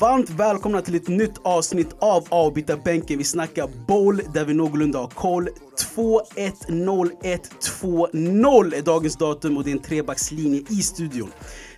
Varmt 0.00 0.30
välkomna 0.30 0.82
till 0.82 0.94
ett 0.94 1.08
nytt 1.08 1.38
avsnitt 1.42 1.96
av 1.98 2.26
Avbytarbänken. 2.28 3.18
Vi 3.18 3.24
snackar 3.24 3.68
boll 3.88 4.22
där 4.34 4.44
vi 4.44 4.54
någorlunda 4.54 4.98
har 4.98 5.08
koll. 5.08 5.48
2-1-0-1-2-0 5.96 8.74
är 8.74 8.82
dagens 8.82 9.16
datum 9.16 9.56
och 9.56 9.64
det 9.64 9.70
är 9.70 9.72
en 9.72 9.82
trebackslinje 9.82 10.62
i 10.70 10.82
studion. 10.82 11.32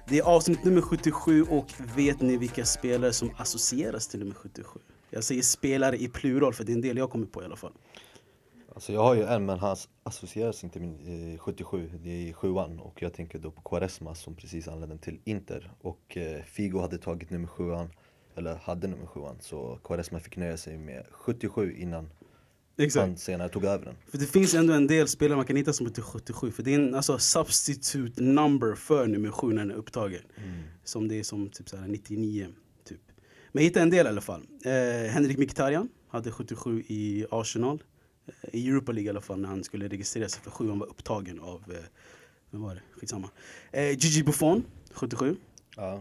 Det 0.08 0.18
är 0.18 0.22
avsnitt 0.22 0.64
nummer 0.64 0.80
77 0.80 1.42
och 1.42 1.66
vet 1.96 2.20
ni 2.20 2.36
vilka 2.36 2.64
spelare 2.64 3.12
som 3.12 3.30
associeras 3.36 4.08
till 4.08 4.20
nummer 4.20 4.34
77? 4.34 4.78
Jag 5.10 5.24
säger 5.24 5.42
spelare 5.42 5.96
i 5.96 6.08
plural 6.08 6.54
för 6.54 6.64
det 6.64 6.72
är 6.72 6.74
en 6.74 6.80
del 6.80 6.96
jag 6.96 7.10
kommer 7.10 7.26
på 7.26 7.42
i 7.42 7.44
alla 7.44 7.56
fall. 7.56 7.72
Alltså 8.78 8.92
jag 8.92 9.02
har 9.02 9.14
ju 9.14 9.22
en 9.22 9.46
men 9.46 9.58
han 9.58 9.76
associeras 10.02 10.64
inte 10.64 10.80
med 10.80 11.32
eh, 11.32 11.38
77, 11.38 11.90
det 12.02 12.28
är 12.28 12.32
sjuan 12.32 12.78
och 12.78 13.02
jag 13.02 13.12
tänker 13.12 13.38
då 13.38 13.50
på 13.50 13.60
Quaresma 13.60 14.14
som 14.14 14.34
precis 14.34 14.68
anlände 14.68 14.98
till 14.98 15.20
Inter 15.24 15.70
och 15.80 16.16
eh, 16.16 16.42
Figo 16.42 16.80
hade 16.80 16.98
tagit 16.98 17.30
nummer 17.30 17.48
sjuan, 17.48 17.88
eller 18.36 18.54
hade 18.54 18.88
nummer 18.88 19.06
sjuan 19.06 19.36
så 19.40 19.78
Quaresma 19.84 20.20
fick 20.20 20.36
nöja 20.36 20.56
sig 20.56 20.78
med 20.78 21.06
77 21.10 21.76
innan 21.78 22.10
Exakt. 22.76 23.06
han 23.06 23.16
senare 23.16 23.48
tog 23.48 23.64
över 23.64 23.84
den. 23.84 23.94
För 24.10 24.18
det 24.18 24.26
finns 24.26 24.54
ändå 24.54 24.72
en 24.72 24.86
del 24.86 25.08
spelare 25.08 25.36
man 25.36 25.46
kan 25.46 25.56
hitta 25.56 25.72
som 25.72 25.86
heter 25.86 26.02
77 26.02 26.50
för 26.52 26.62
det 26.62 26.74
är 26.74 26.78
en 26.78 26.94
alltså, 26.94 27.18
substitute 27.18 28.22
number 28.22 28.74
för 28.74 29.06
nummer 29.06 29.30
7 29.30 29.46
när 29.46 29.56
den 29.56 29.70
är 29.70 29.74
upptagen. 29.74 30.22
Som 30.84 31.08
det 31.08 31.18
är 31.18 31.22
som 31.22 31.48
typ 31.48 31.68
såhär 31.68 31.88
99 31.88 32.48
typ. 32.84 33.00
Men 33.52 33.62
jag 33.62 33.68
hittade 33.68 33.82
en 33.82 33.90
del 33.90 34.06
i 34.06 34.08
alla 34.08 34.20
fall. 34.20 34.42
Eh, 34.64 35.10
Henrik 35.10 35.38
Mkhitaryan 35.38 35.88
hade 36.08 36.30
77 36.30 36.82
i 36.86 37.26
Arsenal. 37.30 37.82
I 38.52 38.68
Europa 38.68 38.92
League 38.92 39.06
i 39.06 39.10
alla 39.10 39.20
fall 39.20 39.40
när 39.40 39.48
han 39.48 39.64
skulle 39.64 39.88
registrera 39.88 40.28
sig 40.28 40.42
för 40.42 40.50
7 40.50 40.68
han 40.68 40.78
var 40.78 40.86
upptagen 40.86 41.40
av, 41.40 41.62
eh, 41.68 41.76
vem 42.50 42.62
var 42.62 42.74
det? 42.74 42.80
Skitsamma. 43.00 43.30
Eh, 43.72 43.90
Gigi 43.90 44.22
Buffon, 44.22 44.64
77. 44.92 45.36
Ja, 45.76 46.00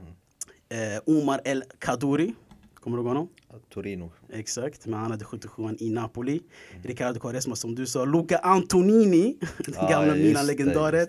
Eh, 0.69 1.01
Omar 1.05 1.41
El 1.45 1.63
Kaddouri, 1.79 2.33
kommer 2.75 2.97
du 2.97 3.01
ihåg 3.03 3.07
honom? 3.07 3.29
Torino. 3.73 4.11
Exakt, 4.29 4.85
men 4.85 4.99
han 4.99 5.11
hade 5.11 5.25
77 5.25 5.63
i 5.79 5.89
Napoli. 5.89 6.41
Ricardo 6.83 7.19
Quaresma 7.19 7.55
som 7.55 7.75
du 7.75 7.85
sa, 7.85 8.05
Luca 8.05 8.37
Antonini, 8.37 9.37
den 9.65 9.73
Ja, 9.75 9.89
gamla 9.89 10.15
Milan-legendaren. 10.15 11.07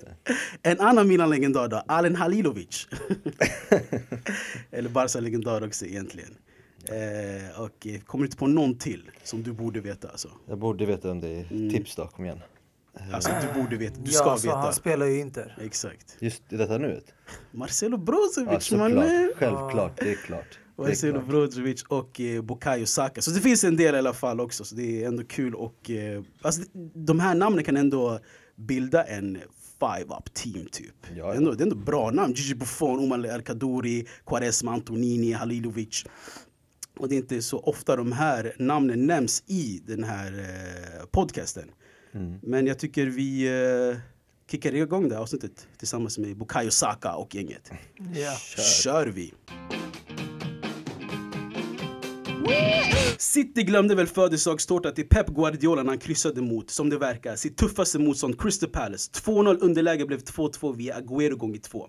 En 0.63 0.81
annan 0.81 1.09
Milan-legendar 1.09 1.69
då, 1.69 1.77
Alen 1.89 2.17
Halilovic. 2.17 2.87
Eller 4.71 4.89
Barca-legendar 4.89 5.67
också 5.67 5.87
egentligen. 5.87 6.35
Eh, 6.89 7.61
och 7.61 7.87
eh, 7.87 8.01
kommer 8.01 8.25
inte 8.25 8.37
på 8.37 8.47
någon 8.47 8.79
till 8.79 9.11
som 9.25 9.43
du 9.43 9.53
borde 9.53 9.81
veta 9.81 10.09
alltså? 10.09 10.29
Jag 10.49 10.59
borde 10.59 10.87
veta 10.87 11.11
om 11.11 11.21
det 11.21 11.29
är. 11.29 11.47
Mm. 11.53 11.71
Tips 11.71 11.97
då, 11.97 12.07
kom 12.07 12.25
igen. 12.25 12.41
Alltså 13.13 13.31
du 13.55 13.61
borde 13.63 13.77
veta, 13.77 14.01
du 14.01 14.11
ska 14.11 14.27
ja, 14.29 14.37
så 14.39 14.47
veta. 14.47 14.59
han 14.59 14.73
spelar 14.73 15.07
ju 15.07 15.21
Inter. 15.21 15.59
Exakt. 15.61 16.17
Just 16.21 16.53
i 16.53 16.57
detta 16.57 16.79
nuet? 16.79 17.05
Marcelo 17.53 17.97
Ja, 17.97 18.03
Brozovic 18.03 18.65
såklart. 18.65 18.91
mannen! 18.93 19.33
Självklart, 19.37 19.97
det 20.01 20.11
är 20.11 20.15
klart. 20.15 20.59
Det 20.77 20.83
Marcelo. 20.83 21.21
Brozovic 21.21 21.83
och 21.83 22.21
eh, 22.21 22.43
Bukayo 22.43 22.87
Saka. 22.87 23.23
Så 23.23 23.31
det 23.31 23.41
finns 23.41 23.65
en 23.65 23.77
del 23.77 23.95
i 23.95 23.99
alla 23.99 24.13
fall 24.13 24.41
också, 24.41 24.65
så 24.65 24.75
det 24.75 25.03
är 25.03 25.09
ändå 25.09 25.25
kul. 25.25 25.55
Och, 25.55 25.91
eh, 25.91 26.23
alltså, 26.43 26.63
de 26.95 27.21
här 27.21 27.35
namnen 27.35 27.65
kan 27.65 27.77
ändå 27.77 28.19
bilda 28.57 29.05
en 29.05 29.39
five-up 29.81 30.35
team 30.35 30.67
typ. 30.73 30.95
Ja, 31.03 31.09
Det, 31.15 31.19
ja. 31.19 31.33
är 31.33 31.37
ändå, 31.37 31.53
det 31.53 31.63
är 31.63 31.67
ändå 31.67 31.77
bra 31.77 32.11
namn. 32.11 32.33
Gigi 32.35 32.55
Buffon, 32.55 32.99
Omar 32.99 33.27
El 33.27 33.43
Kaddouri, 33.43 34.07
Quaresma, 34.27 34.73
Antonini, 34.73 35.33
Halilovic. 35.33 36.05
Och 36.99 37.09
det 37.09 37.15
är 37.15 37.17
inte 37.17 37.43
så 37.43 37.59
ofta 37.59 37.97
de 37.97 38.13
här 38.13 38.55
namnen 38.59 39.07
nämns 39.07 39.43
i 39.47 39.83
den 39.87 40.05
här 40.05 40.33
eh, 40.33 41.07
podcasten. 41.07 41.71
Mm. 42.13 42.39
Men 42.43 42.67
jag 42.67 42.79
tycker 42.79 43.07
vi 43.07 43.47
eh, 43.47 43.99
kickar 44.51 44.75
igång 44.75 45.09
det 45.09 45.15
här 45.15 45.23
avsnittet 45.23 45.69
tillsammans 45.79 46.19
med 46.19 46.37
Bukayo 46.37 46.71
Saka 46.71 47.15
och 47.15 47.35
gänget. 47.35 47.71
Ja. 48.15 48.37
Kör 48.83 49.07
vi! 49.07 49.35
City 53.19 53.63
glömde 53.63 53.95
väl 53.95 54.07
födelsedagstårta 54.07 54.91
till 54.91 55.09
Pep 55.09 55.27
Guardiola 55.27 55.83
när 55.83 55.91
han 55.91 55.99
kryssade 55.99 56.43
mot, 56.43 56.71
som 56.71 56.91
det 56.91 56.99
verkar, 56.99 57.37
sitt 57.37 57.57
tuffaste 57.57 57.99
motstånd 57.99 58.41
Crystal 58.41 58.69
Palace. 58.69 59.11
2-0 59.13 59.59
underläge 59.61 60.07
blev 60.07 60.19
2-2 60.19 60.77
via 60.77 61.01
Agüero 61.01 61.35
gånger 61.35 61.59
2. 61.59 61.89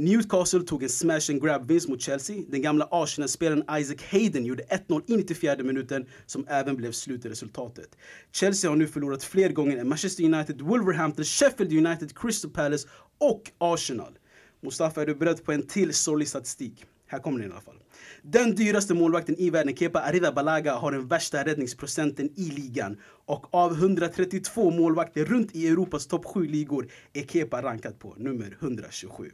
Newcastle 0.00 0.62
tog 0.62 0.82
en 0.82 0.88
smash 0.88 1.30
and 1.30 1.42
grab 1.42 1.68
vinst 1.68 1.88
mot 1.88 2.00
Chelsea. 2.00 2.44
Den 2.48 2.62
gamla 2.62 2.88
Arsenal-spelaren 2.90 3.64
Isaac 3.80 4.02
Hayden 4.10 4.44
gjorde 4.44 4.62
1-0 4.62 5.02
in 5.06 5.14
i 5.14 5.22
94 5.22 5.62
minuten 5.62 6.06
som 6.26 6.46
även 6.48 6.76
blev 6.76 6.92
slutresultatet. 6.92 7.96
Chelsea 8.32 8.70
har 8.70 8.76
nu 8.76 8.86
förlorat 8.86 9.24
fler 9.24 9.48
gånger 9.48 9.76
än 9.76 9.88
Manchester 9.88 10.24
United, 10.24 10.60
Wolverhampton, 10.60 11.24
Sheffield 11.24 11.86
United, 11.86 12.18
Crystal 12.18 12.50
Palace 12.50 12.88
och 13.18 13.50
Arsenal. 13.58 14.18
Mustafa, 14.60 15.02
är 15.02 15.06
du 15.06 15.14
beredd 15.14 15.44
på 15.44 15.52
en 15.52 15.66
till 15.66 15.94
sorglig 15.94 16.28
statistik? 16.28 16.84
Här 17.06 17.18
kommer 17.18 17.38
den 17.38 17.50
i 17.50 17.52
alla 17.52 17.60
fall. 17.60 17.78
Den 18.22 18.54
dyraste 18.54 18.94
målvakten 18.94 19.36
i 19.38 19.50
världen, 19.50 19.76
Kepa 19.76 20.00
Arrizabalaga, 20.00 20.74
har 20.74 20.92
den 20.92 21.08
värsta 21.08 21.44
räddningsprocenten 21.44 22.30
i 22.36 22.50
ligan. 22.50 22.96
Och 23.26 23.54
av 23.54 23.72
132 23.72 24.70
målvakter 24.70 25.24
runt 25.24 25.56
i 25.56 25.68
Europas 25.68 26.06
topp 26.06 26.24
7 26.24 26.46
ligor 26.46 26.88
är 27.12 27.22
Kepa 27.22 27.62
rankad 27.62 27.98
på 27.98 28.14
nummer 28.18 28.56
127. 28.60 29.30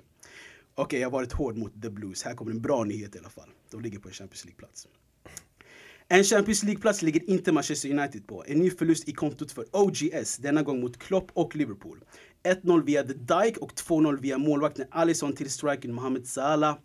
Okej, 0.78 1.00
jag 1.00 1.06
har 1.06 1.12
varit 1.12 1.32
hård 1.32 1.56
mot 1.56 1.82
The 1.82 1.90
Blues. 1.90 2.22
Här 2.22 2.34
kommer 2.34 2.50
en 2.50 2.60
bra 2.60 2.84
nyhet 2.84 3.16
i 3.16 3.18
alla 3.18 3.28
fall. 3.28 3.48
De 3.70 3.80
ligger 3.80 3.98
på 3.98 4.08
en 4.08 4.14
Champions 4.14 4.44
League-plats. 4.44 4.88
En 6.08 6.24
Champions 6.24 6.62
League-plats 6.62 7.02
ligger 7.02 7.30
inte 7.30 7.52
Manchester 7.52 7.90
United 7.98 8.26
på. 8.26 8.44
En 8.46 8.58
ny 8.58 8.70
förlust 8.70 9.08
i 9.08 9.12
kontot 9.12 9.52
för 9.52 9.64
OGS, 9.72 10.36
denna 10.36 10.62
gång 10.62 10.80
mot 10.80 10.98
Klopp 10.98 11.30
och 11.32 11.56
Liverpool. 11.56 12.04
1-0 12.42 12.84
via 12.84 13.02
The 13.02 13.12
Dijk 13.12 13.56
och 13.58 13.72
2-0 13.72 14.20
via 14.20 14.38
målvakten 14.38 14.86
Alisson 14.90 15.32
till 15.32 15.50
strikern 15.50 15.94
Mohamed 15.94 16.26
Salah. 16.26 16.78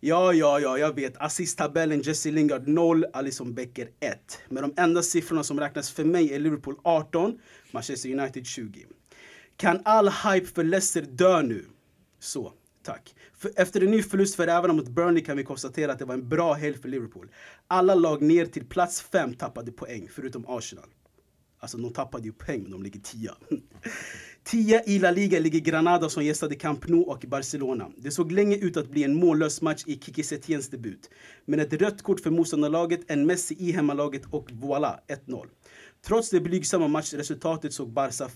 Ja, 0.00 0.32
ja, 0.32 0.60
ja, 0.60 0.78
jag 0.78 0.94
vet. 0.94 1.16
Assist-tabellen 1.16 2.00
Jesse 2.00 2.30
Lingard 2.30 2.68
0, 2.68 3.04
Alisson 3.12 3.54
Becker 3.54 3.88
1. 4.00 4.38
Men 4.48 4.62
de 4.62 4.82
enda 4.82 5.02
siffrorna 5.02 5.44
som 5.44 5.60
räknas 5.60 5.90
för 5.90 6.04
mig 6.04 6.34
är 6.34 6.38
Liverpool 6.38 6.76
18, 6.82 7.38
Manchester 7.70 8.18
United 8.18 8.46
20. 8.46 8.86
Kan 9.56 9.80
all 9.84 10.08
hype 10.08 10.46
för 10.46 10.64
Leicester 10.64 11.02
dö 11.02 11.42
nu? 11.42 11.64
Så, 12.18 12.52
tack. 12.82 13.14
För 13.34 13.52
efter 13.56 13.80
en 13.80 13.90
ny 13.90 14.02
förlust 14.02 14.34
för 14.34 14.46
rävarna 14.46 14.74
mot 14.74 14.88
Burnley 14.88 15.24
kan 15.24 15.36
vi 15.36 15.44
konstatera 15.44 15.92
att 15.92 15.98
det 15.98 16.04
var 16.04 16.14
en 16.14 16.28
bra 16.28 16.52
helg 16.52 16.78
för 16.78 16.88
Liverpool. 16.88 17.30
Alla 17.66 17.94
lag 17.94 18.22
ner 18.22 18.46
till 18.46 18.64
plats 18.66 19.02
fem 19.02 19.34
tappade 19.34 19.72
poäng, 19.72 20.08
förutom 20.12 20.44
Arsenal. 20.48 20.88
Alltså 21.62 21.78
de 21.78 21.92
tappade 21.92 22.24
ju 22.24 22.32
poäng, 22.32 22.62
men 22.62 22.70
de 22.70 22.82
ligger 22.82 23.00
tia. 23.00 23.34
Tia 24.44 24.84
i 24.84 24.98
La 24.98 25.10
Liga 25.10 25.40
ligger 25.40 25.60
Granada 25.60 26.08
som 26.08 26.24
gästade 26.24 26.54
Camp 26.54 26.88
Nou 26.88 27.02
och 27.02 27.24
Barcelona. 27.28 27.90
Det 27.96 28.10
såg 28.10 28.32
länge 28.32 28.56
ut 28.56 28.76
att 28.76 28.90
bli 28.90 29.04
en 29.04 29.14
mållös 29.14 29.62
match 29.62 29.82
i 29.86 29.98
Kiki 29.98 30.22
Setiens 30.22 30.68
debut. 30.68 31.10
Men 31.44 31.60
ett 31.60 31.72
rött 31.72 32.02
kort 32.02 32.20
för 32.20 32.30
motståndarlaget, 32.30 33.00
en 33.08 33.26
Messi 33.26 33.56
i 33.58 33.72
hemmalaget 33.72 34.22
och 34.30 34.50
voilà, 34.50 34.98
1-0. 35.26 35.46
Trots 36.06 36.30
det 36.30 36.40
blygsamma 36.40 36.88
matchresultatet 36.88 37.72
såg 37.72 37.92
Barca 37.92 38.28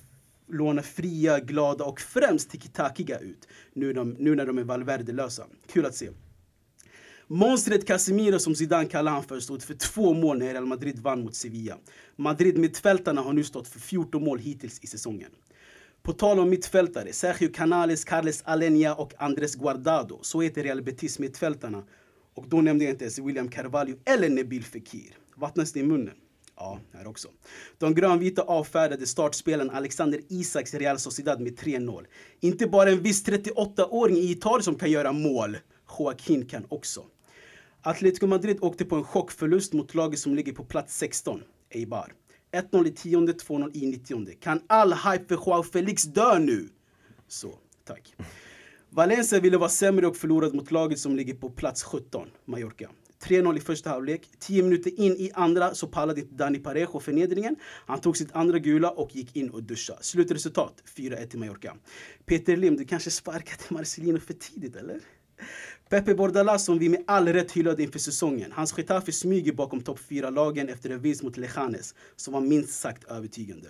låna 0.48 0.82
fria, 0.82 1.40
glada 1.40 1.84
och 1.84 2.00
främst 2.00 2.50
tiki-takiga 2.50 3.18
ut. 3.18 3.48
Nu, 3.72 3.92
de, 3.92 4.10
nu 4.18 4.34
när 4.34 4.46
de 4.46 4.58
är 4.58 4.64
Valverde-lösa. 4.64 5.46
Kul 5.72 5.86
att 5.86 5.94
se. 5.94 6.10
Monstret 7.28 7.86
Casemiro 7.86 8.38
som 8.38 8.54
Zidane 8.54 8.88
kallar 8.88 9.12
han 9.12 9.22
för 9.22 9.40
stod 9.40 9.62
för 9.62 9.74
två 9.74 10.14
mål 10.14 10.38
när 10.38 10.52
Real 10.52 10.66
Madrid 10.66 10.98
vann 10.98 11.22
mot 11.22 11.34
Sevilla. 11.34 11.78
Madrid-mittfältarna 12.16 13.20
har 13.20 13.32
nu 13.32 13.44
stått 13.44 13.68
för 13.68 13.80
14 13.80 14.24
mål 14.24 14.38
hittills 14.38 14.80
i 14.80 14.86
säsongen. 14.86 15.30
På 16.02 16.12
tal 16.12 16.38
om 16.38 16.50
mittfältare, 16.50 17.12
Sergio 17.12 17.48
Canales, 17.52 18.04
Carles 18.04 18.42
Alenia 18.42 18.94
och 18.94 19.14
Andres 19.18 19.54
Guardado. 19.54 20.18
Så 20.22 20.40
heter 20.40 20.62
Real 20.62 20.82
Betis 20.82 21.18
mittfältarna. 21.18 21.84
Och 22.34 22.48
då 22.48 22.60
nämnde 22.60 22.84
jag 22.84 22.92
inte 22.92 23.04
ens 23.04 23.18
William 23.18 23.48
Carvalho 23.48 23.96
eller 24.04 24.28
Nebil 24.28 24.64
Fekir. 24.64 25.16
Vattnas 25.36 25.72
det 25.72 25.80
i 25.80 25.82
munnen? 25.82 26.14
Ja, 26.56 26.80
här 26.92 27.06
också. 27.06 27.28
De 27.78 27.94
grönvita 27.94 28.42
avfärdade 28.42 29.06
startspelaren 29.06 29.70
Alexander 29.70 30.20
Isaks 30.28 30.74
Real 30.74 30.98
Sociedad 30.98 31.40
med 31.40 31.58
3-0. 31.58 32.06
Inte 32.40 32.66
bara 32.66 32.90
en 32.90 33.02
viss 33.02 33.26
38-åring 33.26 34.16
i 34.16 34.30
Italien 34.30 34.62
som 34.62 34.74
kan 34.74 34.90
göra 34.90 35.12
mål. 35.12 35.56
Joaquin 35.98 36.46
kan 36.46 36.66
också. 36.68 37.04
Atletico 37.82 38.26
Madrid 38.26 38.58
åkte 38.60 38.84
på 38.84 38.96
en 38.96 39.04
chockförlust 39.04 39.72
mot 39.72 39.94
laget 39.94 40.18
som 40.18 40.34
ligger 40.34 40.52
på 40.52 40.64
plats 40.64 40.96
16, 40.96 41.42
Eibar. 41.70 42.12
1-0 42.52 42.86
i 42.86 42.92
tionde, 42.92 43.32
2-0 43.32 43.70
i 43.74 43.86
90 43.86 44.38
Kan 44.40 44.60
all 44.66 44.92
hype 44.92 45.24
för 45.28 45.34
Joao 45.34 45.62
Felix 45.62 46.02
dö 46.02 46.38
nu? 46.38 46.68
Så, 47.28 47.54
tack. 47.84 48.14
Valencia 48.90 49.40
ville 49.40 49.58
vara 49.58 49.68
sämre 49.68 50.06
och 50.06 50.16
förlorade 50.16 50.56
mot 50.56 50.70
laget 50.70 50.98
som 50.98 51.16
ligger 51.16 51.34
på 51.34 51.50
plats 51.50 51.82
17, 51.82 52.28
Mallorca. 52.44 52.90
3-0 53.22 53.56
i 53.56 53.60
första 53.60 53.90
halvlek. 53.90 54.28
10 54.38 54.62
minuter 54.62 55.00
in 55.00 55.12
i 55.12 55.30
andra 55.34 55.74
så 55.74 55.86
pallade 55.86 56.22
Dani 56.30 56.58
Parejo 56.58 57.00
förnedringen. 57.00 57.56
Han 57.86 58.00
tog 58.00 58.16
sitt 58.16 58.32
andra 58.32 58.58
gula 58.58 58.90
och 58.90 59.16
gick 59.16 59.36
in 59.36 59.50
och 59.50 59.62
duschade. 59.62 60.02
Slutresultat 60.02 60.82
4-1 60.96 61.26
till 61.26 61.38
Mallorca. 61.38 61.76
Peter 62.24 62.56
Lim, 62.56 62.76
du 62.76 62.84
kanske 62.84 63.10
sparkade 63.10 63.62
Marcelino 63.68 64.20
för 64.20 64.34
tidigt 64.34 64.76
eller? 64.76 65.00
Pepe 65.88 66.14
Bordalas 66.14 66.64
som 66.64 66.78
vi 66.78 66.88
med 66.88 67.04
all 67.06 67.28
rätt 67.28 67.52
hyllade 67.52 67.82
inför 67.82 67.98
säsongen. 67.98 68.52
Hans 68.52 68.78
Getafe 68.78 69.12
smyger 69.12 69.52
bakom 69.52 69.80
topp 69.80 69.98
4-lagen 70.08 70.68
efter 70.68 70.90
en 70.90 71.00
vinst 71.00 71.22
mot 71.22 71.36
Lejanes 71.36 71.94
som 72.16 72.34
var 72.34 72.40
minst 72.40 72.80
sagt 72.80 73.04
övertygande. 73.04 73.68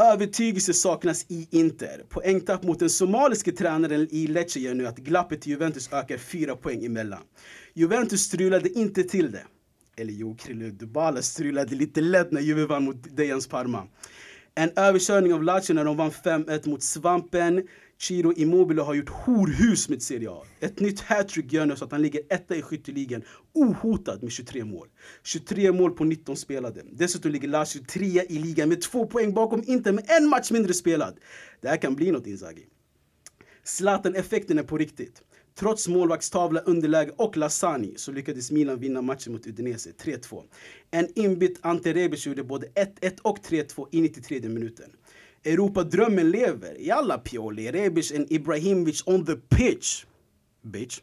Övertygelse 0.00 0.74
saknas 0.74 1.26
i 1.28 1.48
Inter. 1.50 2.04
Poängtapp 2.08 2.62
mot 2.62 2.78
den 2.78 2.90
somaliske 2.90 3.52
tränaren 3.52 4.08
i 4.10 4.26
Lecce 4.26 4.60
gör 4.60 4.74
nu 4.74 4.86
att 4.86 4.98
glappet 4.98 5.40
till 5.40 5.52
Juventus 5.52 5.92
ökar 5.92 6.18
fyra 6.18 6.56
poäng 6.56 6.84
emellan. 6.84 7.22
Juventus 7.74 8.20
strulade 8.20 8.68
inte 8.68 9.02
till 9.02 9.32
det. 9.32 9.44
Eller 9.96 10.12
jo, 10.12 10.36
Krille 10.36 10.64
Dybala 10.64 11.22
strulade 11.22 11.74
lite 11.74 12.00
lätt 12.00 12.32
när 12.32 12.40
Juve 12.40 12.66
vann 12.66 12.84
mot 12.84 13.16
Dejans 13.16 13.46
Parma. 13.46 13.86
En 14.54 14.70
överkörning 14.76 15.34
av 15.34 15.42
Lazio 15.42 15.74
när 15.74 15.84
de 15.84 15.96
vann 15.96 16.10
5-1 16.10 16.68
mot 16.68 16.82
Svampen. 16.82 17.68
Ciro 17.98 18.32
Immobile 18.32 18.82
har 18.82 18.94
gjort 18.94 19.08
horhus 19.08 19.88
med 19.88 20.02
Serie 20.02 20.30
A. 20.30 20.42
Ett 20.60 20.80
nytt 20.80 21.00
hattrick 21.00 21.52
gör 21.52 21.66
nu 21.66 21.76
så 21.76 21.84
att 21.84 21.92
han 21.92 22.02
ligger 22.02 22.22
etta 22.30 22.56
i 22.56 22.62
skytteligan 22.62 23.22
ohotad 23.52 24.22
med 24.22 24.32
23 24.32 24.64
mål. 24.64 24.88
23 25.22 25.72
mål 25.72 25.90
på 25.90 26.04
19 26.04 26.36
spelade. 26.36 26.82
Dessutom 26.92 27.32
ligger 27.32 27.48
Lazio 27.48 27.84
trea 27.84 28.24
i 28.24 28.38
ligan 28.38 28.68
med 28.68 28.82
två 28.82 29.06
poäng 29.06 29.34
bakom 29.34 29.62
Inter 29.66 29.92
med 29.92 30.04
en 30.08 30.28
match 30.28 30.50
mindre 30.50 30.74
spelad. 30.74 31.18
Det 31.60 31.68
här 31.68 31.76
kan 31.76 31.94
bli 31.94 32.10
något 32.10 32.26
Inzaghi. 32.26 32.66
Zlatan-effekten 33.64 34.58
är 34.58 34.62
på 34.62 34.78
riktigt. 34.78 35.22
Trots 35.54 35.88
målvaktstavla, 35.88 36.60
underläge 36.60 37.12
och 37.16 37.36
Lasani 37.36 37.94
så 37.96 38.12
lyckades 38.12 38.50
Milan 38.50 38.78
vinna 38.78 39.02
matchen 39.02 39.32
mot 39.32 39.46
Udinese 39.46 39.90
3-2. 39.90 40.42
En 40.90 41.08
inbytt 41.14 41.58
Ante 41.60 41.92
Rebic 41.92 42.26
gjorde 42.26 42.44
både 42.44 42.66
1-1 42.66 43.20
och 43.22 43.38
3-2 43.38 43.86
i 43.90 44.00
93 44.00 44.40
minuten. 44.40 44.90
Europadrömmen 45.44 46.30
lever. 46.30 46.76
Jalla 46.78 47.18
Pioli, 47.18 47.72
Rebic 47.72 48.12
and 48.12 48.32
Ibrahimovic 48.32 49.02
on 49.06 49.26
the 49.26 49.36
pitch. 49.36 50.04
Bitch. 50.62 51.00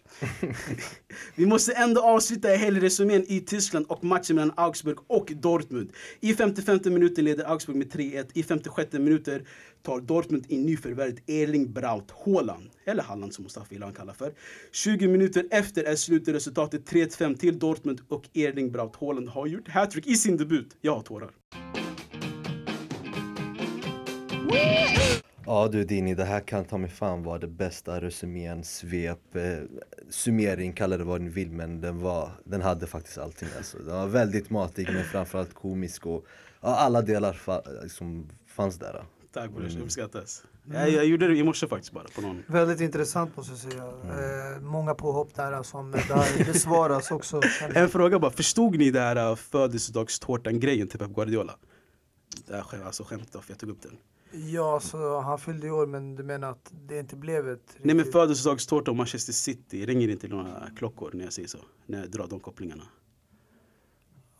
Vi 1.36 1.45
måste 1.45 1.74
ändå 1.74 2.01
avsluta 2.01 2.48
helgresumén 2.48 3.25
i 3.27 3.39
Tyskland 3.39 3.86
och 3.89 4.04
matchen 4.04 4.36
mellan 4.36 4.54
Augsburg 4.57 4.98
och 5.07 5.31
Dortmund. 5.36 5.94
I 6.19 6.33
55 6.33 6.80
minuter 6.86 7.21
leder 7.21 7.51
Augsburg 7.51 7.77
med 7.77 7.92
3-1. 7.92 8.31
I 8.33 8.44
56 8.44 8.94
minuter 8.94 9.48
tar 9.83 10.00
Dortmund 10.00 10.45
in 10.48 10.65
nyförvärvet 10.65 11.30
Erling 11.30 11.74
Braut 11.74 12.12
Haaland. 12.25 12.69
Eller 12.86 13.04
Halland 13.04 13.33
som 13.33 13.44
Mustafa 13.44 13.75
Ilan 13.75 13.94
kallar 13.94 14.13
för. 14.13 14.33
20 14.71 15.07
minuter 15.07 15.48
efter 15.51 15.83
är 15.83 15.95
slutresultatet 15.95 16.92
3-5 16.92 17.38
till 17.38 17.60
Dortmund 17.60 18.01
och 18.07 18.30
Erling 18.33 18.71
Braut 18.71 18.95
Haaland 18.95 19.30
har 19.30 19.48
gjort 19.48 19.68
hattrick 19.68 20.07
i 20.07 20.15
sin 20.15 20.38
debut. 20.38 20.77
Jag 20.81 20.95
har 20.95 21.01
tårar. 21.01 21.31
Ja 25.49 25.67
du 25.67 25.83
Dini, 25.83 26.15
det 26.15 26.25
här 26.25 26.39
kan 26.39 26.65
ta 26.65 26.77
mig 26.77 26.89
fan 26.89 27.23
vara 27.23 27.38
det 27.38 27.47
bästa 27.47 28.01
resumén, 28.01 28.63
svep, 28.63 29.35
eh, 29.35 29.41
summering, 30.09 30.73
kalla 30.73 30.97
det 30.97 31.03
vad 31.03 31.21
ni 31.21 31.29
vill 31.29 31.51
men 31.51 31.81
den, 31.81 31.99
var, 31.99 32.31
den 32.44 32.61
hade 32.61 32.88
faktiskt 32.88 33.17
allting 33.17 33.49
alltså. 33.57 33.77
Den 33.77 33.95
var 33.95 34.07
väldigt 34.07 34.49
matig 34.49 34.89
men 34.94 35.03
framförallt 35.03 35.53
komisk 35.53 36.05
och 36.05 36.25
ja, 36.61 36.75
alla 36.75 37.01
delar 37.01 37.33
fa 37.33 37.61
liksom 37.83 38.29
fanns 38.47 38.79
där. 38.79 39.03
Tack 39.33 39.51
brors, 39.51 39.71
mm. 39.71 39.83
uppskattas. 39.83 40.44
Jag, 40.73 40.89
jag 40.89 41.05
gjorde 41.05 41.27
det 41.27 41.35
i 41.35 41.44
morse 41.44 41.67
faktiskt 41.67 41.93
bara 41.93 42.07
på 42.15 42.21
någon. 42.21 42.43
Väldigt 42.47 42.81
intressant 42.81 43.38
måste 43.38 43.51
jag 43.51 43.59
säga. 43.59 43.83
Mm. 44.03 44.55
Eh, 44.55 44.61
många 44.61 44.93
påhopp 44.93 45.35
där 45.35 45.63
som 45.63 45.91
där 45.91 46.45
besvaras 46.45 47.11
också. 47.11 47.41
En 47.75 47.89
fråga 47.89 48.19
bara, 48.19 48.31
förstod 48.31 48.77
ni 48.77 48.91
det 48.91 49.00
här 49.00 49.29
äh, 49.29 49.35
födelsedagstårtan 49.35 50.59
grejen 50.59 50.88
till 50.88 51.00
Pep 51.00 51.11
Guardiola? 51.11 51.55
Det 52.47 52.53
här, 52.55 52.85
alltså 52.85 53.03
skämt 53.03 53.29
för 53.31 53.43
jag 53.47 53.59
tog 53.59 53.69
upp 53.69 53.81
den. 53.81 53.97
Ja, 54.31 54.79
så 54.79 55.19
han 55.19 55.39
fyllde 55.39 55.68
i 55.68 55.71
år 55.71 55.85
men 55.85 56.15
du 56.15 56.24
menar 56.24 56.51
att 56.51 56.71
det 56.88 57.00
inte 57.00 57.15
blev 57.15 57.50
ett 57.50 57.59
riktigt... 57.59 57.85
Nej 57.85 57.95
men 57.95 58.06
födelsedagstårta 58.06 58.91
och 58.91 58.97
Manchester 58.97 59.33
City, 59.33 59.85
ringer 59.85 60.07
inte 60.07 60.27
några 60.27 60.69
klockor 60.77 61.12
när 61.13 61.24
jag 61.24 61.33
säger 61.33 61.47
så? 61.47 61.57
När 61.85 62.00
jag 62.00 62.12
drar 62.12 62.27
de 62.27 62.39
kopplingarna. 62.39 62.83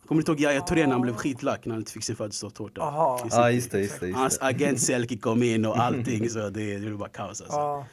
Kommer 0.06 0.22
du 0.22 0.32
ihåg 0.32 0.40
Yahya 0.40 0.60
Touré 0.60 0.86
när 0.86 0.92
han 0.92 1.00
blev 1.00 1.14
skitlack 1.14 1.66
när 1.66 1.74
han 1.74 1.80
inte 1.80 1.92
fick 1.92 2.04
sin 2.04 2.16
födelsedagstårta? 2.16 2.80
Ja 2.80 3.20
ah, 3.22 3.24
just 3.24 3.36
det, 3.36 3.50
just 3.50 3.70
det, 3.70 3.80
just 3.80 4.00
det. 4.00 4.12
Hans 4.12 4.38
agent 4.40 4.80
Selke 4.80 5.16
kom 5.16 5.42
in 5.42 5.64
och 5.64 5.78
allting 5.78 6.30
så 6.30 6.50
det, 6.50 6.78
det 6.78 6.90
var 6.90 6.98
bara 6.98 7.08
kaos 7.08 7.40
alltså. 7.40 7.56
Ah. 7.56 7.84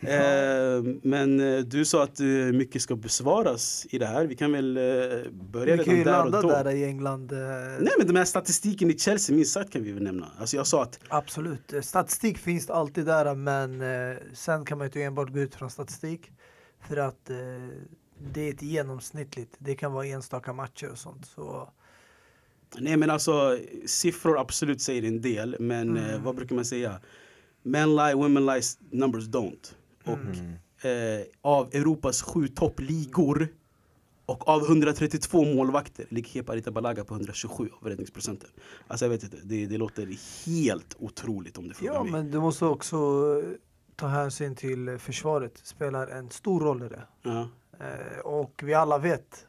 Eh, 0.00 0.82
men 1.02 1.40
eh, 1.40 1.58
du 1.58 1.84
sa 1.84 2.02
att 2.02 2.20
eh, 2.20 2.26
mycket 2.26 2.82
ska 2.82 2.96
besvaras 2.96 3.86
i 3.90 3.98
det 3.98 4.06
här. 4.06 4.26
Vi 4.26 4.36
kan 4.36 4.52
väl 4.52 4.76
eh, 4.76 4.82
börja 5.32 5.76
vi 5.76 5.82
redan 5.82 5.84
där 5.84 5.84
och 5.84 5.84
då. 5.84 5.84
Vi 5.84 5.84
kan 5.84 5.96
ju 5.96 6.04
landa 6.04 6.62
där 6.64 6.70
i 6.70 6.84
England. 6.84 7.32
Eh. 7.32 7.38
Nej 7.80 7.92
men 7.98 8.06
den 8.06 8.16
här 8.16 8.24
statistiken 8.24 8.90
i 8.90 8.98
Chelsea, 8.98 9.36
minst 9.36 9.52
sagt 9.52 9.72
kan 9.72 9.82
vi 9.82 9.92
väl 9.92 10.02
nämna. 10.02 10.26
Alltså 10.38 10.56
jag 10.56 10.66
sa 10.66 10.82
att... 10.82 11.00
Absolut, 11.08 11.72
statistik 11.82 12.38
finns 12.38 12.70
alltid 12.70 13.06
där 13.06 13.34
men 13.34 13.82
sen 14.34 14.64
kan 14.64 14.78
man 14.78 14.84
ju 14.84 14.88
inte 14.88 15.02
enbart 15.02 15.32
gå 15.32 15.38
ut 15.38 15.54
från 15.54 15.70
statistik. 15.70 16.30
För 16.88 16.96
att 16.96 17.30
det 18.32 18.40
är 18.40 18.50
ett 18.50 18.62
genomsnittligt, 18.62 19.54
det 19.58 19.74
kan 19.74 19.92
vara 19.92 20.06
enstaka 20.06 20.52
matcher 20.52 20.90
och 20.90 20.98
sånt. 20.98 21.26
Så... 21.26 21.68
Nej 22.78 22.96
men 22.96 23.10
alltså 23.10 23.58
siffror 23.86 24.40
absolut 24.40 24.80
säger 24.80 25.02
en 25.02 25.20
del 25.20 25.56
men 25.60 25.96
mm. 25.96 26.24
vad 26.24 26.36
brukar 26.36 26.54
man 26.54 26.64
säga? 26.64 27.00
Men 27.62 27.96
lie, 27.96 28.14
women 28.14 28.46
lie, 28.46 28.62
numbers 28.90 29.24
don't. 29.24 29.74
Och 30.06 30.18
mm. 30.18 31.20
eh, 31.20 31.26
av 31.40 31.74
Europas 31.74 32.22
sju 32.22 32.48
toppligor 32.48 33.48
och 34.26 34.48
av 34.48 34.62
132 34.62 35.44
målvakter 35.44 36.06
ligger 36.08 36.28
Kepa 36.28 36.52
Arrizabalaga 36.52 37.04
på 37.04 37.14
127 37.14 37.70
av 37.80 37.88
räddningsprocenten. 37.88 38.50
Alltså 38.88 39.04
jag 39.04 39.10
vet 39.10 39.22
inte, 39.22 39.36
det, 39.44 39.66
det 39.66 39.78
låter 39.78 40.08
helt 40.46 40.96
otroligt 40.98 41.58
om 41.58 41.68
det 41.68 41.74
frågar 41.74 41.94
Ja, 41.94 42.02
mig. 42.02 42.12
men 42.12 42.30
du 42.30 42.40
måste 42.40 42.64
också 42.64 42.96
ta 43.96 44.06
hänsyn 44.06 44.56
till 44.56 44.98
försvaret. 44.98 45.58
spelar 45.62 46.08
en 46.08 46.30
stor 46.30 46.60
roll 46.60 46.82
i 46.82 46.88
det. 46.88 47.02
Ja. 47.22 47.48
Eh, 47.80 48.18
och 48.18 48.60
vi 48.64 48.74
alla 48.74 48.98
vet, 48.98 49.46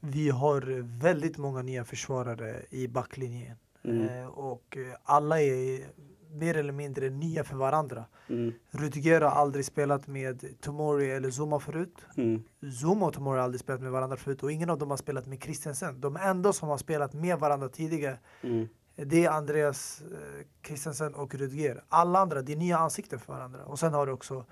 vi 0.00 0.30
har 0.30 0.60
väldigt 1.00 1.38
många 1.38 1.62
nya 1.62 1.84
försvarare 1.84 2.62
i 2.70 2.88
backlinjen. 2.88 3.56
Mm. 3.84 4.08
Eh, 4.08 4.26
och 4.26 4.76
alla 5.04 5.42
är 5.42 5.86
mer 6.34 6.56
eller 6.56 6.72
mindre 6.72 7.10
nya 7.10 7.44
för 7.44 7.56
varandra. 7.56 8.04
Mm. 8.28 8.52
Rudiger 8.70 9.20
har 9.20 9.30
aldrig 9.30 9.64
spelat 9.64 10.06
med 10.06 10.60
Tomori 10.60 11.10
eller 11.10 11.30
Zuma 11.30 11.60
förut. 11.60 12.06
Mm. 12.16 12.42
Zuma 12.82 13.06
och 13.06 13.12
Tomori 13.12 13.36
har 13.36 13.44
aldrig 13.44 13.60
spelat 13.60 13.80
med 13.80 13.92
varandra 13.92 14.16
förut 14.16 14.42
och 14.42 14.52
ingen 14.52 14.70
av 14.70 14.78
dem 14.78 14.90
har 14.90 14.96
spelat 14.96 15.26
med 15.26 15.42
Christensen. 15.42 16.00
De 16.00 16.16
enda 16.16 16.52
som 16.52 16.68
har 16.68 16.78
spelat 16.78 17.12
med 17.12 17.38
varandra 17.38 17.68
tidigare 17.68 18.18
mm. 18.42 18.68
det 18.96 19.24
är 19.24 19.30
Andreas 19.30 20.02
eh, 20.02 20.46
Christensen 20.66 21.14
och 21.14 21.34
Rudiger. 21.34 21.84
Alla 21.88 22.18
andra, 22.18 22.42
det 22.42 22.52
är 22.52 22.56
nya 22.56 22.78
ansikten 22.78 23.18
för 23.18 23.32
varandra. 23.32 23.64
Och 23.64 23.78
sen 23.78 23.94
har 23.94 24.06
du 24.06 24.12
också 24.12 24.44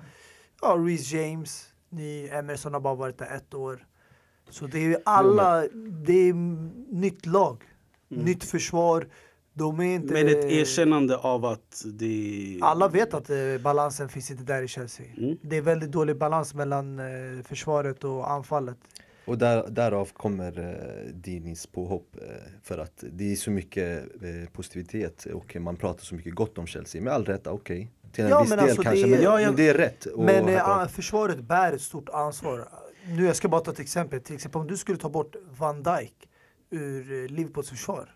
ja, 0.62 0.76
Reece 0.78 1.12
James, 1.12 1.74
ny 1.88 2.28
Emerson 2.28 2.72
har 2.72 2.80
bara 2.80 2.94
varit 2.94 3.18
där 3.18 3.36
ett 3.36 3.54
år. 3.54 3.86
Så 4.50 4.66
det 4.66 4.84
är 4.84 5.02
alla, 5.04 5.60
det 6.06 6.28
är 6.28 6.34
nytt 6.94 7.26
lag, 7.26 7.64
mm. 8.10 8.24
nytt 8.24 8.44
försvar 8.44 9.08
inte... 9.82 10.12
Med 10.12 10.28
ett 10.28 10.44
erkännande 10.44 11.16
av 11.16 11.44
att 11.44 11.84
det... 11.84 12.58
Alla 12.62 12.88
vet 12.88 13.14
att 13.14 13.30
eh, 13.30 13.36
balansen 13.62 14.08
finns 14.08 14.30
inte 14.30 14.42
där 14.44 14.62
i 14.62 14.68
Chelsea. 14.68 15.06
Mm. 15.16 15.38
Det 15.42 15.56
är 15.56 15.62
väldigt 15.62 15.92
dålig 15.92 16.16
balans 16.16 16.54
mellan 16.54 16.98
eh, 16.98 17.42
försvaret 17.44 18.04
och 18.04 18.30
anfallet. 18.30 18.76
Och 19.24 19.38
där, 19.38 19.68
därav 19.68 20.08
kommer 20.12 20.58
eh, 20.58 21.14
Dinis 21.14 21.66
påhopp 21.66 22.16
eh, 22.16 22.28
för 22.62 22.78
att 22.78 23.04
det 23.12 23.32
är 23.32 23.36
så 23.36 23.50
mycket 23.50 24.02
eh, 24.22 24.50
positivitet 24.52 25.24
och 25.24 25.56
man 25.60 25.76
pratar 25.76 26.04
så 26.04 26.14
mycket 26.14 26.34
gott 26.34 26.58
om 26.58 26.66
Chelsea. 26.66 27.02
Med 27.02 27.12
all 27.12 27.24
rätt, 27.24 27.46
okej. 27.46 27.76
Okay. 27.76 28.12
Till 28.12 28.24
en 28.24 28.30
ja, 28.30 28.40
viss 28.40 28.50
del 28.50 28.58
alltså 28.58 28.82
kanske, 28.82 29.06
det 29.06 29.08
är, 29.08 29.10
men, 29.10 29.22
ja, 29.22 29.40
ja, 29.40 29.46
men 29.46 29.56
det 29.56 29.68
är 29.68 29.74
rätt. 29.74 30.06
Men 30.16 30.48
äh, 30.48 30.86
försvaret 30.86 31.40
bär 31.40 31.72
ett 31.72 31.80
stort 31.80 32.08
ansvar. 32.08 32.68
Nu 33.06 33.26
jag 33.26 33.36
ska 33.36 33.48
bara 33.48 33.60
ta 33.60 33.70
ett 33.70 33.80
exempel. 33.80 34.20
Till 34.20 34.34
exempel 34.34 34.60
om 34.60 34.66
du 34.66 34.76
skulle 34.76 34.98
ta 34.98 35.08
bort 35.08 35.36
Van 35.58 35.82
Dijk 35.82 36.28
ur 36.70 37.28
Liverpools 37.28 37.70
försvar. 37.70 38.14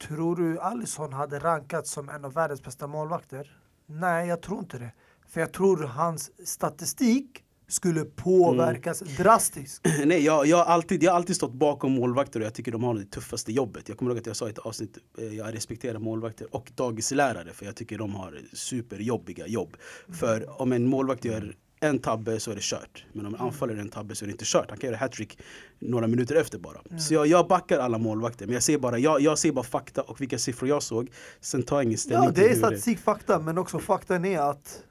Tror 0.00 0.36
du 0.36 0.60
Alisson 0.60 1.12
hade 1.12 1.38
rankats 1.38 1.90
som 1.90 2.08
en 2.08 2.24
av 2.24 2.32
världens 2.32 2.62
bästa 2.62 2.86
målvakter? 2.86 3.56
Nej, 3.86 4.28
jag 4.28 4.42
tror 4.42 4.58
inte 4.58 4.78
det. 4.78 4.92
För 5.28 5.40
jag 5.40 5.52
tror 5.52 5.76
hans 5.76 6.48
statistik 6.48 7.44
skulle 7.68 8.04
påverkas 8.04 9.02
mm. 9.02 9.14
drastiskt. 9.14 9.86
Nej, 10.04 10.24
jag, 10.24 10.46
jag, 10.46 10.56
har 10.56 10.64
alltid, 10.64 11.02
jag 11.02 11.10
har 11.10 11.16
alltid 11.16 11.36
stått 11.36 11.52
bakom 11.52 11.92
målvakter 11.92 12.40
och 12.40 12.46
jag 12.46 12.54
tycker 12.54 12.72
de 12.72 12.84
har 12.84 12.94
det 12.94 13.04
tuffaste 13.04 13.52
jobbet. 13.52 13.88
Jag 13.88 13.98
kommer 13.98 14.10
ihåg 14.10 14.18
att 14.18 14.26
jag 14.26 14.36
sa 14.36 14.46
i 14.46 14.50
ett 14.50 14.58
avsnitt, 14.58 14.98
eh, 15.18 15.24
jag 15.24 15.54
respekterar 15.54 15.98
målvakter 15.98 16.54
och 16.54 16.72
dagislärare 16.74 17.52
för 17.52 17.66
jag 17.66 17.76
tycker 17.76 17.98
de 17.98 18.14
har 18.14 18.40
superjobbiga 18.52 19.46
jobb. 19.46 19.76
Mm. 20.06 20.18
För 20.18 20.60
om 20.62 20.72
en 20.72 20.86
målvakt 20.86 21.24
gör 21.24 21.56
en 21.80 21.98
tabbe 21.98 22.40
så 22.40 22.50
är 22.50 22.54
det 22.54 22.62
kört. 22.62 23.04
Men 23.12 23.26
om 23.26 23.34
en 23.34 23.40
anfallare 23.40 23.76
gör 23.76 23.82
en 23.82 23.90
tabbe 23.90 24.14
så 24.14 24.24
är 24.24 24.26
det 24.26 24.32
inte 24.32 24.44
kört. 24.46 24.70
Han 24.70 24.78
kan 24.78 24.90
göra 24.90 24.98
hattrick 24.98 25.38
några 25.78 26.06
minuter 26.06 26.34
efter 26.34 26.58
bara. 26.58 26.78
Mm. 26.90 27.00
Så 27.00 27.14
jag, 27.14 27.26
jag 27.26 27.48
backar 27.48 27.78
alla 27.78 27.98
målvakter. 27.98 28.46
Men 28.46 28.54
jag 28.54 28.62
ser, 28.62 28.78
bara, 28.78 28.98
jag, 28.98 29.20
jag 29.20 29.38
ser 29.38 29.52
bara 29.52 29.64
fakta 29.64 30.02
och 30.02 30.20
vilka 30.20 30.38
siffror 30.38 30.68
jag 30.68 30.82
såg. 30.82 31.10
Sen 31.40 31.62
tar 31.62 31.76
jag 31.76 31.84
ingen 31.84 31.98
ställning 31.98 32.24
Ja, 32.24 32.32
det 32.32 32.50
är 32.50 32.54
statistik, 32.54 32.98
fakta. 32.98 33.38
Men 33.38 33.58
också 33.58 33.78
faktan 33.78 34.24
är 34.24 34.40
att 34.40 34.82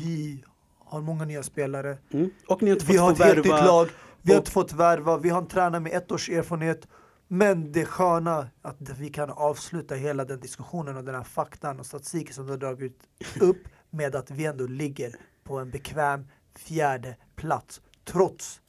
vi 0.00 0.44
har 0.78 1.00
många 1.00 1.24
nya 1.24 1.42
spelare. 1.42 1.98
Mm. 2.10 2.30
Och 2.46 2.62
ni 2.62 2.70
har 2.70 2.76
inte 2.76 2.86
fått 2.86 2.94
vi 2.94 2.98
har 2.98 3.12
ett 3.12 3.18
helt 3.18 3.36
nytt 3.36 3.46
lag. 3.46 3.88
Vi 4.22 4.32
har 4.32 4.38
inte 4.38 4.50
fått 4.50 4.72
värva. 4.72 5.16
Vi 5.16 5.28
har 5.28 5.40
en 5.40 5.48
tränare 5.48 5.80
med 5.80 5.92
ett 5.92 6.12
års 6.12 6.28
erfarenhet. 6.28 6.88
Men 7.28 7.72
det 7.72 7.84
sköna 7.84 8.48
att 8.62 8.76
vi 8.98 9.08
kan 9.08 9.30
avsluta 9.30 9.94
hela 9.94 10.24
den 10.24 10.40
diskussionen 10.40 10.96
och 10.96 11.04
den 11.04 11.14
här 11.14 11.24
faktan 11.24 11.80
och 11.80 11.86
statistiken 11.86 12.34
som 12.34 12.46
du 12.46 12.52
har 12.52 12.58
dragit 12.58 12.98
upp 13.40 13.68
med 13.90 14.16
att 14.16 14.30
vi 14.30 14.44
ändå 14.44 14.66
ligger 14.66 15.14
på 15.48 15.58
en 15.58 15.70
bekväm 15.70 16.26
fjärde 16.56 17.16
plats. 17.36 17.80
Trots 18.04 18.60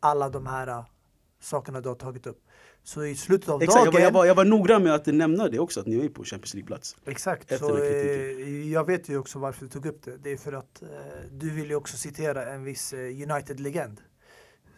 alla 0.00 0.28
de 0.28 0.46
här 0.46 0.68
uh, 0.68 0.84
sakerna 1.40 1.80
du 1.80 1.88
har 1.88 1.96
tagit 1.96 2.26
upp. 2.26 2.44
Så 2.82 3.04
i 3.04 3.16
slutet 3.16 3.48
av 3.48 3.62
Exakt, 3.62 3.84
dagen... 3.84 3.86
jag 3.86 3.92
var, 3.92 4.00
jag, 4.00 4.12
var, 4.12 4.24
jag 4.24 4.34
var 4.34 4.44
noggrann 4.44 4.82
med 4.82 4.94
att 4.94 5.06
nämna 5.06 5.48
det 5.48 5.58
också, 5.58 5.80
att 5.80 5.86
ni 5.86 6.04
är 6.04 6.08
på 6.08 6.24
Champions 6.24 6.54
League-plats. 6.54 6.96
Exakt, 7.06 7.52
Efter 7.52 7.66
så, 7.66 7.78
eh, 7.78 8.72
jag 8.72 8.86
vet 8.86 9.08
ju 9.08 9.18
också 9.18 9.38
varför 9.38 9.64
du 9.64 9.70
tog 9.70 9.86
upp 9.86 10.04
det. 10.04 10.16
Det 10.16 10.30
är 10.30 10.36
för 10.36 10.52
att 10.52 10.82
eh, 10.82 10.88
du 11.32 11.50
vill 11.50 11.68
ju 11.68 11.74
också 11.74 11.96
citera 11.96 12.52
en 12.52 12.64
viss 12.64 12.92
eh, 12.92 12.98
United-legend. 12.98 14.00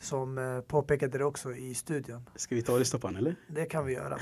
Som 0.00 0.38
eh, 0.38 0.60
påpekade 0.60 1.18
det 1.18 1.24
också 1.24 1.52
i 1.52 1.74
studion. 1.74 2.30
Ska 2.36 2.54
vi 2.54 2.62
ta 2.62 2.72
och 2.72 2.78
lyssna 2.78 2.98
på 2.98 3.06
honom 3.06 3.18
eller? 3.18 3.36
Det 3.48 3.66
kan 3.66 3.86
vi 3.86 3.92
göra. 3.92 4.18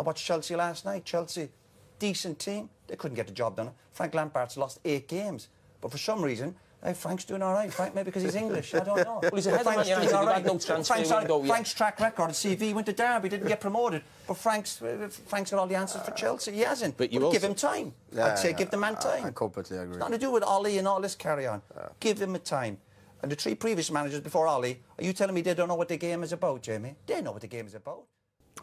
I 0.00 0.02
watched 0.04 0.18
Chelsea 0.18 0.56
last 0.56 0.84
night. 0.84 1.06
Chelsea, 1.06 1.48
decent 1.98 2.38
team. 2.38 2.68
They 2.90 2.96
couldn't 2.96 3.14
get 3.14 3.28
the 3.28 3.32
job 3.32 3.56
done. 3.56 3.70
Frank 3.92 4.14
Lampard's 4.14 4.56
lost 4.56 4.80
eight 4.84 5.06
games. 5.06 5.48
But 5.80 5.92
for 5.92 5.98
some 5.98 6.20
reason, 6.22 6.56
hey, 6.82 6.92
Frank's 6.92 7.24
doing 7.24 7.40
all 7.40 7.52
right. 7.54 7.72
Frank, 7.72 7.94
maybe 7.94 8.06
because 8.06 8.24
he's 8.24 8.34
English. 8.34 8.74
I 8.74 8.80
don't 8.80 8.96
know. 9.04 9.20
Well, 9.22 9.30
he's 9.36 9.46
ahead 9.46 9.60
of 9.60 9.66
Frank's 9.66 9.88
Man 9.88 10.02
United. 10.02 10.08
doing 10.08 10.14
all 10.16 10.26
They've 10.26 10.34
right. 10.34 10.42
had 10.42 10.52
no 10.52 10.58
transfer 10.58 10.94
Frank's, 10.94 11.10
window 11.12 11.38
yet. 11.38 11.46
Frank's 11.48 11.72
track 11.72 12.00
record, 12.00 12.30
CV, 12.30 12.74
went 12.74 12.86
to 12.86 12.92
Derby, 12.92 13.28
didn't 13.28 13.46
get 13.48 13.60
promoted. 13.60 14.02
But 14.26 14.36
Frank's, 14.36 14.82
Frank's 15.26 15.50
got 15.52 15.60
all 15.60 15.68
the 15.68 15.76
answers 15.76 16.02
for 16.02 16.10
Chelsea. 16.10 16.50
He 16.52 16.60
hasn't. 16.62 16.96
But 16.96 17.12
you 17.12 17.20
Well, 17.20 17.30
give 17.32 17.44
him 17.44 17.54
time. 17.54 17.92
I'd 18.18 18.38
say 18.38 18.52
give 18.52 18.70
the 18.70 18.76
man 18.76 18.96
time. 18.96 19.24
I 19.24 19.30
completely 19.30 19.76
agree. 19.78 19.90
It's 19.90 19.98
nothing 20.00 20.14
to 20.18 20.26
do 20.26 20.32
with 20.32 20.42
Ollie 20.42 20.78
and 20.78 20.88
all 20.88 21.00
this 21.00 21.14
carry 21.14 21.46
on. 21.46 21.62
Give 22.00 22.20
him 22.20 22.34
a 22.34 22.38
time. 22.40 22.76
And 23.22 23.30
the 23.30 23.36
three 23.36 23.54
previous 23.54 23.90
managers 23.90 24.20
before 24.20 24.48
Ollie, 24.48 24.80
are 24.98 25.04
you 25.04 25.12
telling 25.12 25.34
me 25.34 25.42
they 25.42 25.54
don't 25.54 25.68
know 25.68 25.76
what 25.76 25.88
the 25.88 25.96
game 25.98 26.22
is 26.24 26.32
about, 26.32 26.62
Jamie? 26.62 26.96
They 27.06 27.20
know 27.22 27.32
what 27.32 27.42
the 27.42 27.48
game 27.56 27.66
is 27.66 27.74
about. 27.74 28.02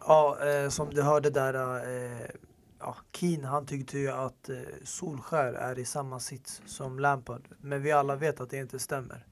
Ja, 0.07 0.37
eh, 0.39 0.69
som 0.69 0.89
du 0.89 1.01
hörde 1.01 1.29
där. 1.29 1.53
Eh, 1.53 2.27
ja, 2.79 2.95
Keane 3.11 3.47
han 3.47 3.65
tyckte 3.65 3.99
ju 3.99 4.11
att 4.11 4.49
eh, 4.49 4.57
Solskär 4.83 5.53
är 5.53 5.79
i 5.79 5.85
samma 5.85 6.19
sits 6.19 6.61
som 6.65 6.99
Lampard. 6.99 7.47
Men 7.57 7.81
vi 7.81 7.91
alla 7.91 8.15
vet 8.15 8.39
att 8.41 8.49
det 8.49 8.57
inte 8.57 8.79
stämmer. 8.79 9.25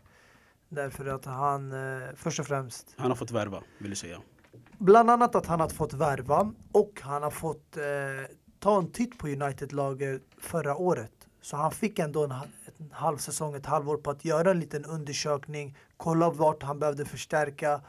Därför 0.70 1.06
att 1.06 1.26
han 1.26 1.72
eh, 1.72 2.10
först 2.16 2.40
och 2.40 2.48
främst 2.48 2.94
Han 2.98 3.12
har 3.12 3.16
fått 3.16 3.32
värva, 3.32 3.64
vill 3.78 3.90
du 3.90 3.96
säga. 3.96 4.22
Bland 4.78 5.10
annat 5.10 5.36
att 5.36 5.46
han 5.46 5.60
har 5.60 5.70
fått 5.70 5.94
värva 5.94 6.54
och 6.72 7.02
han 7.04 7.24
har 7.24 7.32
fått 7.32 7.78
eh, 7.78 7.84
ta 8.60 8.78
en 8.78 8.92
titt 8.92 9.18
på 9.18 9.28
United-laget 9.28 10.22
förra 10.38 10.76
året. 10.76 11.12
Så 11.42 11.58
han 11.58 11.72
fick 11.72 12.00
ändå 12.00 12.24
en, 12.24 12.32
en 12.32 12.92
halv 12.92 13.18
säsong, 13.18 13.56
ett 13.56 13.66
halvår 13.66 13.98
på 13.98 14.12
att 14.12 14.26
göra 14.26 14.52
en 14.52 14.60
liten 14.60 14.86
undersökning, 14.86 15.78
kolla 15.98 16.30
vart 16.30 16.64
han 16.64 16.80
behövde 16.80 17.06
förstärka 17.06 17.82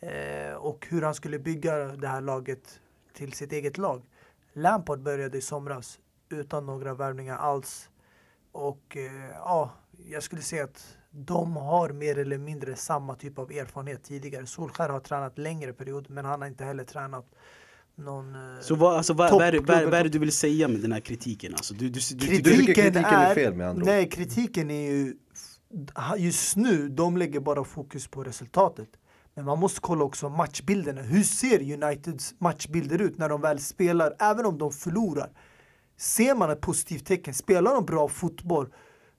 eh, 0.00 0.54
och 0.54 0.86
hur 0.90 1.02
han 1.02 1.14
skulle 1.14 1.38
bygga 1.38 1.76
det 1.76 2.08
här 2.08 2.20
laget 2.20 2.80
till 3.12 3.32
sitt 3.32 3.52
eget 3.52 3.78
lag. 3.78 4.02
Lampard 4.52 5.02
började 5.02 5.38
i 5.38 5.40
somras 5.40 5.98
utan 6.30 6.66
några 6.66 6.94
värvningar 6.94 7.36
alls. 7.36 7.88
Och 8.52 8.96
eh, 8.96 9.30
ja, 9.34 9.70
jag 10.10 10.22
skulle 10.22 10.42
säga 10.42 10.64
att 10.64 10.96
de 11.10 11.56
har 11.56 11.88
mer 11.90 12.18
eller 12.18 12.38
mindre 12.38 12.76
samma 12.76 13.14
typ 13.14 13.38
av 13.38 13.50
erfarenhet 13.52 14.04
tidigare. 14.04 14.46
Solskär 14.46 14.88
har 14.88 15.00
tränat 15.00 15.38
längre 15.38 15.72
period 15.72 16.10
men 16.10 16.24
han 16.24 16.40
har 16.40 16.48
inte 16.48 16.64
heller 16.64 16.84
tränat 16.84 17.26
någon... 17.94 18.34
eh, 18.34 18.60
Så 18.60 18.74
vad, 18.74 18.96
alltså, 18.96 19.14
vad, 19.14 19.30
vad, 19.30 19.42
är, 19.42 19.58
vad, 19.58 19.84
vad 19.84 19.94
är 19.94 20.02
det 20.02 20.08
du 20.10 20.18
vill 20.18 20.32
säga 20.32 20.68
med 20.68 20.80
den 20.80 20.92
här 20.92 21.00
kritiken? 21.00 21.54
Alltså, 21.54 21.74
du, 21.74 21.88
du, 21.88 22.00
du, 22.14 22.26
tycker 22.26 22.74
kritiken 22.74 23.04
är 23.04 23.34
fel, 23.34 23.54
med 23.54 23.68
andra? 23.68 23.84
Nej, 23.84 24.08
kritiken 24.10 24.70
är 24.70 24.90
ju... 24.90 25.16
Just 26.16 26.56
nu, 26.56 26.88
de 26.88 27.16
lägger 27.16 27.40
bara 27.40 27.64
fokus 27.64 28.08
på 28.08 28.24
resultatet. 28.24 28.88
Men 29.34 29.44
man 29.44 29.58
måste 29.58 29.80
kolla 29.80 30.04
också 30.04 30.28
matchbilderna. 30.28 31.02
Hur 31.02 31.22
ser 31.22 31.72
Uniteds 31.72 32.34
matchbilder 32.38 33.02
ut 33.02 33.18
när 33.18 33.28
de 33.28 33.40
väl 33.40 33.58
spelar, 33.58 34.16
även 34.18 34.46
om 34.46 34.58
de 34.58 34.72
förlorar? 34.72 35.30
Ser 35.96 36.34
man 36.34 36.50
ett 36.50 36.60
positivt 36.60 37.06
tecken? 37.06 37.34
Spelar 37.34 37.74
de 37.74 37.84
bra 37.84 38.08
fotboll? 38.08 38.72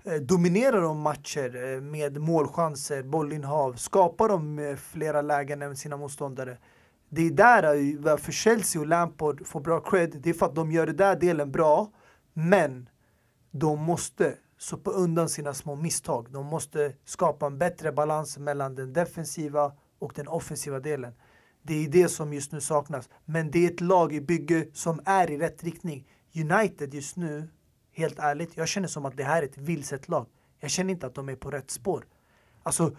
Eh, 0.03 0.13
dominerar 0.13 0.81
de 0.81 0.99
matcher 0.99 1.55
eh, 1.55 1.81
med 1.81 2.21
målchanser, 2.21 3.03
bollinnehav? 3.03 3.73
Skapar 3.73 4.29
de 4.29 4.59
eh, 4.59 4.75
flera 4.75 5.21
lägen 5.21 5.61
än 5.61 5.75
sina 5.75 5.97
motståndare? 5.97 6.57
Det 7.09 7.21
är 7.21 7.31
där 7.31 7.97
varför 7.97 8.31
Chelsea 8.31 8.81
och 8.81 8.87
Lampard 8.87 9.47
får 9.47 9.59
bra 9.59 9.79
cred. 9.79 10.19
Det 10.23 10.29
är 10.29 10.33
för 10.33 10.45
att 10.45 10.55
de 10.55 10.71
gör 10.71 10.85
den 10.85 10.95
där 10.95 11.15
delen 11.15 11.51
bra. 11.51 11.91
Men 12.33 12.89
de 13.51 13.79
måste 13.79 14.35
sopa 14.57 14.91
undan 14.91 15.29
sina 15.29 15.53
små 15.53 15.75
misstag. 15.75 16.31
De 16.31 16.45
måste 16.45 16.93
skapa 17.05 17.45
en 17.45 17.57
bättre 17.57 17.91
balans 17.91 18.37
mellan 18.37 18.75
den 18.75 18.93
defensiva 18.93 19.71
och 20.03 20.13
den 20.15 20.27
offensiva 20.27 20.79
delen. 20.79 21.13
Det 21.61 21.85
är 21.85 21.89
det 21.89 22.09
som 22.09 22.33
just 22.33 22.51
nu 22.51 22.61
saknas. 22.61 23.09
Men 23.25 23.51
det 23.51 23.65
är 23.65 23.71
ett 23.71 23.81
lag 23.81 24.13
i 24.13 24.21
bygge 24.21 24.67
som 24.73 25.01
är 25.05 25.31
i 25.31 25.37
rätt 25.37 25.63
riktning. 25.63 26.07
United 26.35 26.93
just 26.93 27.15
nu, 27.15 27.47
helt 27.91 28.19
ärligt, 28.19 28.57
jag 28.57 28.67
känner 28.67 28.87
som 28.87 29.05
att 29.05 29.17
det 29.17 29.23
här 29.23 29.41
är 29.41 29.45
ett 29.45 29.57
vilset 29.57 30.09
lag. 30.09 30.27
Jag 30.59 30.71
känner 30.71 30.93
inte 30.93 31.07
att 31.07 31.15
de 31.15 31.29
är 31.29 31.35
på 31.35 31.51
rätt 31.51 31.71
spår. 31.71 32.05
Alltså, 32.63 32.95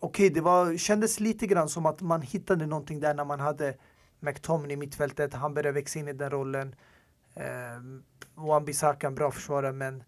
okej, 0.00 0.30
det 0.30 0.40
var, 0.40 0.76
kändes 0.76 1.20
lite 1.20 1.46
grann 1.46 1.68
som 1.68 1.86
att 1.86 2.00
man 2.00 2.22
hittade 2.22 2.66
någonting 2.66 3.00
där 3.00 3.14
när 3.14 3.24
man 3.24 3.40
hade 3.40 3.76
McTominay 4.20 4.72
i 4.72 4.76
mittfältet. 4.76 5.34
Han 5.34 5.54
började 5.54 5.72
växa 5.72 5.98
in 5.98 6.08
i 6.08 6.12
den 6.12 6.30
rollen. 6.30 6.74
Eh, 7.34 7.44
Wan-Bissaka 8.34 9.06
en 9.06 9.14
bra 9.14 9.30
försvarare, 9.30 9.72
men 9.72 10.04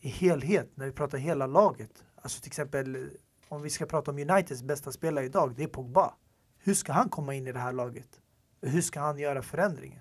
i 0.00 0.08
helhet, 0.08 0.70
när 0.74 0.86
vi 0.86 0.92
pratar 0.92 1.18
hela 1.18 1.46
laget. 1.46 2.04
Alltså 2.22 2.40
till 2.40 2.50
exempel, 2.50 3.10
om 3.52 3.62
vi 3.62 3.70
ska 3.70 3.86
prata 3.86 4.10
om 4.10 4.18
Uniteds 4.18 4.62
bästa 4.62 4.92
spelare 4.92 5.24
idag, 5.24 5.54
det 5.56 5.62
är 5.62 5.66
Pogba. 5.66 6.14
Hur 6.58 6.74
ska 6.74 6.92
han 6.92 7.08
komma 7.08 7.34
in 7.34 7.46
i 7.46 7.52
det 7.52 7.58
här 7.58 7.72
laget? 7.72 8.20
Hur 8.60 8.80
ska 8.80 9.00
han 9.00 9.18
göra 9.18 9.42
förändringen? 9.42 10.00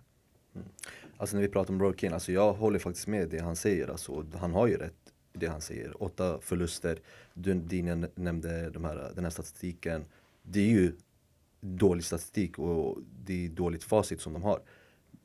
Mm. 0.56 0.68
Alltså 1.18 1.36
när 1.36 1.42
vi 1.44 1.50
pratar 1.50 1.74
om 1.74 1.82
Roy 1.82 1.94
Keane, 1.98 2.16
alltså 2.16 2.32
jag 2.32 2.54
håller 2.54 2.80
faktiskt 2.80 3.08
med 3.08 3.30
det 3.30 3.40
han 3.40 3.56
säger. 3.56 3.88
Alltså, 3.88 4.26
han 4.34 4.54
har 4.54 4.68
ju 4.68 4.78
rätt 4.78 5.14
i 5.34 5.38
det 5.38 5.48
han 5.48 5.62
säger. 5.62 6.04
Åtta 6.04 6.42
förluster, 6.42 7.00
Dundin 7.34 8.08
nämnde 8.16 8.70
de 8.70 8.86
här, 8.86 9.12
den 9.16 9.24
här 9.24 9.32
statistiken. 9.32 10.06
Det 10.44 10.60
är 10.60 10.70
ju 10.70 10.96
dålig 11.62 12.06
statistik 12.06 12.60
och 12.60 12.98
det 13.26 13.46
är 13.46 13.50
dåligt 13.50 13.84
facit 13.84 14.22
som 14.22 14.34
de 14.34 14.44
har. 14.44 14.62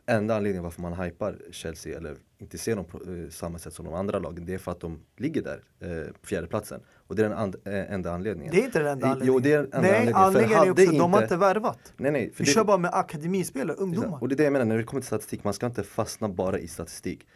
Enda 0.08 0.36
anledningen 0.36 0.62
varför 0.64 0.82
man 0.82 0.92
hypar 0.92 1.38
Chelsea 1.50 1.96
eller 1.96 2.16
inte 2.38 2.58
ser 2.58 2.76
dem 2.76 2.84
på 2.84 2.98
eh, 2.98 3.30
samma 3.30 3.58
sätt 3.58 3.72
som 3.72 3.84
de 3.84 3.94
andra 3.94 4.18
lagen 4.18 4.46
det 4.46 4.54
är 4.54 4.58
för 4.58 4.72
att 4.72 4.80
de 4.80 5.00
ligger 5.16 5.42
där 5.42 5.62
eh, 5.80 6.12
på 6.20 6.26
fjärdeplatsen. 6.26 6.80
Och 6.96 7.16
det 7.16 7.24
är 7.24 7.28
den 7.28 7.38
and, 7.38 7.56
eh, 7.64 7.92
enda 7.92 8.12
anledningen. 8.12 8.54
Det 8.54 8.60
är 8.60 8.64
inte 8.64 8.78
den 8.78 8.88
enda 8.88 9.06
anledningen. 9.06 9.34
Jo, 9.34 9.40
det 9.40 9.52
är 9.52 9.56
den 9.56 9.66
enda 9.66 9.80
Nej, 9.80 9.90
anledningen. 9.90 10.16
Anledningen 10.16 10.58
är 10.58 10.70
också 10.70 10.82
att 10.82 10.98
de 10.98 11.12
har 11.12 11.22
inte 11.22 11.36
värvat. 11.36 11.92
Nej, 11.96 12.12
nej. 12.12 12.30
För 12.30 12.38
Vi 12.38 12.44
det, 12.44 12.50
kör 12.54 12.64
bara 12.64 12.78
med 12.78 12.90
akademispelare, 12.94 13.76
ungdomar. 13.76 14.22
och 14.22 14.28
det 14.28 14.34
är 14.34 14.36
det 14.36 14.44
jag 14.44 14.52
menar, 14.52 14.64
när 14.64 14.76
det 14.76 14.84
kommer 14.84 15.00
till 15.00 15.06
statistik, 15.06 15.44
man 15.44 15.54
ska 15.54 15.66
inte 15.66 15.82
fastna 15.82 16.28
bara 16.28 16.58
i 16.58 16.68
statistik. 16.68 17.26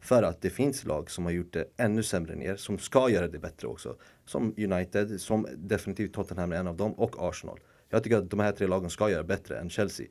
För 0.00 0.22
att 0.22 0.42
det 0.42 0.50
finns 0.50 0.84
lag 0.84 1.10
som 1.10 1.24
har 1.24 1.32
gjort 1.32 1.52
det 1.52 1.64
ännu 1.76 2.02
sämre 2.02 2.32
än 2.32 2.42
er, 2.42 2.56
som 2.56 2.78
ska 2.78 3.10
göra 3.10 3.28
det 3.28 3.38
bättre 3.38 3.68
också. 3.68 3.96
Som 4.26 4.54
United, 4.58 5.20
som 5.20 5.46
definitivt 5.56 6.14
Tottenham 6.14 6.52
är 6.52 6.56
en 6.56 6.66
av 6.66 6.76
dem, 6.76 6.92
och 6.92 7.28
Arsenal. 7.28 7.58
Jag 7.88 8.02
tycker 8.02 8.16
att 8.16 8.30
de 8.30 8.40
här 8.40 8.52
tre 8.52 8.66
lagen 8.66 8.90
ska 8.90 9.10
göra 9.10 9.24
bättre 9.24 9.58
än 9.58 9.70
Chelsea. 9.70 10.06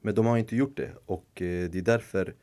Men 0.00 0.14
de 0.14 0.26
har 0.26 0.36
inte 0.38 0.56
gjort 0.56 0.76
det 0.76 0.90
och 1.06 1.42
eh, 1.42 1.70
det 1.70 1.78
är 1.78 1.82
därför 1.82 2.34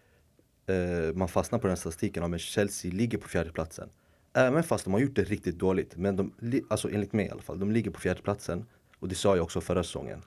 eh, 0.67 1.13
man 1.15 1.27
fastnar 1.27 1.59
på 1.59 1.67
den 1.67 1.77
statistiken 1.77 2.23
om 2.23 2.33
att 2.33 2.41
Chelsea 2.41 2.91
ligger 2.91 3.17
på 3.17 3.27
fjärdeplatsen. 3.27 3.89
Även 4.33 4.63
fast 4.63 4.83
de 4.83 4.93
har 4.93 4.99
gjort 4.99 5.15
det 5.15 5.23
riktigt 5.23 5.59
dåligt, 5.59 5.95
men 5.97 6.15
de, 6.15 6.33
alltså 6.69 6.89
enligt 6.91 7.13
mig 7.13 7.25
i 7.25 7.29
alla 7.29 7.41
fall, 7.41 7.59
de 7.59 7.71
ligger 7.71 7.91
på 7.91 7.99
fjärdeplatsen. 7.99 8.65
Och 8.99 9.07
det 9.07 9.15
sa 9.15 9.35
jag 9.35 9.43
också 9.43 9.61
förra 9.61 9.83
säsongen. 9.83 10.21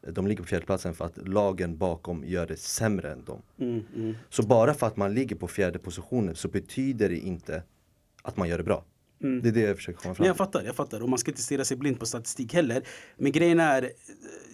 De 0.00 0.26
ligger 0.26 0.42
på 0.42 0.48
fjärdeplatsen 0.48 0.94
för 0.94 1.04
att 1.04 1.28
lagen 1.28 1.76
bakom 1.78 2.24
gör 2.24 2.46
det 2.46 2.56
sämre 2.56 3.12
än 3.12 3.24
dem. 3.24 3.42
Mm, 3.58 4.14
Så 4.28 4.42
bara 4.42 4.74
för 4.74 4.86
att 4.86 4.96
man 4.96 5.14
ligger 5.14 5.36
på 5.36 5.48
fjärde 5.48 5.78
positionen 5.78 6.34
så 6.34 6.48
betyder 6.48 7.08
det 7.08 7.18
inte 7.18 7.62
att 8.22 8.36
man 8.36 8.48
gör 8.48 8.58
det 8.58 8.64
bra. 8.64 8.84
Det 9.42 9.48
är 9.48 9.52
det 9.52 9.60
jag 9.60 9.76
försöker 9.76 9.98
komma 10.00 10.14
fram 10.14 10.22
Nej, 10.22 10.28
jag 10.28 10.36
till. 10.36 10.44
fattar, 10.44 10.62
jag 10.64 10.76
fattar. 10.76 11.02
Och 11.02 11.08
man 11.08 11.18
ska 11.18 11.30
inte 11.30 11.42
stirra 11.42 11.64
sig 11.64 11.76
blind 11.76 11.98
på 12.00 12.06
statistik 12.06 12.54
heller. 12.54 12.82
Men 13.16 13.32
grejen 13.32 13.60
är, 13.60 13.90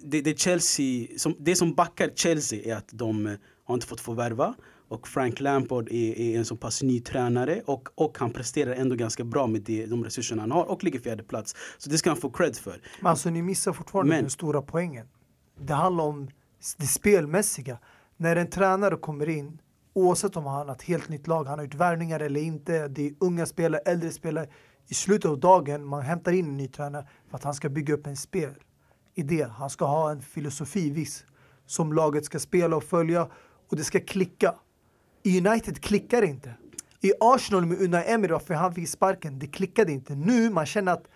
det, 0.02 0.20
det, 0.20 0.38
Chelsea, 0.38 1.06
som, 1.16 1.34
det 1.38 1.56
som 1.56 1.74
backar 1.74 2.10
Chelsea 2.14 2.72
är 2.74 2.76
att 2.76 2.88
de 2.92 3.26
eh, 3.26 3.32
har 3.64 3.74
inte 3.74 3.86
fått 3.86 4.00
förvärva. 4.00 4.54
Och 4.88 5.08
Frank 5.08 5.40
Lampard 5.40 5.88
är, 5.88 6.18
är 6.18 6.38
en 6.38 6.44
så 6.44 6.56
pass 6.56 6.82
ny 6.82 7.00
tränare 7.00 7.62
och, 7.66 7.88
och 7.94 8.18
han 8.18 8.30
presterar 8.32 8.72
ändå 8.74 8.96
ganska 8.96 9.24
bra 9.24 9.46
med 9.46 9.62
det, 9.62 9.86
de 9.86 10.04
resurserna 10.04 10.42
han 10.42 10.50
har 10.50 10.64
och 10.64 10.84
ligger 10.84 10.98
fjärde 11.00 11.22
plats. 11.22 11.54
Så 11.78 11.90
det 11.90 11.98
ska 11.98 12.10
han 12.10 12.16
få 12.16 12.30
cred 12.30 12.56
för. 12.56 12.80
Men 13.00 13.10
alltså 13.10 13.30
ni 13.30 13.42
missar 13.42 13.72
fortfarande 13.72 14.14
Men- 14.14 14.22
den 14.24 14.30
stora 14.30 14.62
poängen. 14.62 15.06
Det 15.60 15.74
handlar 15.74 16.04
om 16.04 16.28
det 16.78 16.86
spelmässiga. 16.86 17.78
När 18.16 18.36
en 18.36 18.50
tränare 18.50 18.96
kommer 18.96 19.28
in, 19.28 19.58
oavsett 19.92 20.36
om 20.36 20.46
han 20.46 20.68
har 20.68 20.74
ett 20.74 20.82
helt 20.82 21.08
nytt 21.08 21.26
lag, 21.26 21.44
han 21.44 21.58
har 21.58 21.66
gjort 21.66 21.74
värvningar 21.74 22.20
eller 22.20 22.40
inte, 22.40 22.88
det 22.88 23.06
är 23.06 23.14
unga 23.20 23.46
spelare, 23.46 23.82
äldre 23.86 24.10
spelare. 24.10 24.46
I 24.88 24.94
slutet 24.94 25.30
av 25.30 25.40
dagen, 25.40 25.84
man 25.84 26.02
hämtar 26.02 26.32
in 26.32 26.46
en 26.46 26.56
ny 26.56 26.68
tränare 26.68 27.06
för 27.30 27.36
att 27.36 27.44
han 27.44 27.54
ska 27.54 27.68
bygga 27.68 27.94
upp 27.94 28.06
en 28.06 28.16
spelidé. 28.16 29.46
Han 29.50 29.70
ska 29.70 29.84
ha 29.84 30.10
en 30.10 30.22
filosofi 30.22 30.90
viss 30.90 31.24
som 31.66 31.92
laget 31.92 32.24
ska 32.24 32.38
spela 32.38 32.76
och 32.76 32.84
följa 32.84 33.28
och 33.68 33.76
det 33.76 33.84
ska 33.84 34.00
klicka. 34.00 34.54
I 35.22 35.46
United 35.46 35.80
klickar 35.80 36.20
det 36.20 36.26
inte. 36.26 36.54
I 37.00 37.12
Arsenal 37.20 37.66
med 37.66 37.80
Unai 37.80 38.04
Emery, 38.06 38.32
varför 38.32 38.54
han 38.54 38.74
fick 38.74 38.88
sparken, 38.88 39.38
det 39.38 39.46
klickade 39.46 39.92
inte. 39.92 40.14
Nu 40.14 40.50
man 40.50 40.66
känner 40.66 40.92
att 40.92 41.08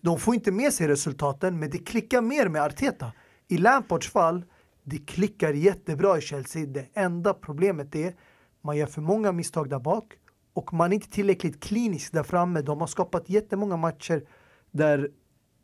de 0.00 0.18
får 0.18 0.34
inte 0.34 0.52
med 0.52 0.72
sig 0.72 0.88
resultaten, 0.88 1.58
men 1.58 1.70
det 1.70 1.78
klickar 1.78 2.20
mer 2.20 2.48
med 2.48 2.62
Arteta. 2.62 3.12
I 3.48 3.58
Lampards 3.58 4.08
fall, 4.08 4.44
det 4.82 4.98
klickar 4.98 5.52
jättebra 5.52 6.18
i 6.18 6.20
Chelsea. 6.20 6.66
Det 6.66 6.86
enda 6.94 7.34
problemet 7.34 7.94
är 7.94 8.14
man 8.60 8.76
gör 8.76 8.86
för 8.86 9.00
många 9.00 9.32
misstag 9.32 9.70
där 9.70 9.78
bak 9.78 10.04
och 10.52 10.72
man 10.72 10.90
är 10.90 10.94
inte 10.94 11.10
tillräckligt 11.10 11.60
klinisk 11.60 12.12
där 12.12 12.22
framme. 12.22 12.62
De 12.62 12.80
har 12.80 12.86
skapat 12.86 13.28
jättemånga 13.28 13.76
matcher 13.76 14.22
där 14.70 15.10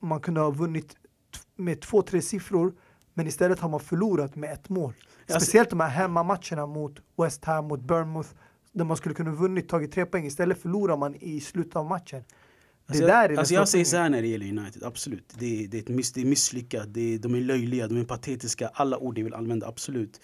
man 0.01 0.21
kunde 0.21 0.41
ha 0.41 0.51
vunnit 0.51 0.97
med 1.57 1.81
två, 1.81 2.03
tre 2.03 2.23
siffror 2.23 2.75
men 3.15 3.27
istället 3.27 3.61
har 3.61 3.69
man 3.69 3.81
förlorat 3.81 4.37
med 4.37 4.53
ett 4.53 4.69
mål. 4.69 4.93
Speciellt 5.29 5.71
de 5.71 5.81
här 5.81 5.89
hemmamatcherna 5.89 6.67
mot 6.67 7.01
West 7.17 7.45
Ham, 7.45 7.69
mot 7.69 7.81
Bournemouth 7.81 8.29
där 8.73 8.85
man 8.85 8.97
skulle 8.97 9.15
kunna 9.15 9.31
vunnit, 9.31 9.69
tagit 9.69 9.93
tre 9.93 10.07
poäng. 10.07 10.27
Istället 10.27 10.63
förlorar 10.63 10.97
man 10.97 11.15
i 11.15 11.41
slutet 11.41 11.77
av 11.77 11.87
matchen. 11.87 12.25
Det 12.87 12.93
Alltså, 12.93 13.07
där 13.07 13.15
är 13.15 13.21
jag, 13.21 13.31
den 13.31 13.39
alltså 13.39 13.55
jag 13.55 13.69
säger 13.69 13.85
så 13.85 13.97
här 13.97 14.11
när 14.11 14.23
det 14.23 14.29
gäller 14.29 14.47
United, 14.47 14.83
absolut. 14.83 15.35
Det 15.39 15.65
är, 15.65 15.69
det 15.69 15.77
är, 15.77 15.83
ett 15.83 15.89
miss, 15.89 16.13
det 16.13 16.21
är 16.21 16.25
misslyckat, 16.25 16.95
det 16.95 17.15
är, 17.15 17.19
de 17.19 17.35
är 17.35 17.41
löjliga, 17.41 17.89
de 17.89 17.97
är 17.97 18.05
patetiska, 18.05 18.71
alla 18.75 18.99
ord 18.99 19.19
jag 19.19 19.25
vill 19.25 19.35
använda, 19.35 19.67
absolut. 19.67 20.21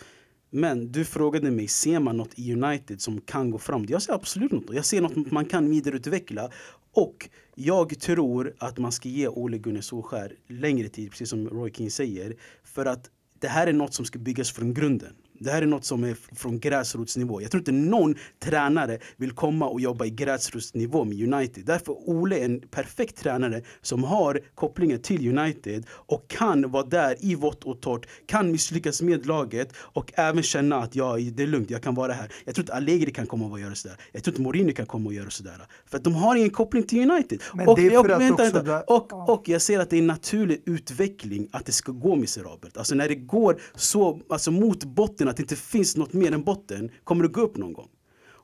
Men 0.50 0.92
du 0.92 1.04
frågade 1.04 1.50
mig, 1.50 1.69
ser 1.69 2.00
man 2.00 2.16
något 2.16 2.38
i 2.38 2.52
United 2.52 3.00
som 3.00 3.21
kan 3.21 3.50
gå 3.50 3.59
framåt? 3.59 3.90
Jag 3.90 4.02
ser 4.02 4.12
absolut 4.12 4.52
något. 4.52 4.75
Jag 4.75 4.85
ser 4.85 5.00
något 5.00 5.31
man 5.31 5.45
kan 5.45 5.71
vidareutveckla. 5.71 6.50
Och 6.95 7.28
jag 7.54 8.00
tror 8.00 8.54
att 8.59 8.78
man 8.78 8.92
ska 8.92 9.09
ge 9.09 9.28
Ole 9.28 9.59
Gunnar 9.59 9.81
Solskär 9.81 10.37
längre 10.49 10.88
tid, 10.88 11.11
precis 11.11 11.28
som 11.28 11.49
Roy 11.49 11.73
King 11.73 11.90
säger. 11.90 12.37
För 12.64 12.87
att 12.87 13.11
det 13.38 13.49
här 13.49 13.66
är 13.66 13.73
något 13.73 13.95
som 13.95 14.04
ska 14.04 14.19
byggas 14.19 14.52
från 14.52 14.75
grunden. 14.75 15.14
Det 15.42 15.50
här 15.50 15.62
är 15.62 15.66
något 15.66 15.84
som 15.84 16.04
är 16.04 16.16
från 16.34 16.61
gräsrotsnivå. 16.61 17.42
Jag 17.42 17.50
tror 17.50 17.61
inte 17.61 17.72
någon 17.72 18.14
tränare 18.44 18.99
vill 19.16 19.32
komma 19.32 19.68
och 19.68 19.80
jobba 19.80 20.04
i 20.04 20.11
gräsrotsnivå 20.11 21.04
med 21.04 21.34
United. 21.34 21.64
Därför 21.66 21.92
är 21.92 22.08
Ole 22.08 22.38
en 22.38 22.61
perfekt 22.61 23.16
tränare 23.16 23.62
som 23.82 24.04
har 24.04 24.40
kopplingar 24.54 24.99
till 24.99 25.38
United 25.38 25.87
och 25.90 26.28
kan 26.28 26.70
vara 26.70 26.84
där 26.84 27.16
i 27.20 27.34
vått 27.34 27.64
och 27.64 27.80
torrt, 27.80 28.06
kan 28.26 28.52
misslyckas 28.52 29.02
med 29.02 29.26
laget 29.26 29.72
och 29.76 30.12
även 30.14 30.42
känna 30.42 30.76
att 30.76 30.94
ja, 30.94 31.16
det 31.16 31.42
är 31.42 31.46
lugnt, 31.46 31.70
jag 31.70 31.82
kan 31.82 31.94
vara 31.94 32.12
här. 32.12 32.32
Jag 32.44 32.54
tror 32.54 32.62
inte 32.62 32.75
Allegri 32.75 33.12
kan 33.12 33.26
komma 33.26 33.46
och 33.46 33.61
göra 33.61 33.75
sådär. 33.75 33.96
Jag 34.12 34.25
tror 34.25 34.32
inte 34.32 34.42
Mourinho 34.42 34.72
kan 34.75 34.87
komma 34.87 35.06
och 35.06 35.14
göra 35.14 35.30
sådär. 35.30 35.66
För 35.87 35.96
att 35.96 36.04
de 36.04 36.14
har 36.14 36.37
ingen 36.37 36.50
koppling 36.50 36.82
till 36.82 37.11
United. 37.11 37.42
Men 37.54 37.68
och, 37.68 37.78
är 37.78 37.90
jag, 37.90 38.08
vänta, 38.18 38.50
vänta. 38.50 38.82
och 38.82 39.49
jag 39.49 39.62
ser 39.62 39.78
att 39.78 39.90
det 39.90 39.96
är 39.96 39.99
en 39.99 40.06
naturlig 40.06 40.62
utveckling 40.66 41.49
att 41.52 41.66
det 41.66 41.72
ska 41.72 41.92
gå 41.92 42.16
miserabelt. 42.16 42.76
Alltså 42.76 42.94
när 42.94 43.08
det 43.08 43.14
går 43.14 43.61
så, 43.75 44.20
alltså 44.28 44.50
mot 44.50 44.84
botten, 44.84 45.28
att 45.32 45.36
det 45.36 45.42
inte 45.42 45.56
finns 45.56 45.96
något 45.96 46.12
mer 46.12 46.32
än 46.32 46.42
botten, 46.42 46.90
kommer 47.04 47.24
att 47.24 47.32
gå 47.32 47.40
upp 47.40 47.56
någon 47.56 47.72
gång. 47.72 47.88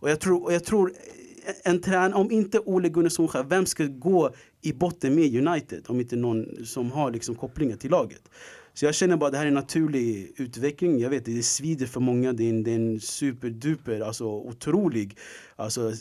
Och 0.00 0.10
jag 0.10 0.20
tror, 0.20 0.44
och 0.44 0.52
jag 0.52 0.64
tror 0.64 0.92
eh, 1.46 1.54
en 1.72 1.80
trän, 1.80 2.14
om 2.14 2.30
inte 2.30 2.58
Ole 2.58 2.88
Gunnar 2.88 3.08
Solskjaer, 3.08 3.44
vem 3.44 3.66
ska 3.66 3.84
gå 3.84 4.30
i 4.62 4.72
botten 4.72 5.14
med 5.14 5.46
United? 5.46 5.84
Om 5.88 6.00
inte 6.00 6.16
någon 6.16 6.66
som 6.66 6.92
har 6.92 7.10
liksom 7.10 7.34
kopplingar 7.34 7.76
till 7.76 7.90
laget. 7.90 8.22
Så 8.74 8.84
jag 8.84 8.94
känner 8.94 9.16
bara 9.16 9.26
att 9.26 9.32
det 9.32 9.38
här 9.38 9.44
är 9.44 9.48
en 9.48 9.54
naturlig 9.54 10.32
utveckling. 10.36 10.98
Jag 10.98 11.10
vet, 11.10 11.24
det 11.24 11.42
svider 11.42 11.86
för 11.86 12.00
många. 12.00 12.32
Det 12.32 12.44
är 12.44 12.50
en, 12.50 12.62
det 12.62 12.70
är 12.70 12.74
en 12.74 13.00
superduper, 13.00 14.00
alltså 14.00 14.24
otrolig, 14.24 15.18
alltså 15.56 15.92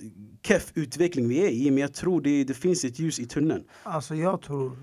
keff 0.44 0.72
utveckling 0.76 1.28
vi 1.28 1.40
är 1.46 1.50
i. 1.50 1.72
Men 1.72 1.82
jag 1.82 1.94
tror 1.94 2.22
det, 2.22 2.44
det 2.44 2.54
finns 2.54 2.86
ett 2.86 3.00
ljus 3.00 3.20
i 3.20 3.26
tunneln. 3.26 3.64
Alltså 3.84 4.16
jag 4.16 4.42
tror 4.42 4.78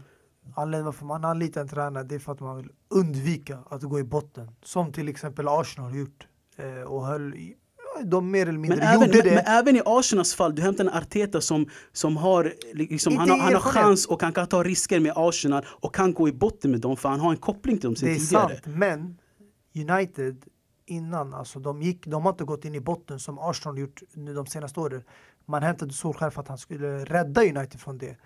anledningen 0.54 0.84
varför 0.84 1.04
man 1.06 1.24
anlitar 1.24 1.60
en 1.60 1.68
tränare 1.68 2.04
det 2.04 2.14
är 2.14 2.18
för 2.18 2.32
att 2.32 2.40
man 2.40 2.56
vill 2.56 2.70
undvika 2.88 3.58
att 3.70 3.82
gå 3.82 4.00
i 4.00 4.04
botten. 4.04 4.50
Som 4.62 4.92
till 4.92 5.08
exempel 5.08 5.48
Arsenal 5.48 5.90
har 5.90 5.98
gjort. 5.98 6.26
Eh, 6.56 6.82
och 6.82 7.06
höll 7.06 7.34
i, 7.34 7.56
de 8.02 8.30
mer 8.30 8.48
eller 8.48 8.58
mindre 8.58 8.78
Men 8.78 8.88
även, 8.88 9.00
gjorde 9.00 9.18
men, 9.18 9.26
det. 9.26 9.34
men 9.34 9.46
även 9.46 9.76
i 9.76 9.82
Arsenals 9.84 10.34
fall, 10.34 10.54
du 10.54 10.62
hämtar 10.62 10.84
en 10.84 10.90
Arteta 10.90 11.40
som, 11.40 11.66
som 11.92 12.16
har, 12.16 12.54
liksom, 12.72 13.16
han, 13.16 13.30
har, 13.30 13.38
han 13.38 13.54
har 13.54 13.60
chans 13.60 14.06
och 14.06 14.22
han 14.22 14.32
kan 14.32 14.46
ta 14.46 14.62
risker 14.62 15.00
med 15.00 15.12
Arsenal 15.16 15.64
och 15.68 15.94
kan 15.94 16.14
gå 16.14 16.28
i 16.28 16.32
botten 16.32 16.70
med 16.70 16.80
dem 16.80 16.96
för 16.96 17.08
han 17.08 17.20
har 17.20 17.30
en 17.30 17.36
koppling 17.36 17.78
till 17.78 17.88
dem 17.88 17.96
sedan 17.96 18.08
det 18.08 18.14
är 18.14 18.18
tidigare. 18.18 18.48
sant, 18.48 18.66
men 18.66 19.18
United 19.74 20.44
innan, 20.86 21.34
alltså 21.34 21.58
de, 21.58 21.82
gick, 21.82 22.06
de 22.06 22.22
har 22.22 22.30
inte 22.30 22.44
gått 22.44 22.64
in 22.64 22.74
i 22.74 22.80
botten 22.80 23.18
som 23.18 23.38
Arsenal 23.38 23.78
gjort 23.78 24.02
nu 24.12 24.34
de 24.34 24.46
senaste 24.46 24.80
åren. 24.80 25.02
Man 25.46 25.62
hämtade 25.62 25.92
Solskjaer 25.92 26.30
för 26.30 26.40
att 26.40 26.48
han 26.48 26.58
skulle 26.58 27.04
rädda 27.04 27.42
United 27.42 27.80
från 27.80 27.98
det. 27.98 28.16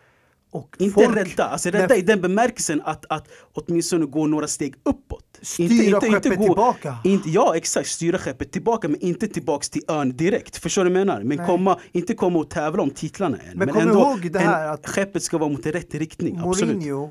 Och 0.51 0.77
Inte 0.79 0.95
folk- 1.05 1.17
rädda, 1.17 1.45
alltså 1.45 1.71
rädda 1.71 1.97
i 1.97 2.03
den 2.03 2.21
bemärkelsen 2.21 2.83
att, 2.85 3.05
att 3.09 3.29
åtminstone 3.55 4.07
gå 4.07 4.27
några 4.27 4.47
steg 4.47 4.75
uppåt. 4.83 5.25
Styra 5.43 6.01
skeppet 6.01 6.23
tillbaka. 6.41 6.97
Inte, 7.05 7.31
ja 7.31 7.57
exakt, 7.57 7.89
styra 7.89 8.19
skeppet 8.19 8.53
tillbaka 8.53 8.89
men 8.89 9.01
inte 9.01 9.27
tillbaks 9.29 9.71
till 9.71 9.83
ön 9.89 10.17
direkt. 10.17 10.57
Förstår 10.57 10.85
du 10.85 10.91
vad 10.91 11.01
jag 11.01 11.07
menar? 11.07 11.23
Men 11.23 11.37
Nej. 11.37 11.47
komma, 11.47 11.79
inte 11.93 12.15
komma 12.15 12.39
och 12.39 12.51
tävla 12.51 12.83
om 12.83 12.91
titlarna 12.91 13.37
än. 13.39 13.59
Men 13.59 13.69
kom 13.69 13.89
ihåg 13.89 14.33
det 14.33 14.39
här 14.39 14.65
en, 14.67 14.71
att- 14.73 14.87
skeppet 14.87 15.23
ska 15.23 15.39
vara 15.39 15.51
mot 15.51 15.67
rätt 15.67 15.95
riktning. 15.95 16.39
Absolut. 16.45 16.75
Mourinho 16.77 17.11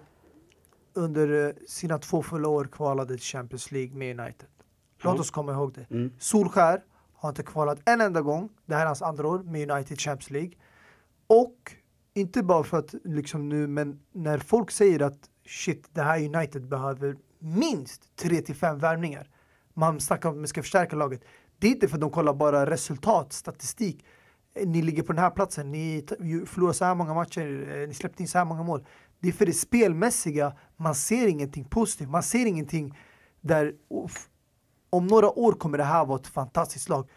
under 0.93 1.47
eh, 1.47 1.53
sina 1.67 1.97
två 1.99 2.23
fulla 2.23 2.47
år 2.47 2.69
kvalade 2.71 3.13
till 3.17 3.23
Champions 3.25 3.71
League 3.71 3.95
med 3.97 4.19
United. 4.19 4.47
Låt 5.01 5.15
Ja. 5.15 5.21
oss 5.21 5.31
komma 5.31 5.51
ihåg 5.51 5.73
det. 5.73 5.95
Mm. 5.95 6.11
Solskär 6.19 6.79
har 7.15 7.29
inte 7.29 7.43
kvalat 7.43 7.79
en 7.85 8.01
enda 8.01 8.21
gång. 8.21 8.49
Det 8.65 8.73
här 8.75 8.81
är 8.81 8.85
hans 8.85 9.01
andra 9.01 9.27
år 9.27 9.39
med 9.39 9.71
United 9.71 9.99
Champions 9.99 10.29
League. 10.29 10.51
Och 11.27 11.55
inte 12.17 12.43
bara 12.43 12.63
för 12.63 12.77
att 12.77 12.95
liksom 13.03 13.49
nu, 13.49 13.67
men 13.67 13.99
när 14.11 14.37
folk 14.37 14.71
säger 14.71 15.01
att 15.01 15.19
shit, 15.45 15.89
det 15.93 16.01
här 16.01 16.35
United 16.35 16.67
behöver 16.67 17.15
minst 17.39 18.15
3 18.15 18.41
till 18.41 18.55
5 18.55 18.79
värvningar. 18.79 19.29
Man 19.73 19.99
snackar 19.99 20.29
om 20.29 20.35
att 20.35 20.39
man 20.39 20.47
ska 20.47 20.61
förstärka 20.61 20.95
laget. 20.95 21.21
Det 21.59 21.67
är 21.67 21.71
inte 21.71 21.87
för 21.87 21.95
att 21.95 22.01
de 22.01 22.09
kollar 22.09 22.33
bara 22.33 22.69
resultat, 22.69 23.33
statistik. 23.33 24.05
Ni 24.65 24.81
ligger 24.81 25.03
på 25.03 25.13
den 25.13 25.23
här 25.23 25.29
platsen, 25.29 25.71
ni 25.71 26.05
förlorar 26.45 26.73
så 26.73 26.85
här 26.85 26.95
många 26.95 27.13
matcher, 27.13 27.75
eh, 27.75 27.87
ni 27.87 27.93
släppte 27.93 28.23
in 28.23 28.27
så 28.27 28.37
här 28.37 28.45
många 28.45 28.63
mål. 28.63 28.85
Det 29.19 29.27
är 29.27 29.31
för 29.31 29.45
det 29.45 29.53
spelmässiga, 29.53 30.53
man 30.77 30.95
ser 30.95 31.27
ingenting 31.27 31.65
positivt, 31.65 32.09
man 32.09 32.23
ser 32.23 32.45
ingenting 32.45 32.97
där 33.41 33.73
om 34.89 35.07
några 35.07 35.39
år 35.39 35.53
kommer 35.53 35.77
det 35.77 35.83
här 35.83 36.05
vara 36.05 36.19
ett 36.19 36.27
fantastiskt 36.27 36.89
lag. 36.89 37.09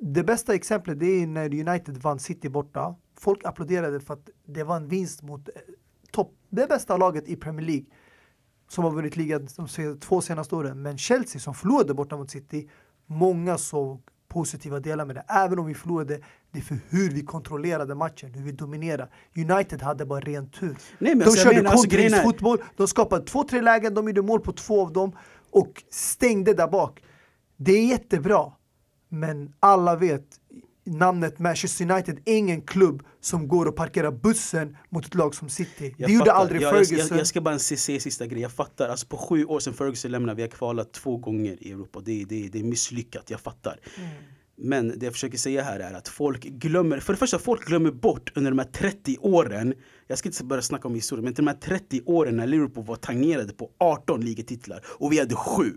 Det 0.00 0.24
bästa 0.24 0.54
exemplet 0.54 1.00
det 1.00 1.06
är 1.06 1.26
när 1.26 1.68
United 1.68 1.96
vann 1.96 2.18
City 2.18 2.48
borta. 2.48 2.94
Folk 3.18 3.44
applåderade 3.44 4.00
för 4.00 4.14
att 4.14 4.28
det 4.46 4.64
var 4.64 4.76
en 4.76 4.88
vinst 4.88 5.22
mot 5.22 5.48
eh, 5.48 5.54
topp, 6.12 6.34
det 6.48 6.68
bästa 6.68 6.96
laget 6.96 7.28
i 7.28 7.36
Premier 7.36 7.66
League 7.66 7.86
som 8.68 8.84
har 8.84 8.90
vunnit 8.90 9.16
ligan 9.16 9.48
de 9.56 9.98
två 10.00 10.20
senaste 10.20 10.54
åren. 10.54 10.82
Men 10.82 10.98
Chelsea 10.98 11.40
som 11.40 11.54
förlorade 11.54 11.94
borta 11.94 12.16
mot 12.16 12.30
City, 12.30 12.68
många 13.06 13.58
såg 13.58 14.02
positiva 14.28 14.80
delar 14.80 15.04
med 15.04 15.16
det. 15.16 15.24
Även 15.28 15.58
om 15.58 15.66
vi 15.66 15.74
förlorade, 15.74 16.20
det 16.50 16.58
är 16.58 16.62
för 16.62 16.78
hur 16.88 17.10
vi 17.10 17.22
kontrollerade 17.22 17.94
matchen, 17.94 18.34
hur 18.34 18.42
vi 18.42 18.52
dominerade. 18.52 19.08
United 19.36 19.82
hade 19.82 20.06
bara 20.06 20.20
ren 20.20 20.50
tur. 20.50 20.76
Nej, 20.98 21.14
de 21.14 21.24
alltså, 21.24 21.44
körde 21.44 21.56
menar, 21.56 21.70
alltså, 21.70 21.88
kontringsfotboll, 21.88 22.58
de 22.76 22.88
skapade 22.88 23.24
två, 23.24 23.44
tre 23.44 23.60
lägen, 23.60 23.94
de 23.94 24.06
gjorde 24.06 24.22
mål 24.22 24.40
på 24.40 24.52
två 24.52 24.82
av 24.82 24.92
dem 24.92 25.12
och 25.50 25.82
stängde 25.90 26.54
där 26.54 26.68
bak. 26.68 27.02
Det 27.56 27.72
är 27.72 27.86
jättebra, 27.86 28.52
men 29.08 29.52
alla 29.60 29.96
vet 29.96 30.24
namnet 30.88 31.38
Manchester 31.38 31.90
United 31.90 32.18
ingen 32.24 32.62
klubb 32.62 33.02
som 33.20 33.48
går 33.48 33.66
och 33.66 33.76
parkerar 33.76 34.10
bussen 34.10 34.76
mot 34.88 35.06
ett 35.06 35.14
lag 35.14 35.34
som 35.34 35.48
City. 35.48 35.94
Jag 35.96 36.08
det 36.08 36.12
gjorde 36.12 36.24
fattar. 36.24 36.40
aldrig 36.40 36.60
jag, 36.60 36.76
jag, 36.76 36.86
Ferguson. 36.86 37.08
jag, 37.10 37.20
jag 37.20 37.26
ska 37.26 37.40
bara 37.40 37.58
se, 37.58 37.76
se 37.76 38.00
sista 38.00 38.26
grejen, 38.26 38.42
jag 38.42 38.52
fattar. 38.52 38.88
Alltså 38.88 39.06
på 39.06 39.16
sju 39.16 39.44
år 39.44 39.60
sedan 39.60 39.74
Ferguson 39.74 40.10
lämnade, 40.10 40.36
vi 40.36 40.42
har 40.42 40.48
kvalat 40.48 40.92
två 40.92 41.16
gånger 41.16 41.56
i 41.60 41.72
Europa. 41.72 42.00
Det, 42.04 42.24
det, 42.24 42.48
det 42.48 42.58
är 42.58 42.64
misslyckat, 42.64 43.30
jag 43.30 43.40
fattar. 43.40 43.80
Mm. 43.96 44.10
Men 44.60 44.98
det 44.98 45.06
jag 45.06 45.12
försöker 45.12 45.38
säga 45.38 45.62
här 45.62 45.80
är 45.80 45.94
att 45.94 46.08
folk 46.08 46.44
glömmer, 46.44 47.00
för 47.00 47.12
det 47.12 47.18
första 47.18 47.38
folk 47.38 47.66
glömmer 47.66 47.90
bort 47.90 48.32
under 48.34 48.50
de 48.50 48.58
här 48.58 48.66
30 48.66 49.16
åren, 49.20 49.74
jag 50.06 50.18
ska 50.18 50.28
inte 50.28 50.44
börja 50.44 50.62
snacka 50.62 50.88
om 50.88 50.94
historia, 50.94 51.24
men 51.24 51.34
till 51.34 51.44
de 51.44 51.50
här 51.50 51.58
30 51.58 52.02
åren 52.06 52.36
när 52.36 52.46
Liverpool 52.46 52.84
var 52.84 52.96
tangerade 52.96 53.52
på 53.52 53.70
18 53.78 54.20
ligatitlar 54.20 54.84
och 54.86 55.12
vi 55.12 55.18
hade 55.18 55.34
7. 55.34 55.72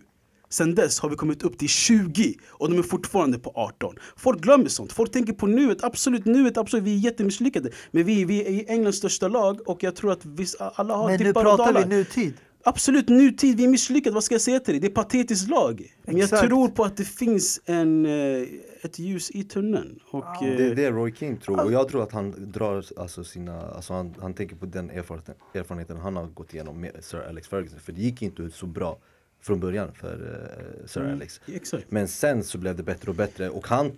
Sen 0.52 0.76
dess 0.76 1.00
har 1.00 1.10
vi 1.10 1.16
kommit 1.16 1.44
upp 1.44 1.58
till 1.58 1.70
20 1.70 2.36
och 2.50 2.70
de 2.70 2.78
är 2.80 2.84
fortfarande 2.84 3.40
på 3.40 3.52
18. 3.56 3.96
Folk 4.18 4.42
glömmer 4.42 4.70
sånt. 4.70 4.92
Folk 4.94 5.12
tänker 5.12 5.34
på 5.34 5.48
nuet, 5.48 5.84
absolut 5.84 6.26
nuet, 6.26 6.58
absolut. 6.58 6.86
Vi 6.86 6.94
är 6.96 7.00
jättemisslyckade. 7.00 7.70
Men 7.92 8.04
vi, 8.04 8.26
vi 8.26 8.60
är 8.62 8.72
Englands 8.74 8.98
största 8.98 9.28
lag 9.28 9.70
och 9.70 9.84
jag 9.84 9.96
tror 9.96 10.12
att 10.12 10.26
vi, 10.26 10.46
alla 10.60 10.96
har 10.96 11.10
Men 11.10 11.20
nu 11.20 11.26
dippar 11.26 11.46
och 11.46 11.58
pratar 11.58 11.74
vi 11.74 11.86
nutid. 11.96 12.34
Absolut 12.64 13.10
nutid, 13.10 13.58
vi 13.58 13.64
är 13.64 13.68
misslyckade. 13.68 14.14
Vad 14.14 14.24
ska 14.24 14.36
jag 14.36 14.42
säga 14.42 14.60
till 14.60 14.74
dig? 14.74 14.82
Det 14.82 14.88
är 14.88 14.92
patetiskt 14.92 15.50
lag. 15.50 15.94
Men 16.06 16.18
jag 16.18 16.24
Exakt. 16.24 16.48
tror 16.48 16.68
på 16.68 16.84
att 16.84 16.98
det 16.98 17.06
finns 17.06 17.62
en, 17.66 18.06
eh, 18.06 18.48
ett 18.82 19.00
ljus 19.00 19.32
i 19.32 19.44
tunneln. 19.44 20.00
Och, 20.12 20.24
Ja. 20.26 20.48
eh, 20.48 20.58
Det 20.58 20.66
är 20.66 20.76
det 20.76 20.92
Roy 20.92 21.14
King 21.16 21.38
tror 21.38 21.64
och 21.66 21.72
jag 21.72 21.90
tror 21.90 22.04
att 22.04 22.12
han 22.12 22.52
drar 22.52 22.86
alltså 22.98 23.24
sina, 23.24 23.62
alltså 23.62 23.94
han, 23.94 24.16
han 24.22 24.34
tänker 24.34 24.56
på 24.56 24.66
den 24.66 24.90
erfarenheten, 24.90 25.36
erfarenheten 25.54 25.98
han 25.98 26.16
har 26.16 26.26
gått 26.26 26.54
igenom 26.54 26.82
med 26.82 26.92
Sir 27.00 27.20
Alex 27.30 27.48
Ferguson 27.48 27.80
För 27.80 27.92
det 27.92 28.02
gick 28.02 28.22
inte 28.22 28.42
ut 28.42 28.56
så 28.56 28.66
bra 28.66 28.98
från 29.42 29.60
början 29.60 29.92
för 29.94 30.14
eh, 30.14 30.88
Sir 30.88 31.02
Mm. 31.02 31.14
Alex 31.14 31.42
Exakt. 31.48 31.92
Men 31.92 32.08
sen 32.08 32.44
så 32.44 32.58
blev 32.58 32.76
det 32.76 32.84
bättre 32.84 33.10
och 33.10 33.16
bättre 33.16 33.50
och 33.50 33.68
han 33.68 33.92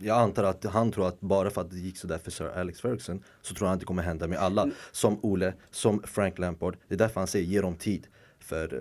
jag 0.00 0.18
antar 0.18 0.44
att 0.44 0.64
han 0.64 0.92
tror 0.92 1.08
att 1.08 1.20
bara 1.20 1.50
för 1.50 1.60
att 1.60 1.70
det 1.70 1.78
gick 1.78 1.96
sådär 1.98 2.18
för 2.18 2.30
Sir 2.30 2.48
Alex 2.56 2.80
Ferguson 2.80 3.22
så 3.42 3.54
tror 3.54 3.68
han 3.68 3.74
att 3.74 3.80
det 3.80 3.86
kommer 3.86 4.02
hända 4.02 4.26
med 4.26 4.38
alla. 4.38 4.70
Som 4.92 5.18
Ole, 5.22 5.54
som 5.70 6.02
Frank 6.04 6.38
Lampard. 6.38 6.76
Det 6.88 6.94
är 6.94 6.98
därför 6.98 7.20
han 7.20 7.26
säger 7.28 7.46
ge 7.46 7.60
dem 7.60 7.76
tid. 7.76 8.06
För 8.38 8.74
eh, 8.74 8.80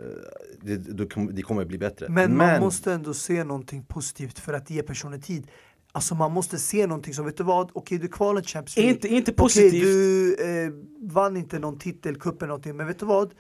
det, 0.62 0.78
det, 0.78 1.41
kommer- 1.41 1.65
bli 1.65 1.78
bättre. 1.78 2.10
Men, 2.10 2.38
man 2.38 2.60
måste 2.60 2.93
ändå 2.93 3.13
se 3.13 3.43
någonting 3.43 3.84
positivt 3.84 4.39
för 4.39 4.54
att 4.54 4.70
ge 4.70 4.84
personen 4.84 5.22
tid. 5.22 5.48
Alltså 5.91 6.15
man 6.15 6.32
måste 6.32 6.58
se 6.58 6.88
någonting 6.88 7.13
som, 7.13 7.26
vet 7.26 7.38
du 7.38 7.43
vad, 7.43 7.70
okej 7.74 7.98
du 7.98 8.08
kvalade 8.08 8.48
Champions 8.48 8.78
League. 8.78 8.93
inte, 8.93 9.08
inte 9.08 9.32
Okej, 9.32 9.36
positivt. 9.36 9.84
du 9.84 10.36
eh, 10.36 10.72
vann 11.02 11.38
inte 11.38 11.60
någon 11.60 11.80
titel, 11.80 12.15
cupen 12.20 12.48
någonting, 12.48 12.76
men 12.78 12.88
vet 12.88 13.00
du 13.00 13.06
vad? 13.06 13.34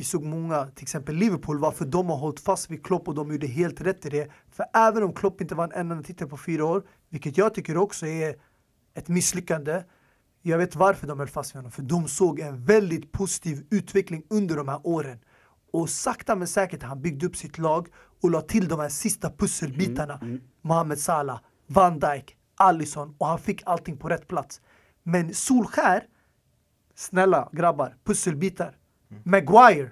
Vi 0.00 0.04
såg 0.04 0.24
många, 0.24 0.66
till 0.66 0.82
exempel 0.82 1.14
Liverpool, 1.14 1.58
varför 1.58 1.84
de 1.84 2.10
har 2.10 2.16
hållit 2.16 2.40
fast 2.40 2.70
vid 2.70 2.86
Klopp 2.86 3.08
och 3.08 3.14
de 3.14 3.32
gjorde 3.32 3.46
helt 3.46 3.80
rätt 3.80 4.06
i 4.06 4.08
det. 4.08 4.30
För 4.50 4.66
även 4.74 5.02
om 5.02 5.12
Klopp 5.12 5.40
inte 5.40 5.54
vann 5.54 5.72
en 5.72 5.90
enda 5.90 6.02
titel 6.02 6.28
på 6.28 6.36
fyra 6.36 6.64
år, 6.64 6.82
vilket 7.08 7.38
jag 7.38 7.54
tycker 7.54 7.76
också 7.76 8.06
är 8.06 8.36
ett 8.94 9.08
misslyckande. 9.08 9.82
Jag 10.42 10.58
vet 10.58 10.76
varför 10.76 11.06
de 11.06 11.18
höll 11.18 11.28
fast 11.28 11.54
vid 11.54 11.56
honom, 11.56 11.72
för 11.72 11.82
de 11.82 12.08
såg 12.08 12.40
en 12.40 12.64
väldigt 12.64 13.12
positiv 13.12 13.66
utveckling 13.70 14.22
under 14.30 14.56
de 14.56 14.68
här 14.68 14.80
åren. 14.84 15.18
Och 15.72 15.90
sakta 15.90 16.36
men 16.36 16.48
säkert 16.48 16.82
han 16.82 17.02
byggde 17.02 17.26
upp 17.26 17.36
sitt 17.36 17.58
lag 17.58 17.88
och 18.22 18.30
la 18.30 18.40
till 18.40 18.68
de 18.68 18.80
här 18.80 18.88
sista 18.88 19.30
pusselbitarna. 19.30 20.14
Mm, 20.14 20.28
mm. 20.28 20.42
Mohamed 20.62 20.98
Salah, 20.98 21.40
Van 21.66 21.98
Dijk, 21.98 22.36
Allison 22.56 23.14
och 23.18 23.26
han 23.26 23.38
fick 23.38 23.62
allting 23.66 23.96
på 23.96 24.08
rätt 24.08 24.28
plats. 24.28 24.60
Men 25.02 25.34
Solskär, 25.34 26.02
snälla 26.94 27.48
grabbar, 27.52 27.96
pusselbitar. 28.04 28.76
Mm. 29.10 29.22
Maguire. 29.24 29.90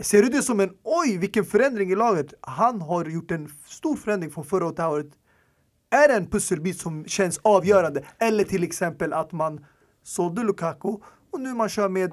Ser 0.00 0.22
du 0.22 0.28
det 0.28 0.42
som 0.42 0.60
en 0.60 0.70
oj 0.82 1.18
vilken 1.18 1.44
förändring 1.44 1.90
i 1.92 1.94
laget? 1.94 2.34
Han 2.40 2.80
har 2.80 3.04
gjort 3.04 3.30
en 3.30 3.48
stor 3.66 3.96
förändring 3.96 4.30
från 4.30 4.44
förra 4.44 4.66
året 4.66 4.76
till. 4.76 5.18
Är 5.90 6.08
det 6.08 6.14
en 6.14 6.26
pusselbit 6.26 6.80
som 6.80 7.04
känns 7.06 7.38
avgörande? 7.42 8.04
Eller 8.18 8.44
till 8.44 8.62
exempel 8.62 9.12
att 9.12 9.32
man 9.32 9.66
sålde 10.02 10.42
Lukaku 10.42 10.88
och 11.32 11.40
nu 11.40 11.54
man 11.54 11.68
kör 11.68 11.88
med 11.88 12.12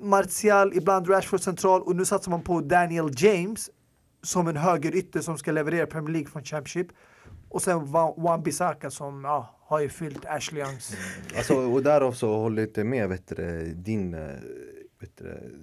Martial, 0.00 0.72
ibland 0.74 1.10
Rashford 1.10 1.40
central 1.40 1.82
och 1.82 1.96
nu 1.96 2.04
satsar 2.04 2.30
man 2.30 2.42
på 2.42 2.60
Daniel 2.60 3.10
James 3.16 3.70
som 4.22 4.48
en 4.48 4.56
högerytter 4.56 5.20
som 5.20 5.38
ska 5.38 5.52
leverera 5.52 5.86
Premier 5.86 6.12
League 6.12 6.30
från 6.30 6.44
Championship. 6.44 6.88
Och 7.48 7.62
sen 7.62 7.78
Wa- 7.78 8.16
Wan-Bissaka 8.16 8.90
som 8.90 9.24
ja, 9.24 9.58
har 9.62 9.80
ju 9.80 9.88
fyllt 9.88 10.24
Ashley 10.26 10.62
Youngs. 10.62 10.96
Alltså, 11.36 11.54
och 11.54 11.82
därav 11.82 12.12
så 12.12 12.36
håller 12.36 12.62
jag 12.62 12.68
inte 12.68 12.84
med 12.84 13.08
vet 13.08 13.36
du, 13.36 13.72
din, 13.74 14.14
eh, 14.14 14.20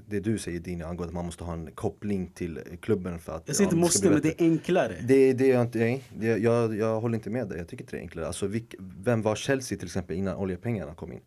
det 0.07 0.19
du 0.19 0.37
säger 0.37 0.59
din 0.59 0.81
angående 0.83 1.07
att 1.07 1.13
man 1.13 1.25
måste 1.25 1.43
ha 1.43 1.53
en 1.53 1.71
koppling 1.71 2.27
till 2.27 2.59
klubben 2.81 3.19
för 3.19 3.35
att 3.35 3.43
Jag 3.45 3.55
säger 3.55 3.67
inte 3.67 3.75
ja, 3.75 3.79
måste, 3.81 4.09
men 4.09 4.21
det 4.21 4.41
är 4.41 4.45
enklare. 4.45 4.95
Det, 5.07 5.33
det 5.33 5.51
är 5.51 5.61
inte, 5.61 5.77
nej, 5.79 6.03
det, 6.17 6.27
jag, 6.37 6.75
jag 6.77 7.01
håller 7.01 7.15
inte 7.15 7.29
med 7.29 7.47
dig, 7.47 7.57
jag 7.57 7.67
tycker 7.67 7.83
inte 7.83 7.95
det 7.95 7.99
är 7.99 8.01
enklare. 8.01 8.27
Alltså, 8.27 8.47
vilk, 8.47 8.75
vem 8.79 9.21
var 9.21 9.35
Chelsea 9.35 9.77
till 9.77 9.87
exempel 9.87 10.17
innan 10.17 10.35
oljepengarna 10.37 10.93
kom 10.95 11.11
in? 11.13 11.19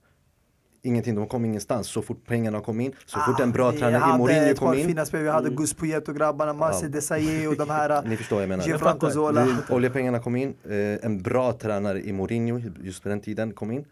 Ingenting, 0.83 1.15
de 1.15 1.27
kom 1.27 1.45
ingenstans. 1.45 1.87
Så 1.89 2.03
fort 2.03 2.27
pengarna 2.27 2.61
kom 2.61 2.81
in, 2.81 2.93
så 3.07 3.19
fort 3.21 3.41
en 3.41 3.53
bra 3.53 3.69
Ah, 3.69 3.71
vi 3.71 3.79
tränare 3.79 3.99
i 3.99 4.01
hade 4.01 4.19
Mourinho 4.19 4.55
kom 4.55 4.75
in. 4.75 4.87
fina 4.87 5.07
spel. 5.07 5.23
Vi 5.23 5.29
hade 5.29 5.51
Gus 5.51 5.75
Poyet 5.75 6.09
och 6.09 6.17
grabbarna, 6.17 6.53
Marcel 6.53 6.83
Ja. 6.83 6.89
Desailly 6.89 7.47
och 7.47 7.57
de 7.57 7.71
här. 7.71 8.03
Ni 8.09 8.17
förstår 8.17 8.37
vad 8.37 8.43
jag 8.43 8.49
menar. 8.49 8.65
Gianfranco. 8.67 9.11
Zola. 9.11 9.47
Oljepengarna 9.71 10.19
kom 10.19 10.37
in, 10.37 10.55
eh, 10.69 10.77
en 11.05 11.23
bra 11.23 11.53
tränare 11.53 12.03
i 12.03 12.13
Mourinho 12.13 12.61
just 12.83 13.03
på 13.03 13.09
den 13.09 13.21
tiden 13.21 13.53
kom 13.53 13.71
in. 13.71 13.85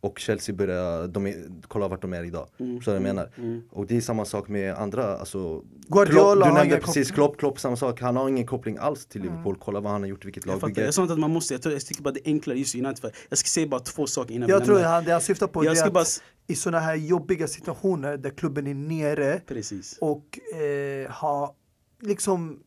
Och 0.00 0.18
Chelsea 0.18 0.54
började, 0.54 1.06
de 1.06 1.26
är, 1.26 1.34
kolla 1.68 1.88
vart 1.88 2.02
de 2.02 2.12
är 2.12 2.24
idag. 2.24 2.48
Mm, 2.58 2.82
Så 2.82 2.90
jag 2.90 3.02
menar. 3.02 3.30
Och 3.70 3.86
det 3.86 3.96
är 3.96 4.00
samma 4.00 4.24
sak 4.24 4.48
med 4.48 4.74
andra, 4.74 5.18
alltså 5.18 5.62
Guardiola 5.88 6.34
Klopp, 6.34 6.48
Du 6.48 6.52
nämnde 6.54 6.80
precis 6.80 7.10
Klopp, 7.10 7.36
Klopp 7.38 7.60
samma 7.60 7.76
sak. 7.76 8.00
Han 8.00 8.16
har 8.16 8.28
ingen 8.28 8.46
koppling 8.46 8.76
alls 8.80 9.06
till 9.06 9.22
Liverpool. 9.22 9.56
Kolla 9.60 9.80
vad 9.80 9.92
han 9.92 10.00
har 10.02 10.08
gjort, 10.08 10.24
vilket 10.24 10.46
Jag 10.46 10.54
fattar. 10.54 10.66
lagbygge. 10.68 10.84
Jag 10.86 10.94
sa 10.94 11.02
inte 11.02 11.14
att 11.14 11.20
man 11.20 11.30
måste, 11.30 11.54
jag, 11.54 11.62
tror, 11.62 11.72
jag 11.74 11.86
tycker 11.86 12.02
bara 12.02 12.14
det 12.14 12.20
är 12.28 12.32
enklare 12.32 12.58
just 12.58 12.74
United. 12.74 12.98
För 12.98 13.10
jag 13.28 13.38
ska 13.38 13.46
säga 13.46 13.66
bara 13.66 13.80
två 13.80 14.06
saker 14.06 14.34
innan 14.34 14.48
Jag 14.48 14.64
tror 14.64 14.80
han, 14.80 15.04
det 15.04 15.12
han 15.12 15.20
syftar 15.20 15.46
på 15.46 15.64
Jag 15.64 15.74
det 15.74 15.80
är 15.80 15.86
att 15.86 15.92
bara 15.92 16.04
i 16.46 16.54
sådana 16.54 16.80
här 16.80 16.94
jobbiga 16.94 17.46
situationer 17.48 18.16
där 18.16 18.30
klubben 18.30 18.66
är 18.66 18.74
nere 18.74 19.40
Precis. 19.46 19.98
och 20.00 20.38
eh, 20.60 21.10
har 21.10 21.50
liksom 22.02 22.58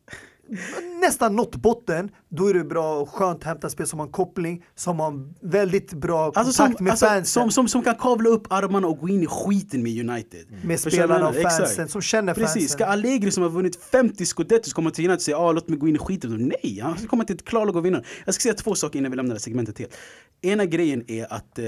nästan 1.02 1.36
nått 1.36 1.56
botten, 1.56 2.10
då 2.30 2.48
är 2.48 2.54
det 2.54 2.64
bra 2.64 2.96
och 3.00 3.10
skönt 3.10 3.38
att 3.38 3.44
hämta 3.44 3.70
spel 3.70 3.88
som 3.88 4.00
har 4.00 4.06
en 4.06 4.12
koppling, 4.12 4.64
som 4.76 5.00
har 5.00 5.08
en 5.08 5.34
väldigt 5.42 5.94
bra 5.94 6.26
kontakt 6.26 6.38
Alltså 6.38 6.54
som, 6.54 6.76
med 6.84 6.92
alltså, 6.92 7.06
fansen. 7.06 7.26
som, 7.26 7.52
som, 7.52 7.68
som 7.68 7.84
kan 7.84 7.96
kavla 7.96 8.30
upp 8.30 8.48
armarna 8.54 8.88
och 8.88 8.98
gå 9.00 9.10
in 9.10 9.24
i 9.24 9.28
skiten 9.28 9.84
med 9.84 10.10
United. 10.10 10.46
med 10.64 10.80
Förstår 10.80 10.90
du 10.92 10.98
spelarna 10.98 11.30
och 11.30 11.36
fansen, 11.36 11.64
Exakt. 11.66 11.92
som 11.92 12.02
känner 12.02 12.34
Precis, 12.34 12.54
fansen. 12.54 12.70
ska 12.70 12.86
Allegri 12.86 13.32
som 13.32 13.44
har 13.44 13.50
vunnit 13.50 13.76
50 13.92 14.26
scudettos 14.26 14.74
komma 14.74 14.92
till 14.92 15.06
United 15.06 15.16
och 15.16 15.22
säga 15.22 15.38
ah, 15.38 15.52
låt 15.52 15.70
mig 15.70 15.80
gå 15.80 15.88
in 15.88 15.96
i 15.96 16.00
skiten? 16.00 16.54
Nej, 16.64 16.80
han 16.84 16.98
ska 16.98 17.08
komma 17.08 17.24
till 17.24 17.36
ett 17.36 17.46
klarlag 17.46 17.76
och 17.76 17.86
vinna. 17.86 18.04
Jag 18.26 18.34
ska 18.36 18.42
säga 18.42 18.54
två 18.54 18.76
saker 18.76 19.00
innan 19.00 19.12
vi 19.12 19.18
lämnar 19.18 19.34
det 19.34 19.42
segmentet 19.42 19.80
helt. 19.80 19.98
Ena 20.42 20.66
grejen 20.66 21.04
är 21.08 21.34
att 21.34 21.60
eh, 21.60 21.66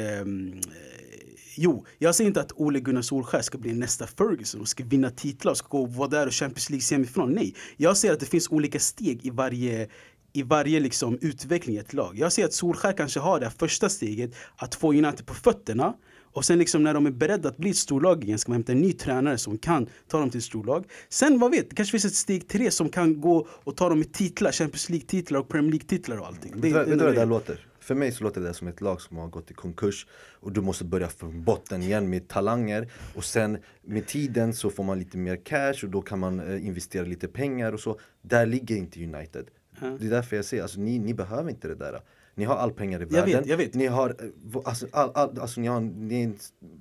Jo, 1.55 1.85
jag 1.99 2.15
säger 2.15 2.27
inte 2.27 2.41
att 2.41 2.51
Ole 2.55 2.79
Gunnar 2.79 3.01
Solskjaer 3.01 3.41
ska 3.43 3.57
bli 3.57 3.73
nästa 3.73 4.07
Ferguson 4.07 4.61
och 4.61 4.67
ska 4.67 4.83
vinna 4.83 5.09
titlar 5.09 5.51
och 5.51 5.57
ska 5.57 5.67
gå 5.67 5.81
och 5.81 5.93
vara 5.93 6.07
där 6.09 6.27
och 6.27 6.33
Champions 6.33 6.69
League 6.69 6.81
semifinal. 6.81 7.29
Nej, 7.29 7.55
jag 7.77 7.97
säger 7.97 8.13
att 8.13 8.19
det 8.19 8.25
finns 8.25 8.49
olika 8.51 8.79
steg 8.79 9.25
i 9.25 9.29
varje 9.29 9.87
i 10.35 10.43
varje 10.43 10.79
liksom 10.79 11.17
utveckling 11.21 11.75
i 11.75 11.79
ett 11.79 11.93
lag. 11.93 12.17
Jag 12.19 12.33
ser 12.33 12.45
att 12.45 12.53
Solskjaer 12.53 12.93
kanske 12.97 13.19
har 13.19 13.39
det 13.39 13.49
första 13.57 13.89
steget 13.89 14.31
att 14.55 14.75
få 14.75 14.89
United 14.93 15.25
på 15.25 15.33
fötterna 15.33 15.93
och 16.33 16.45
sen 16.45 16.59
liksom 16.59 16.83
när 16.83 16.93
de 16.93 17.05
är 17.05 17.11
beredda 17.11 17.49
att 17.49 17.57
bli 17.57 17.69
ett 17.69 17.77
storlag 17.77 18.23
igen 18.23 18.39
ska 18.39 18.51
man 18.51 18.55
hämta 18.55 18.71
en 18.71 18.81
ny 18.81 18.93
tränare 18.93 19.37
som 19.37 19.57
kan 19.57 19.89
ta 20.07 20.19
dem 20.19 20.29
till 20.29 20.37
ett 20.37 20.43
storlag. 20.43 20.85
Sen 21.09 21.39
vad 21.39 21.51
vet, 21.51 21.69
det 21.69 21.75
kanske 21.75 21.91
finns 21.91 22.05
ett 22.05 22.15
steg 22.15 22.47
tre 22.47 22.71
som 22.71 22.89
kan 22.89 23.21
gå 23.21 23.47
och 23.49 23.77
ta 23.77 23.89
dem 23.89 24.01
i 24.01 24.05
titlar, 24.05 24.51
Champions 24.51 24.89
League-titlar 24.89 25.39
och 25.39 25.49
Premier 25.49 25.71
League-titlar 25.71 26.17
och 26.17 26.27
allting. 26.27 26.51
Vad- 26.55 26.61
vet 26.61 26.85
du 26.85 26.95
vad 26.95 27.05
det 27.07 27.11
där 27.19 27.25
låter? 27.25 27.67
För 27.83 27.95
mig 27.95 28.11
så 28.11 28.23
låter 28.23 28.41
det 28.41 28.53
som 28.53 28.67
ett 28.67 28.81
lag 28.81 29.01
som 29.01 29.17
har 29.17 29.27
gått 29.27 29.51
i 29.51 29.53
konkurs 29.53 30.07
och 30.39 30.51
du 30.51 30.61
måste 30.61 30.83
börja 30.83 31.07
från 31.07 31.43
botten 31.43 31.83
igen 31.83 32.09
med 32.09 32.27
talanger 32.27 32.87
och 33.15 33.23
sen 33.23 33.57
med 33.81 34.07
tiden 34.07 34.53
så 34.53 34.69
får 34.69 34.83
man 34.83 34.99
lite 34.99 35.17
mer 35.17 35.35
cash 35.35 35.83
och 35.83 35.89
då 35.89 36.01
kan 36.01 36.19
man 36.19 36.39
eh, 36.39 36.67
investera 36.67 37.05
lite 37.05 37.27
pengar 37.27 37.73
och 37.73 37.79
så. 37.79 37.99
Där 38.21 38.45
ligger 38.45 38.75
inte 38.75 39.03
United. 39.03 39.45
Det 39.79 40.05
är 40.05 40.09
därför 40.09 40.35
jag 40.35 40.45
säger, 40.45 40.63
alltså, 40.63 40.79
ni, 40.79 40.99
ni 40.99 41.13
behöver 41.13 41.49
inte 41.49 41.67
det 41.67 41.75
där. 41.75 42.01
Ni 42.35 42.45
har 42.45 42.55
all 42.55 42.71
pengar 42.71 42.99
i 42.99 43.03
Jag 43.03 43.09
världen. 43.11 43.39
vet, 43.39 43.47
jag 43.49 43.57
vet. 43.57 43.73
Ni 43.73 43.87
har, 43.87 44.09
eh, 44.09 44.61
alltså, 44.65 44.87
all, 44.91 45.11
all, 45.13 45.39
alltså, 45.39 45.61
ni 45.61 45.67
har 45.67 45.79
ni 45.81 46.19
är 46.19 46.23
en 46.23 46.37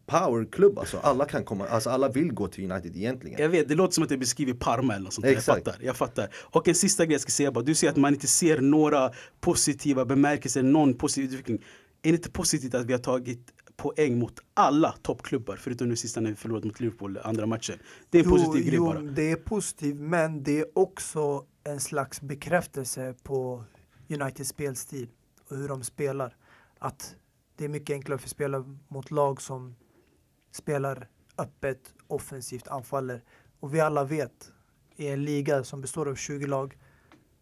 powerklubb 0.06 0.78
alltså. 0.78 0.98
Alla 0.98 1.24
kan 1.24 1.44
komma, 1.44 1.66
alltså 1.68 1.90
alla 1.90 2.08
vill 2.08 2.32
gå 2.32 2.48
till 2.48 2.72
United 2.72 2.96
egentligen. 2.96 3.40
Jag 3.40 3.48
vet, 3.48 3.68
det 3.68 3.74
låter 3.74 3.94
som 3.94 4.04
att 4.04 4.10
jag 4.10 4.20
beskriver 4.20 4.52
Parma 4.52 4.94
eller 4.94 5.04
något 5.04 5.12
sånt 5.12 5.22
där. 5.22 5.30
Jag 5.30 5.38
Exakt. 5.38 5.64
fattar, 5.64 5.84
jag 5.84 5.96
fattar. 5.96 6.28
Och 6.34 6.68
en 6.68 6.74
sista 6.74 7.04
grej 7.04 7.14
jag 7.14 7.20
ska 7.20 7.30
säga 7.30 7.52
bara. 7.52 7.64
Du 7.64 7.74
säger 7.74 7.90
att 7.90 7.96
man 7.96 8.14
inte 8.14 8.26
ser 8.26 8.60
några 8.60 9.10
positiva 9.40 10.04
bemärkelser, 10.04 10.62
någon 10.62 10.94
positiv 10.94 11.30
utveckling. 11.30 11.58
Är 12.02 12.10
det 12.12 12.16
inte 12.16 12.30
positivt 12.30 12.74
att 12.74 12.86
vi 12.86 12.92
har 12.92 13.00
tagit 13.00 13.52
poäng 13.76 14.18
mot 14.18 14.40
alla 14.54 14.94
toppklubbar 15.02 15.56
förutom 15.56 15.88
nu 15.88 15.96
sista 15.96 16.20
när 16.20 16.30
vi 16.30 16.36
förlorade 16.36 16.66
mot 16.66 16.80
Liverpool 16.80 17.18
andra 17.22 17.46
matchen? 17.46 17.78
Det 18.10 18.18
är 18.18 18.24
en 18.24 18.30
positiv 18.30 18.64
grej 18.64 18.74
jo, 18.74 18.84
bara. 18.84 19.00
det 19.00 19.30
är 19.30 19.36
positivt, 19.36 19.96
men 19.96 20.42
det 20.42 20.60
är 20.60 20.66
också 20.74 21.44
en 21.64 21.80
slags 21.80 22.20
bekräftelse 22.20 23.14
på 23.22 23.64
Uniteds 24.08 24.50
spelstil 24.50 25.08
och 25.52 25.58
hur 25.58 25.68
de 25.68 25.82
spelar. 25.82 26.36
Att 26.78 27.16
det 27.56 27.64
är 27.64 27.68
mycket 27.68 27.94
enklare 27.94 28.18
för 28.18 28.28
spelare 28.28 28.78
mot 28.88 29.10
lag 29.10 29.42
som 29.42 29.74
spelar 30.50 31.08
öppet, 31.38 31.94
offensivt, 32.06 32.68
anfaller. 32.68 33.24
Och 33.60 33.74
vi 33.74 33.80
alla 33.80 34.04
vet, 34.04 34.52
i 34.96 35.08
en 35.08 35.24
liga 35.24 35.64
som 35.64 35.80
består 35.80 36.08
av 36.08 36.14
20 36.14 36.46
lag, 36.46 36.78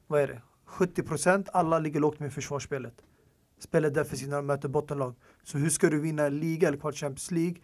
vad 0.06 0.20
är 0.20 0.28
det? 0.28 0.42
70 0.64 1.02
procent, 1.02 1.48
alla 1.52 1.78
ligger 1.78 2.00
lågt 2.00 2.18
med 2.18 2.32
försvarsspelet. 2.32 2.94
Spelar 3.58 3.90
defensivt 3.90 4.28
när 4.28 4.36
de 4.36 4.46
möter 4.46 4.68
bottenlag. 4.68 5.14
Så 5.42 5.58
hur 5.58 5.70
ska 5.70 5.90
du 5.90 6.00
vinna 6.00 6.26
en 6.26 6.38
liga 6.38 6.68
eller 6.68 6.78
kvart 6.78 6.94
Champions 6.94 7.30
League 7.30 7.56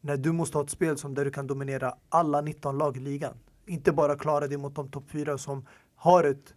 när 0.00 0.16
du 0.16 0.32
måste 0.32 0.58
ha 0.58 0.64
ett 0.64 0.70
spel 0.70 0.98
som 0.98 1.14
där 1.14 1.24
du 1.24 1.30
kan 1.30 1.46
dominera 1.46 1.94
alla 2.08 2.40
19 2.40 2.78
lag 2.78 2.96
i 2.96 3.00
ligan? 3.00 3.34
Inte 3.66 3.92
bara 3.92 4.16
klara 4.16 4.48
dig 4.48 4.56
mot 4.56 4.74
de 4.74 4.90
topp 4.90 5.04
4 5.08 5.38
som 5.38 5.66
har 5.94 6.24
ett 6.24 6.54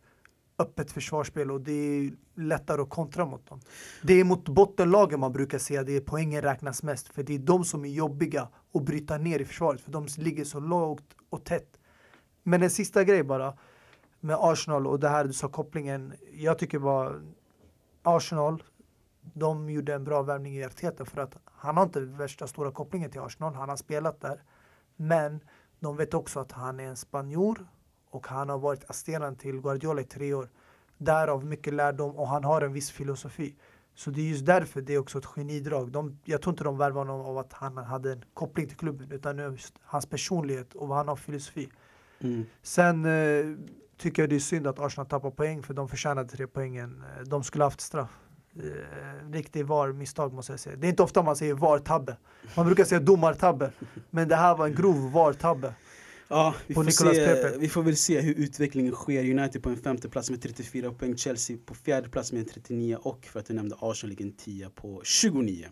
öppet 0.60 0.92
försvarsspel 0.92 1.52
och 1.52 1.62
det 1.62 1.72
är 1.72 2.14
lättare 2.36 2.82
att 2.82 2.90
kontra 2.90 3.26
mot 3.26 3.50
dem. 3.50 3.60
Det 4.04 4.14
är 4.14 4.24
mot 4.24 4.50
bottenlagen 4.50 5.20
man 5.20 5.34
brukar 5.34 5.58
säga 5.58 5.84
det 5.84 5.96
är 5.96 6.02
poängen 6.02 6.42
räknas 6.42 6.84
mest 6.84 7.08
för 7.08 7.24
det 7.24 7.36
är 7.36 7.40
de 7.40 7.66
som 7.66 7.86
är 7.86 7.90
jobbiga 7.90 8.50
att 8.74 8.84
bryta 8.84 9.18
ner 9.18 9.40
i 9.40 9.46
försvaret 9.46 9.82
för 9.82 9.92
de 9.92 10.08
ligger 10.18 10.44
så 10.44 10.60
lågt 10.60 11.16
och 11.30 11.44
tätt. 11.44 11.80
Men 12.44 12.64
en 12.64 12.70
sista 12.70 13.04
grej 13.04 13.24
bara 13.24 13.58
med 14.20 14.38
Arsenal 14.40 14.88
och 14.88 15.00
det 15.00 15.10
här 15.10 15.26
du 15.26 15.34
sa 15.34 15.48
kopplingen. 15.48 16.14
Jag 16.34 16.60
tycker 16.60 16.80
bara 16.80 17.22
Arsenal, 18.04 18.64
de 19.22 19.70
gjorde 19.70 19.94
en 19.94 20.04
bra 20.04 20.22
värvning 20.22 20.58
i 20.58 20.64
Arteta 20.64 21.06
för 21.06 21.22
att 21.22 21.38
han 21.46 21.78
har 21.78 21.84
inte 21.84 22.00
värsta 22.00 22.48
stora 22.48 22.72
kopplingen 22.72 23.12
till 23.12 23.22
Arsenal. 23.22 23.54
Han 23.54 23.70
har 23.70 23.76
spelat 23.76 24.22
där. 24.22 24.44
Men 24.96 25.40
de 25.80 25.98
vet 25.98 26.14
också 26.14 26.40
att 26.40 26.52
han 26.52 26.80
är 26.80 26.84
en 26.84 26.96
spanjor 26.96 27.68
och 28.10 28.28
han 28.28 28.50
har 28.50 28.58
varit 28.58 28.90
assisterande 28.90 29.40
till 29.40 29.62
Guardiola 29.62 30.02
i 30.02 30.04
tre 30.04 30.34
år. 30.34 30.50
Därav 30.98 31.46
mycket 31.46 31.74
lärdom 31.74 32.16
och 32.16 32.28
han 32.28 32.44
har 32.44 32.62
en 32.62 32.74
viss 32.74 32.92
filosofi. 32.92 33.56
Så 33.96 34.12
det 34.12 34.22
är 34.22 34.26
just 34.26 34.46
därför 34.46 34.82
det 34.82 34.94
är 34.94 34.98
också 35.00 35.18
ett 35.18 35.26
genidrag. 35.26 35.92
De, 35.92 36.20
jag 36.24 36.42
tror 36.42 36.54
inte 36.54 36.64
de 36.64 36.78
värvade 36.78 37.12
honom 37.12 37.26
av 37.26 37.38
att 37.38 37.54
han 37.54 37.78
hade 37.78 38.12
en 38.12 38.24
koppling 38.34 38.68
till 38.68 38.78
klubben 38.78 39.12
utan 39.12 39.38
just 39.38 39.74
hans 39.84 40.06
personlighet 40.06 40.74
och 40.74 40.88
vad 40.88 40.98
han 40.98 41.08
har 41.08 41.16
filosofi. 41.16 41.70
Mm. 42.20 42.46
Sen 42.62 43.06
eh, 43.06 43.56
tycker 43.98 44.22
jag 44.22 44.30
det 44.30 44.36
är 44.36 44.40
synd 44.40 44.68
att 44.68 44.80
Arsenal 44.80 45.08
tappar 45.08 45.32
poäng 45.32 45.64
för 45.64 45.74
de 45.74 45.90
förtjänade 45.90 46.30
tre 46.30 46.48
poängen. 46.48 47.04
Eh, 47.18 47.24
De 47.24 47.44
skulle 47.44 47.64
haft 47.64 47.82
straff. 47.82 48.20
Eh, 48.56 49.32
riktigt 49.32 49.66
VAR-misstag 49.66 50.34
måste 50.34 50.54
jag 50.54 50.60
säga. 50.60 50.76
Det 50.76 50.88
är 50.88 50.90
inte 50.90 51.04
ofta 51.04 51.22
man 51.22 51.36
säger 51.36 51.54
VAR-tabbe. 51.54 52.18
Man 52.58 52.66
brukar 52.66 52.84
säga 52.84 53.02
domartabbe. 53.02 53.72
Men 54.10 54.28
det 54.28 54.36
här 54.36 54.56
var 54.56 54.68
en 54.68 54.76
grov 54.76 55.12
VAR-tabbe. 55.12 55.74
Ja, 56.30 56.56
vi 56.68 56.74
får, 56.74 56.84
se, 56.84 57.58
vi 57.60 57.70
får 57.70 57.84
väl 57.84 57.98
se 57.98 58.22
hur 58.22 58.34
utvecklingen 58.34 58.94
sker. 58.94 59.40
United 59.40 59.64
på 59.64 59.70
en 59.70 59.78
femte 59.78 60.10
plats 60.10 60.30
med 60.30 60.42
34 60.42 60.92
poäng, 60.92 61.18
Chelsea 61.18 61.58
på 61.66 61.76
fjärde 61.76 62.10
plats 62.10 62.32
med 62.32 62.48
39 62.50 62.98
och 63.02 63.26
för 63.26 63.40
att 63.40 63.46
du 63.46 63.54
nämnde 63.54 63.76
Arsenal 63.80 64.10
ligger 64.10 64.26
en 64.26 64.32
tia 64.32 64.70
på 64.70 65.02
29. 65.04 65.66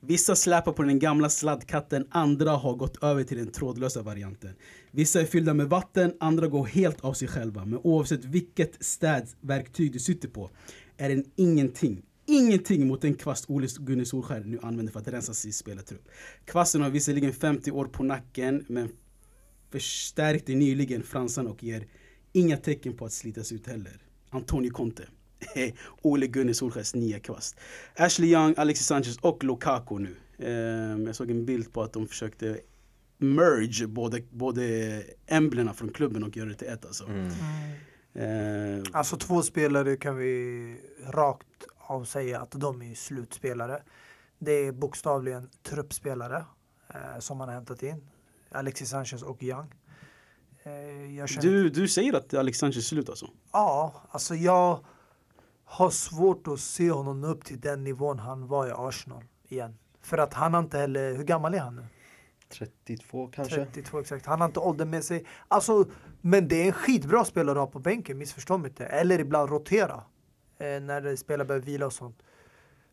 Vissa 0.00 0.36
släpar 0.36 0.72
på 0.72 0.82
den 0.82 0.98
gamla 0.98 1.30
sladdkatten, 1.30 2.06
andra 2.10 2.50
har 2.50 2.74
gått 2.74 3.02
över 3.02 3.24
till 3.24 3.36
den 3.36 3.52
trådlösa 3.52 4.02
varianten. 4.02 4.54
Vissa 4.90 5.20
är 5.20 5.24
fyllda 5.24 5.54
med 5.54 5.66
vatten, 5.68 6.12
andra 6.20 6.46
går 6.46 6.66
helt 6.66 7.00
av 7.00 7.12
sig 7.12 7.28
själva. 7.28 7.64
Men 7.64 7.80
oavsett 7.82 8.24
vilket 8.24 8.84
städverktyg 8.84 9.92
du 9.92 9.98
sitter 9.98 10.28
på 10.28 10.50
är 10.96 11.08
den 11.08 11.24
ingenting, 11.36 12.02
ingenting 12.28 12.86
mot 12.86 13.02
den 13.02 13.14
kvast 13.14 13.50
Ole 13.50 13.66
Gunnar 13.78 14.04
Solskär 14.04 14.40
nu 14.44 14.58
använder 14.62 14.92
för 14.92 15.00
att 15.00 15.08
rensa 15.08 15.34
sin 15.34 15.52
spelartrupp. 15.52 16.08
Kvasten 16.44 16.82
har 16.82 16.90
visserligen 16.90 17.32
50 17.32 17.70
år 17.70 17.84
på 17.84 18.02
nacken, 18.02 18.64
men 18.68 18.88
förstärkte 19.70 20.54
nyligen 20.54 21.02
fransarna 21.02 21.50
och 21.50 21.62
ger 21.62 21.86
inga 22.32 22.56
tecken 22.56 22.96
på 22.96 23.04
att 23.04 23.12
slitas 23.12 23.52
ut 23.52 23.66
heller. 23.66 24.02
Antonio 24.30 24.70
Conte. 24.70 25.08
Ole 26.02 26.26
Gunnar 26.26 26.52
Solskjers 26.52 26.94
nya 26.94 27.18
kvast. 27.18 27.56
Ashley 27.96 28.30
Young, 28.30 28.54
Alexis 28.56 28.86
Sanchez 28.86 29.18
och 29.18 29.44
Lukaku 29.44 29.98
nu. 29.98 30.16
Ehm, 30.38 31.06
jag 31.06 31.16
såg 31.16 31.30
en 31.30 31.44
bild 31.44 31.72
på 31.72 31.82
att 31.82 31.92
de 31.92 32.08
försökte 32.08 32.60
merge 33.18 33.86
både, 33.86 34.22
både 34.30 35.02
emblemen 35.26 35.74
från 35.74 35.88
klubben 35.88 36.24
och 36.24 36.36
göra 36.36 36.48
det 36.48 36.54
till 36.54 36.68
ett 36.68 36.86
alltså. 36.86 37.04
Mm. 37.04 37.30
Ehm, 38.14 38.84
Alltså 38.92 39.16
två 39.16 39.42
spelare 39.42 39.96
kan 39.96 40.16
vi 40.16 40.76
rakt 41.06 41.64
av 41.88 42.04
säga 42.04 42.40
att 42.40 42.50
de 42.50 42.82
är 42.82 42.94
slutspelare. 42.94 43.82
Det 44.38 44.52
är 44.52 44.72
bokstavligen 44.72 45.50
truppspelare 45.62 46.44
eh, 46.88 47.18
som 47.18 47.38
man 47.38 47.48
har 47.48 47.54
hämtat 47.54 47.82
in. 47.82 48.10
Alexis 48.50 48.90
Sanchez 48.90 49.22
och 49.22 49.42
Young. 49.42 49.74
Eh, 50.62 51.16
jag 51.16 51.28
känner, 51.28 51.48
du, 51.48 51.68
du 51.68 51.88
säger 51.88 52.12
att 52.12 52.34
Alexis 52.34 52.60
Sanchez 52.60 52.76
är 52.76 52.80
slut 52.80 53.08
alltså? 53.08 53.30
Ja, 53.52 53.94
alltså 54.10 54.34
jag 54.34 54.84
har 55.64 55.90
svårt 55.90 56.48
att 56.48 56.60
se 56.60 56.90
honom 56.90 57.24
upp 57.24 57.44
till 57.44 57.60
den 57.60 57.84
nivån 57.84 58.18
han 58.18 58.46
var 58.46 58.66
i 58.66 58.72
Arsenal 58.74 59.24
igen. 59.48 59.78
För 60.02 60.18
att 60.18 60.34
han 60.34 60.54
har 60.54 60.60
inte 60.60 60.78
heller, 60.78 61.14
hur 61.14 61.24
gammal 61.24 61.54
är 61.54 61.58
han 61.58 61.76
nu? 61.76 61.86
32 62.48 63.26
kanske? 63.26 63.56
32 63.56 64.00
exakt. 64.00 64.26
Han 64.26 64.40
har 64.40 64.48
inte 64.48 64.60
åldern 64.60 64.90
med 64.90 65.04
sig. 65.04 65.26
Alltså, 65.48 65.84
men 66.20 66.48
det 66.48 66.62
är 66.62 66.66
en 66.66 66.72
skitbra 66.72 67.24
spelare 67.24 67.58
att 67.58 67.66
ha 67.66 67.72
på 67.72 67.78
bänken, 67.78 68.18
missförstå 68.18 68.58
mig 68.58 68.68
inte. 68.68 68.86
Eller 68.86 69.18
ibland 69.18 69.50
rotera. 69.50 70.02
Eh, 70.58 70.80
när 70.80 71.16
spelare 71.16 71.46
behöver 71.46 71.66
vila 71.66 71.86
och 71.86 71.92
sånt. 71.92 72.22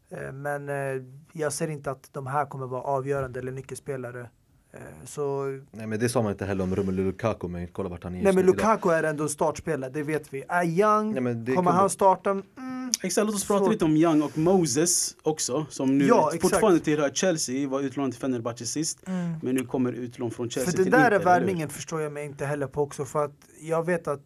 Eh, 0.10 0.32
men 0.32 0.70
eh, 0.70 1.04
jag 1.34 1.54
ser 1.54 1.68
inte 1.68 1.92
att 1.92 2.10
de 2.14 2.28
här 2.28 2.46
kommer 2.46 2.68
vara 2.68 2.82
avgörande 2.82 3.40
eller 3.40 3.52
nyckelspelare. 3.52 4.30
Eh, 4.74 4.80
så, 5.06 5.44
Nej 5.72 5.88
men 5.88 6.00
det 6.00 6.10
sa 6.10 6.22
man 6.22 6.32
inte 6.32 6.46
heller 6.46 6.64
om 6.64 6.76
Romelu 6.76 7.04
Lukaku 7.04 7.48
men 7.48 7.68
kolla 7.68 7.90
vart 7.90 8.04
han 8.04 8.14
är 8.16 8.24
nej 8.24 8.26
men 8.26 8.36
nu 8.36 8.42
idag. 8.42 8.56
Lukaku 8.56 8.90
är 8.90 9.04
ändå 9.04 9.28
startspelare, 9.28 9.90
det 9.92 10.04
vet 10.04 10.34
vi. 10.34 10.44
Är 10.50 10.64
Young, 10.66 11.12
Nej, 11.12 11.22
men 11.22 11.46
det 11.46 11.54
kommer 11.56 11.72
kunde- 11.72 11.82
han 11.82 11.90
starta? 11.90 12.30
Mm, 12.32 12.92
Exakt, 13.04 13.26
låt 13.28 13.36
oss 13.36 13.48
prata 13.48 13.68
lite 13.72 13.86
om 13.86 13.96
Young 13.98 14.22
och 14.22 14.38
Moses 14.38 15.16
också. 15.24 15.66
Som 15.70 15.98
nu 15.98 16.06
Ja, 16.08 16.32
fortfarande 16.42 16.80
tillhör 16.80 17.10
Chelsea, 17.10 17.68
var 17.70 17.82
utlånad 17.82 18.12
till 18.12 18.22
Fenerbahce 18.22 18.66
sist. 18.66 19.08
mm. 19.08 19.34
Men 19.42 19.56
nu 19.56 19.66
kommer 19.66 19.94
utlån 19.94 20.32
från 20.32 20.50
Chelsea 20.50 20.72
För 20.72 20.78
det 20.78 20.84
till 20.84 20.92
där 20.92 20.98
Inter, 21.00 21.12
är 21.12 21.16
eller 21.16 21.20
hur? 21.20 21.26
värvningen 21.26 21.70
förstår 21.70 22.02
jag 22.02 22.12
mig 22.12 22.26
inte 22.26 22.46
heller 22.46 22.68
på 22.68 22.82
också 22.82 23.06
för 23.06 23.26
att 23.26 23.36
jag 23.62 23.86
vet 23.86 24.08
att 24.08 24.22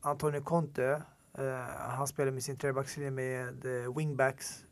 Antonio 0.00 0.40
Conte, 0.40 1.02
Eh, 1.38 1.54
han 1.78 2.06
spelar 2.06 2.32
med 2.32 2.42
sin 2.42 2.56
trebackslinje 2.56 3.10
med 3.10 3.64
uh, 3.64 3.96
wingbacks. 3.96 4.64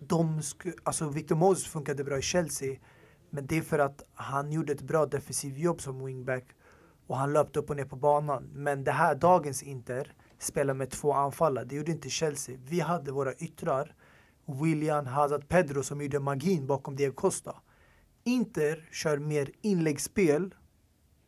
De 0.00 0.40
alltså 0.82 1.08
Victor 1.08 1.36
Moses 1.36 1.66
funkade 1.66 2.04
bra 2.04 2.18
i 2.18 2.22
Chelsea 2.22 2.78
men 3.30 3.46
det 3.46 3.58
är 3.58 3.62
för 3.62 3.78
att 3.78 4.02
han 4.14 4.52
gjorde 4.52 4.72
ett 4.72 4.82
bra 4.82 5.06
defensivt 5.06 5.58
jobb 5.58 5.80
som 5.80 6.04
wingback 6.04 6.44
och 7.06 7.16
han 7.16 7.32
löpte 7.32 7.58
upp 7.58 7.70
och 7.70 7.76
ner 7.76 7.84
på 7.84 7.96
banan. 7.96 8.50
Men 8.52 8.84
det 8.84 8.92
här, 8.92 9.14
dagens 9.14 9.62
Inter, 9.62 10.14
spelar 10.38 10.74
med 10.74 10.90
två 10.90 11.12
anfallare. 11.12 11.64
Det 11.64 11.76
gjorde 11.76 11.92
inte 11.92 12.10
Chelsea. 12.10 12.58
Vi 12.64 12.80
hade 12.80 13.12
våra 13.12 13.34
yttrar, 13.34 13.94
William, 14.44 15.06
Hazard, 15.06 15.48
Pedro 15.48 15.82
som 15.82 16.00
gjorde 16.00 16.20
magin 16.20 16.66
bakom 16.66 16.96
Diego 16.96 17.14
Costa. 17.14 17.56
Inter 18.24 18.88
kör 18.92 19.18
mer 19.18 19.50
inläggsspel, 19.60 20.54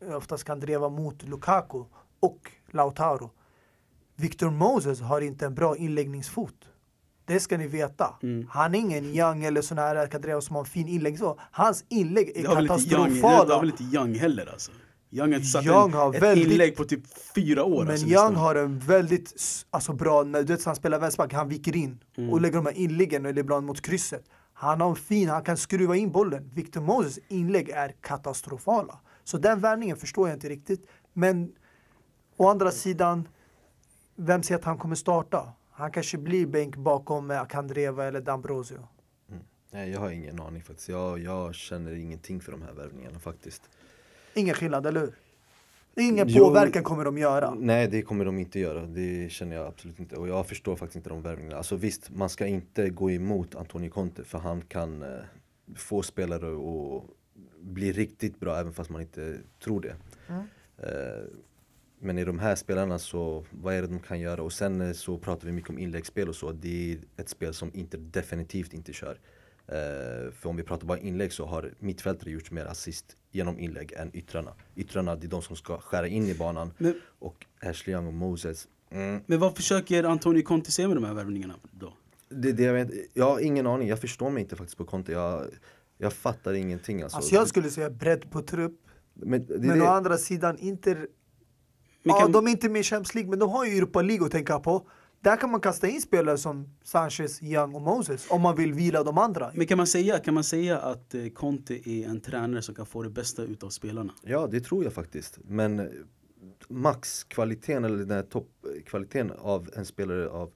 oftast 0.01 0.45
kan 0.45 0.61
driva 0.61 0.89
mot 0.89 1.23
Lukaku 1.23 1.85
och 2.21 2.53
Lautaro. 2.71 3.31
Victor 4.21 4.51
Moses 4.51 5.01
har 5.01 5.21
inte 5.21 5.47
en 5.47 5.55
bra 5.55 5.77
inläggningsfot. 5.77 6.55
Det 7.25 7.41
ska 7.41 7.59
ni 7.59 7.67
veta. 7.67 8.15
Mm. 8.23 8.47
Han 8.51 8.75
är 8.75 8.79
ingen 8.79 9.05
Young 9.05 9.45
eller 9.45 9.63
sån 9.63 9.79
här 9.79 10.07
kan 10.07 10.21
driva 10.21 10.41
som 10.41 10.57
har 10.57 10.63
en 10.63 10.67
fin 10.71 10.89
inlägg 10.89 11.19
så. 11.19 11.39
Hans 11.51 11.85
inlägg 11.89 12.29
är 12.37 12.41
Young, 12.45 12.55
det 12.63 12.69
katastrofala. 12.69 13.55
har 13.55 13.61
väl 13.61 13.71
inte 13.71 13.85
Young 13.97 14.15
heller 14.15 14.47
alltså? 14.53 14.73
Young 15.11 15.33
har 15.33 15.41
satt 15.41 15.65
Young 15.67 15.85
en, 15.85 15.93
har 15.93 16.15
ett 16.15 16.23
väldigt- 16.23 16.47
inlägg 16.53 16.77
på 16.77 16.85
typ 16.85 17.03
fyra 17.35 17.65
år. 17.65 17.83
Men 17.85 17.91
alltså, 17.93 18.07
Young 18.07 18.15
nästan. 18.15 18.37
har 18.37 18.55
en 18.55 18.79
väldigt 18.79 19.35
alltså, 19.71 19.93
bra, 19.93 20.23
när 20.23 20.43
du 20.43 20.53
vet 20.55 20.65
han 20.65 20.77
spelar 20.77 20.99
vänsterback, 20.99 21.33
han 21.33 21.49
viker 21.49 21.77
in 21.77 21.99
Mm. 22.17 22.31
och 22.31 22.41
lägger 22.41 22.57
de 22.57 22.67
här 22.67 22.73
inläggen 22.79 23.27
eller 23.27 23.41
ibland 23.41 23.67
mot 23.67 23.81
krysset. 23.81 24.25
Han 24.53 24.81
har 24.81 24.91
en 24.91 24.97
fin, 24.97 25.29
han 25.29 25.43
kan 25.45 25.57
skruva 25.57 25.97
in 25.97 26.11
bollen. 26.13 26.51
Victor 26.55 26.81
Moses 26.81 27.19
inlägg 27.29 27.69
är 27.69 27.93
katastrofala. 28.01 29.01
Så 29.25 29.39
den 29.39 29.61
värvningen 29.61 29.97
förstår 29.97 30.29
jag 30.29 30.37
inte 30.37 30.49
riktigt. 30.49 30.87
Men 31.13 31.53
å 32.37 32.49
andra 32.49 32.71
sidan, 32.71 33.29
vem 34.21 34.43
säger 34.43 34.59
att 34.59 34.65
han 34.65 34.79
kommer 34.79 34.95
starta? 34.95 35.53
Han 35.71 35.91
kanske 35.91 36.19
blir 36.19 36.47
bänk 36.47 36.77
bakom 36.77 37.31
Akandreva 37.31 38.05
eller 38.05 38.21
Dambrosio. 38.21 38.89
Nej 39.71 39.91
jag 39.91 40.01
har 40.01 40.11
ingen 40.11 40.41
aning 40.41 40.63
faktiskt. 40.63 40.89
Jag, 40.89 41.19
jag 41.19 41.55
känner 41.55 41.95
ingenting 41.95 42.41
för 42.41 42.53
de 42.53 42.63
här 42.63 42.73
värvningarna 42.73 43.19
faktiskt. 43.19 43.63
Ingen 44.35 44.55
skillnad, 44.55 44.87
eller 44.87 45.01
hur? 45.01 45.15
Ingen 45.97 46.29
Jo. 46.29 46.45
påverkan 46.45 46.83
kommer 46.83 47.05
de 47.05 47.19
göra. 47.19 47.55
Nej 47.55 47.89
det 47.89 48.03
kommer 48.03 48.25
de 48.25 48.39
inte 48.39 48.61
göra, 48.61 48.87
det 48.87 49.33
känner 49.33 49.57
jag 49.57 49.67
absolut 49.67 49.99
inte. 50.01 50.17
Och 50.17 50.29
jag 50.29 50.47
förstår 50.47 50.77
faktiskt 50.77 50.97
inte 50.97 51.09
de 51.09 51.23
värvningarna. 51.23 51.57
Alltså 51.57 51.77
visst, 51.77 52.11
man 52.11 52.29
ska 52.29 52.47
inte 52.47 52.91
gå 52.91 53.11
emot 53.11 53.55
Antonio 53.55 53.91
Conte 53.91 54.25
för 54.25 54.39
han 54.39 54.63
kan 54.63 55.03
eh, 55.03 55.09
få 55.77 56.03
spelare 56.03 56.47
att 56.47 57.05
bli 57.61 57.93
riktigt 57.93 58.41
bra 58.41 58.57
även 58.57 58.73
fast 58.73 58.91
man 58.91 59.01
inte 59.01 59.39
tror 59.65 59.81
det. 59.81 59.97
Mm. 60.29 60.43
Eh, 60.79 61.25
men 62.01 62.19
i 62.19 62.25
de 62.25 62.39
här 62.39 62.55
spelarna 62.55 62.99
så, 62.99 63.45
vad 63.51 63.75
är 63.75 63.83
det 63.83 63.89
de 63.89 64.01
kan 64.01 64.21
göra? 64.21 64.43
Och 64.43 64.53
sen 64.53 64.81
eh, 64.81 64.93
så 64.93 65.19
pratar 65.19 65.47
vi 65.47 65.53
mycket 65.53 65.71
om 65.71 65.79
inläggsspel 65.79 66.29
och 66.29 66.37
så. 66.37 66.53
Det 66.53 66.93
är 66.93 66.99
ett 67.17 67.29
spel 67.29 67.55
som 67.55 67.71
Inter 67.75 67.99
definitivt 67.99 68.75
inte 68.75 68.93
kör. 68.93 69.19
Eh, 69.67 70.33
för 70.33 70.47
om 70.47 70.57
vi 70.57 70.63
pratar 70.63 70.87
bara 70.87 70.99
inlägg 70.99 71.33
så 71.33 71.47
har 71.47 71.75
mittfältare 71.79 72.31
gjort 72.31 72.51
mer 72.51 72.65
assist 72.65 73.17
genom 73.31 73.59
inlägg 73.59 73.93
än 73.93 74.11
yttrarna. 74.17 74.53
Yttrarna 74.77 75.17
det 75.17 75.27
är 75.27 75.29
de 75.29 75.43
som 75.43 75.57
ska 75.57 75.79
skära 75.79 76.07
in 76.07 76.27
i 76.27 76.35
banan. 76.35 76.73
Men, 76.79 76.95
Och 77.19 77.47
Ashley 77.63 77.95
Young 77.95 78.07
och 78.07 78.15
Moses. 78.15 78.69
Mm. 78.91 79.21
men 79.27 79.39
vad 79.39 79.57
försöker 79.57 80.05
Antonio 80.05 80.43
Conte 80.43 80.71
se 80.71 80.89
med 80.89 80.97
de 80.97 81.05
här 81.05 81.15
värvningarna 81.15 81.55
då? 81.71 81.93
Det, 82.29 82.53
det, 82.53 82.63
jag, 82.63 82.75
vet, 82.75 82.91
jag 83.15 83.25
har 83.25 83.41
ingen 83.41 83.67
aning, 83.67 83.89
jag 83.89 84.01
förstår 84.01 84.31
mig 84.31 84.43
inte 84.43 84.57
faktiskt 84.57 84.79
på 84.79 84.85
Conte. 84.85 85.13
Jag, 85.13 85.47
jag 85.99 86.13
fattar 86.13 86.53
ingenting 86.53 87.03
alltså. 87.03 87.17
Alltså 87.17 87.35
jag 87.35 87.49
skulle 87.49 87.71
säga 87.71 87.91
bredd 87.91 88.31
på 88.31 88.43
trupp. 88.43 88.81
men 89.15 89.47
det, 89.47 89.59
Men 89.59 89.79
det, 89.79 89.85
å 89.85 89.87
andra 89.87 90.19
sidan, 90.19 90.59
Inter 90.59 91.09
ja, 92.03 92.15
kan- 92.21 92.33
de 92.33 92.47
är 92.47 92.51
inte 92.51 92.69
med 92.69 92.81
i 92.81 92.85
Champions 92.85 93.15
League, 93.15 93.31
men 93.31 93.39
de 93.39 93.51
har 93.51 93.65
ju 93.67 93.77
Europa 93.77 94.03
League 94.03 94.27
att 94.27 94.33
tänka 94.33 94.59
på. 94.61 94.87
Där 95.23 95.37
kan 95.37 95.51
man 95.51 95.61
kasta 95.61 95.89
in 95.89 96.01
spelare 96.03 96.39
som 96.39 96.69
Sanchez, 96.85 97.43
Young 97.43 97.75
och 97.75 97.83
Moses 97.83 98.27
om 98.31 98.41
man 98.43 98.57
vill 98.57 98.73
vila 98.73 99.03
de 99.05 99.19
andra. 99.19 99.51
Men 99.55 99.67
kan 99.67 99.77
man 99.77 99.87
säga, 99.87 100.19
kan 100.19 100.35
man 100.35 100.45
säga 100.45 100.79
att 100.79 101.15
eh, 101.15 101.27
Conte 101.29 101.91
är 101.91 102.09
en 102.09 102.21
tränare 102.21 102.63
som 102.63 102.75
kan 102.75 102.87
få 102.87 103.03
det 103.03 103.11
bästa 103.11 103.43
utav 103.43 103.69
spelarna? 103.71 104.13
Ja, 104.23 104.47
det 104.51 104.61
tror 104.61 104.85
jag 104.85 104.93
faktiskt. 104.93 105.39
Men 105.49 105.79
eh, 105.79 105.87
maxkvaliteten 106.69 107.85
eller 107.85 107.99
den 107.99 108.11
här 108.11 108.23
toppkvaliteten 108.23 109.33
av 109.39 109.69
en 109.77 109.85
spelare 109.87 110.29
av 110.29 110.51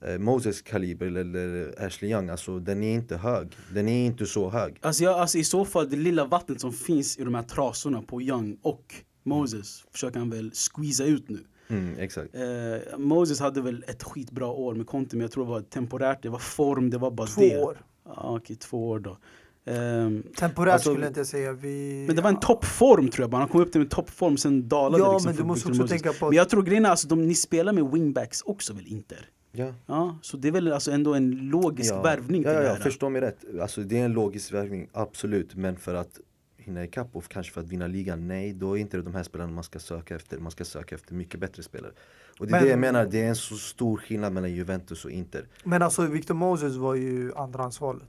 eh, 0.00 0.18
Moses 0.18 0.62
kaliber 0.62 1.06
eller, 1.06 1.20
eller 1.20 1.84
Ashley 1.86 2.10
Young, 2.10 2.28
alltså 2.28 2.58
den 2.58 2.82
är 2.82 2.94
inte 2.94 3.16
hög. 3.16 3.56
Den 3.74 3.88
är 3.88 4.06
inte 4.06 4.26
så 4.26 4.50
hög. 4.50 4.78
Alltså, 4.82 5.04
jag, 5.04 5.14
alltså 5.20 5.38
i 5.38 5.44
så 5.44 5.64
fall, 5.64 5.90
det 5.90 5.96
lilla 5.96 6.24
vattnet 6.24 6.60
som 6.60 6.72
finns 6.72 7.18
i 7.18 7.24
de 7.24 7.34
här 7.34 7.42
trasorna 7.42 8.02
på 8.02 8.22
Young 8.22 8.58
och 8.62 8.94
Moses 9.22 9.84
försöker 9.92 10.18
han 10.18 10.30
väl 10.30 10.50
squeeza 10.52 11.04
ut 11.04 11.28
nu. 11.28 11.40
Mm, 11.68 11.98
exakt. 11.98 12.34
Eh, 12.34 12.98
Moses 12.98 13.40
hade 13.40 13.60
väl 13.60 13.84
ett 13.88 14.02
skitbra 14.02 14.46
år 14.46 14.74
med 14.74 14.86
Conte, 14.86 15.16
men 15.16 15.22
jag 15.22 15.30
tror 15.32 15.44
det 15.44 15.50
var 15.50 15.60
temporärt, 15.60 16.22
det 16.22 16.28
var 16.28 16.38
form, 16.38 16.90
det 16.90 16.98
var 16.98 17.10
bara 17.10 17.26
Två 17.26 17.40
det. 17.40 17.62
år. 17.62 17.84
Ja, 18.04 18.36
okej, 18.36 18.56
två 18.56 18.88
år 18.88 18.98
då. 18.98 19.18
Ehm, 19.64 20.22
Temporärt 20.36 20.72
Alltså- 20.72 20.90
skulle 20.90 21.04
jag 21.04 21.10
inte 21.10 21.24
säga. 21.24 21.52
Vi... 21.52 22.04
men 22.06 22.16
det 22.16 22.22
var 22.22 22.30
en 22.30 22.40
toppform 22.40 23.08
tror 23.08 23.22
jag 23.22 23.30
bara, 23.30 23.38
han 23.38 23.48
kom 23.48 23.60
upp 23.60 23.72
till 23.72 23.80
en 23.80 23.88
toppform, 23.88 24.36
sen 24.36 24.68
dalade 24.68 25.04
Ja, 25.04 25.12
liksom 25.12 25.28
men 25.30 25.36
du 25.36 25.44
måste 25.44 25.68
också 25.68 25.86
tänka 25.86 26.12
på 26.12 26.26
Men 26.26 26.36
jag 26.36 26.48
tror 26.48 26.62
grejen 26.62 26.84
är, 26.86 26.90
alltså, 26.90 27.08
de, 27.08 27.26
ni 27.26 27.34
spelar 27.34 27.72
med 27.72 27.90
wingbacks 27.92 28.42
också 28.42 28.72
väl 28.72 28.86
Inter? 28.86 29.28
Ja. 29.52 29.74
Ja, 29.86 30.18
så 30.22 30.36
det 30.36 30.48
är 30.48 30.52
väl 30.52 30.72
alltså 30.72 30.90
ändå 30.90 31.14
en 31.14 31.30
logisk 31.30 31.92
ja. 31.92 32.02
värvning 32.02 32.42
ja, 32.42 32.52
ja, 32.52 32.62
ja, 32.62 32.76
förstå 32.76 33.08
mig 33.08 33.20
rätt. 33.20 33.44
Alltså 33.60 33.80
det 33.80 33.98
är 33.98 34.04
en 34.04 34.12
logisk 34.12 34.52
värvning, 34.52 34.88
absolut. 34.92 35.54
Men 35.54 35.76
för 35.76 35.94
att 35.94 36.20
hinna 36.62 36.84
ikapp 36.84 37.08
och 37.16 37.28
kanske 37.28 37.52
för 37.52 37.60
att 37.60 37.68
vinna 37.68 37.86
ligan, 37.86 38.28
nej 38.28 38.52
då 38.52 38.76
är 38.78 38.80
inte 38.80 38.96
det 38.96 39.02
de 39.02 39.14
här 39.14 39.22
spelarna 39.22 39.52
man 39.52 39.64
ska 39.64 39.78
söka 39.78 40.16
efter. 40.16 40.38
Man 40.38 40.50
ska 40.50 40.64
söka 40.64 40.94
efter 40.94 41.14
mycket 41.14 41.40
bättre 41.40 41.62
spelare. 41.62 41.92
Och 42.40 42.46
det 42.46 42.50
är 42.50 42.52
Men- 42.52 42.62
det 42.64 42.70
jag 42.70 42.78
menar, 42.78 43.04
det 43.06 43.22
är 43.22 43.28
en 43.28 43.36
så 43.36 43.56
stor 43.56 43.96
skillnad 43.96 44.32
mellan 44.32 44.52
Juventus 44.52 45.04
och 45.04 45.10
Inter. 45.10 45.46
Men 45.64 45.82
alltså 45.82 46.02
Victor 46.06 46.34
Moses 46.34 46.76
var 46.76 46.94
ju 46.94 47.32
andrahandsvalet. 47.34 48.08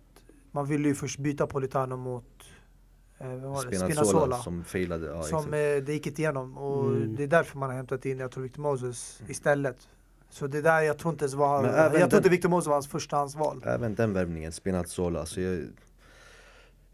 Man 0.51 0.65
ville 0.65 0.87
ju 0.87 0.95
först 0.95 1.19
byta 1.19 1.47
Politano 1.47 1.97
mot 1.97 2.23
eh? 3.19 3.25
Spinazzola, 3.59 3.85
Spinazzola. 3.89 4.37
som 4.37 4.63
failade. 4.63 5.05
Ja, 5.07 5.23
som 5.23 5.45
eh, 5.45 5.49
det 5.85 5.87
gick 5.93 6.07
inte 6.07 6.21
igenom 6.21 6.57
och 6.57 6.85
Mm. 6.89 7.15
det 7.15 7.23
är 7.23 7.27
därför 7.27 7.57
man 7.57 7.69
har 7.69 7.75
hämtat 7.77 8.05
in, 8.05 8.19
jag 8.19 8.31
tror 8.31 8.43
Victor 8.43 8.61
Moses 8.61 9.21
istället. 9.27 9.87
Så 10.29 10.47
det 10.47 10.61
där, 10.61 10.81
jag 10.81 10.97
tror 10.97 11.13
inte 11.13 11.23
ens 11.25 11.33
var, 11.33 11.65
jag 11.65 11.91
tror 12.09 12.17
inte 12.19 12.29
Victor 12.29 12.49
Moses 12.49 12.67
var 12.67 12.73
hans 12.73 12.87
förstahandsval. 12.87 13.63
Även 13.65 13.95
den 13.95 14.13
värvningen, 14.13 14.51
Spinazzola, 14.51 15.19
alltså 15.19 15.41
jag, 15.41 15.63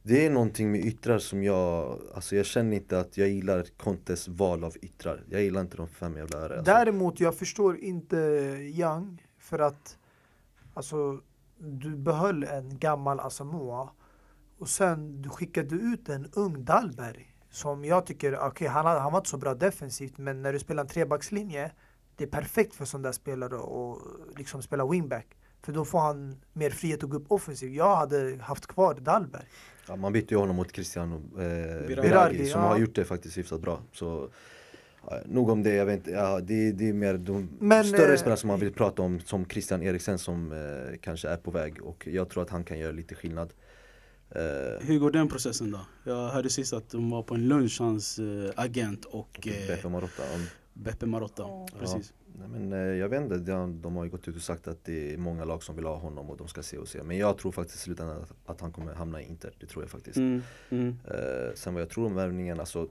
det 0.03 0.25
är 0.25 0.29
någonting 0.29 0.71
med 0.71 0.85
yttrar 0.85 1.19
som 1.19 1.43
jag, 1.43 1.99
alltså 2.15 2.35
jag 2.35 2.45
känner 2.45 2.77
inte 2.77 2.99
att 2.99 3.17
jag 3.17 3.29
gillar 3.29 3.65
Contes 3.77 4.27
val 4.27 4.63
av 4.63 4.75
yttrar. 4.81 5.23
Jag 5.29 5.41
gillar 5.41 5.61
inte 5.61 5.77
de 5.77 5.87
fem 5.87 6.17
jävla 6.17 6.37
öre. 6.37 6.57
Alltså. 6.57 6.73
Däremot, 6.73 7.19
jag 7.19 7.35
förstår 7.35 7.77
inte 7.77 8.17
Young 8.75 9.27
för 9.39 9.59
att 9.59 9.97
alltså, 10.73 11.19
du 11.57 11.95
behöll 11.95 12.43
en 12.43 12.79
gammal 12.79 13.19
Asamoah 13.19 13.89
och 14.57 14.69
sen 14.69 15.21
du 15.21 15.29
skickade 15.29 15.75
ut 15.75 16.09
en 16.09 16.27
ung 16.33 16.65
Dahlberg 16.65 17.35
som 17.51 17.85
jag 17.85 18.05
tycker, 18.05 18.35
okej 18.35 18.47
okay, 18.47 18.67
han, 18.67 18.85
han 18.85 19.11
var 19.11 19.19
inte 19.19 19.29
så 19.29 19.37
bra 19.37 19.53
defensivt 19.53 20.17
men 20.17 20.41
när 20.41 20.53
du 20.53 20.59
spelar 20.59 20.83
en 20.83 20.89
trebackslinje 20.89 21.71
det 22.19 22.23
är 22.23 22.27
perfekt 22.27 22.75
för 22.75 22.85
sån 22.85 23.01
där 23.01 23.11
spelare 23.11 23.55
att 23.55 24.37
liksom 24.37 24.61
spela 24.61 24.87
wingback. 24.87 25.37
För 25.63 25.73
då 25.73 25.85
får 25.85 25.99
han 25.99 26.35
mer 26.53 26.69
frihet 26.69 27.03
att 27.03 27.09
gå 27.09 27.17
upp 27.17 27.25
offensivt. 27.31 27.73
Jag 27.75 27.95
hade 27.95 28.37
haft 28.41 28.67
kvar 28.67 28.93
Dahlberg. 28.93 29.45
Ja, 29.87 29.95
man 29.95 30.13
bytte 30.13 30.33
ju 30.33 30.39
honom 30.39 30.55
mot 30.55 30.71
Cristiano 30.71 31.15
eh, 31.15 31.41
Birardi, 31.87 31.95
Birardi 32.01 32.45
som 32.45 32.61
ja. 32.61 32.67
har 32.67 32.77
gjort 32.77 32.95
det 32.95 33.05
faktiskt 33.05 33.37
hyfsat 33.37 33.61
bra. 33.61 33.81
Så, 33.93 34.29
nog 35.25 35.49
om 35.49 35.63
det, 35.63 35.73
jag 35.73 35.85
vet 35.85 35.95
inte, 35.97 36.11
ja, 36.11 36.39
det, 36.39 36.71
det 36.71 36.89
är 36.89 36.93
mer 36.93 37.13
de 37.17 37.49
Men, 37.59 37.83
större 37.85 38.13
eh, 38.13 38.17
spelare 38.19 38.37
som 38.37 38.47
man 38.47 38.59
vill 38.59 38.73
prata 38.73 39.01
om 39.01 39.19
som 39.19 39.45
Christian 39.45 39.83
Eriksen 39.83 40.17
som 40.19 40.51
eh, 40.51 40.97
kanske 41.01 41.29
är 41.29 41.37
på 41.37 41.51
väg 41.51 41.81
och 41.83 42.07
jag 42.07 42.29
tror 42.29 42.43
att 42.43 42.49
han 42.49 42.63
kan 42.63 42.79
göra 42.79 42.91
lite 42.91 43.15
skillnad. 43.15 43.53
Eh, 44.29 44.41
Hur 44.87 44.99
går 44.99 45.11
den 45.11 45.27
processen 45.27 45.71
då? 45.71 45.79
Jag 46.03 46.29
hörde 46.29 46.49
sist 46.49 46.73
att 46.73 46.89
de 46.89 47.09
var 47.09 47.23
på 47.23 47.35
en 47.35 47.47
lunch, 47.47 47.77
hans 47.79 48.19
eh, 48.19 48.51
agent 48.55 49.05
och 49.05 49.47
eh, 49.47 49.67
Beppe 49.67 49.89
Marotta. 49.89 50.23
om- 50.35 50.47
Beppe 50.73 51.05
Marotta. 51.05 51.43
Precis. 51.79 52.13
Nej, 52.39 52.47
men, 52.47 52.73
eh, 52.73 52.79
jag 52.79 53.09
vet 53.09 53.21
inte, 53.21 53.37
de, 53.37 53.81
de 53.81 53.95
har 53.95 54.03
ju 54.03 54.09
gått 54.09 54.27
ut 54.27 54.35
och 54.35 54.41
sagt 54.41 54.67
att 54.67 54.83
det 54.83 55.13
är 55.13 55.17
många 55.17 55.45
lag 55.45 55.63
som 55.63 55.75
vill 55.75 55.85
ha 55.85 55.95
honom 55.95 56.29
och 56.29 56.37
de 56.37 56.47
ska 56.47 56.63
se 56.63 56.77
och 56.77 56.87
se. 56.87 57.03
Men 57.03 57.17
jag 57.17 57.37
tror 57.37 57.51
faktiskt 57.51 57.79
i 57.79 57.81
slutändan 57.81 58.21
att, 58.21 58.33
att 58.45 58.61
han 58.61 58.71
kommer 58.71 58.93
hamna 58.93 59.21
i 59.21 59.25
Inter, 59.25 59.53
det 59.59 59.65
tror 59.65 59.83
jag 59.83 59.89
faktiskt. 59.89 60.17
Mm, 60.17 60.41
mm. 60.69 60.97
Eh, 61.05 61.53
sen 61.55 61.73
vad 61.73 61.81
jag 61.81 61.89
tror 61.89 62.05
om 62.05 62.15
värvningen, 62.15 62.59
alltså 62.59 62.87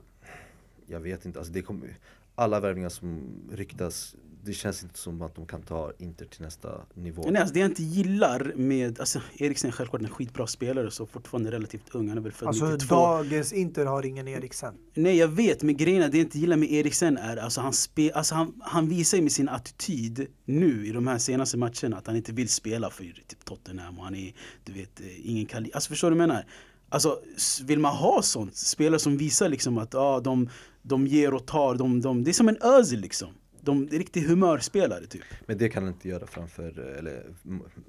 jag 0.87 0.99
vet 0.99 1.25
inte, 1.25 1.39
alltså 1.39 1.53
det 1.53 1.61
kommer, 1.61 1.97
alla 2.35 2.59
värvningar 2.59 2.89
som 2.89 3.21
ryktas, 3.51 4.15
det 4.43 4.53
känns 4.53 4.83
inte 4.83 4.99
som 4.99 5.21
att 5.21 5.35
de 5.35 5.45
kan 5.45 5.61
ta 5.61 5.91
Inter 5.97 6.25
till 6.25 6.41
nästa 6.41 6.81
nivå. 6.93 7.23
Nej, 7.31 7.41
alltså 7.41 7.53
det 7.53 7.59
jag 7.59 7.69
inte 7.69 7.83
gillar 7.83 8.53
med, 8.55 8.99
alltså 8.99 9.21
Eriksen 9.37 9.67
är 9.67 9.71
självklart 9.71 10.01
en 10.01 10.09
skitbra 10.09 10.47
spelare 10.47 10.91
så 10.91 11.05
fortfarande 11.05 11.51
relativt 11.51 11.95
ung, 11.95 12.09
han 12.09 12.17
är 12.17 12.21
väl 12.21 12.31
född 12.31 12.47
Alltså 12.47 12.65
92. 12.65 12.95
dagens 12.95 13.53
Inter 13.53 13.85
har 13.85 14.05
ingen 14.05 14.27
Eriksen. 14.27 14.73
Nej 14.93 15.17
jag 15.17 15.27
vet, 15.27 15.63
men 15.63 15.77
grejen 15.77 16.01
är 16.03 16.09
det 16.09 16.17
jag 16.17 16.25
inte 16.25 16.39
gillar 16.39 16.57
med 16.57 16.71
Eriksen 16.71 17.17
är 17.17 17.37
alltså 17.37 17.61
han, 17.61 17.73
spe, 17.73 18.11
alltså 18.13 18.35
han, 18.35 18.53
han 18.61 18.89
visar 18.89 19.17
ju 19.17 19.23
med 19.23 19.31
sin 19.31 19.49
attityd 19.49 20.27
nu 20.45 20.87
i 20.87 20.91
de 20.91 21.07
här 21.07 21.17
senaste 21.17 21.57
matcherna 21.57 21.97
att 21.97 22.07
han 22.07 22.15
inte 22.15 22.31
vill 22.31 22.49
spela 22.49 22.89
för 22.89 23.03
typ 23.03 23.45
Tottenham 23.45 23.97
och 23.99 24.03
han 24.03 24.15
är, 24.15 24.33
du 24.63 24.73
vet, 24.73 25.01
eh, 25.01 25.29
ingen 25.29 25.45
kali. 25.45 25.71
Alltså 25.73 25.89
förstår 25.89 26.11
du 26.11 26.17
vad 26.17 26.23
jag 26.23 26.27
menar? 26.27 26.45
Alltså 26.89 27.19
vill 27.63 27.79
man 27.79 27.95
ha 27.95 28.21
sånt, 28.21 28.55
spelare 28.55 28.99
som 28.99 29.17
visar 29.17 29.49
liksom 29.49 29.77
att 29.77 29.95
ah, 29.95 30.19
de, 30.19 30.49
de 30.81 31.07
ger 31.07 31.33
och 31.33 31.45
tar, 31.45 31.75
de, 31.75 32.01
de, 32.01 32.23
det 32.23 32.31
är 32.31 32.33
som 32.33 32.49
en 32.49 32.57
Özil 32.61 32.99
liksom. 32.99 33.29
De 33.61 33.83
är 33.83 33.97
riktigt 33.97 34.27
humörspelare 34.27 35.05
typ. 35.05 35.23
Men 35.45 35.57
det 35.57 35.69
kan 35.69 35.83
han 35.83 35.93
inte 35.93 36.09
göra 36.09 36.27
framför, 36.27 36.79
eller 36.79 37.23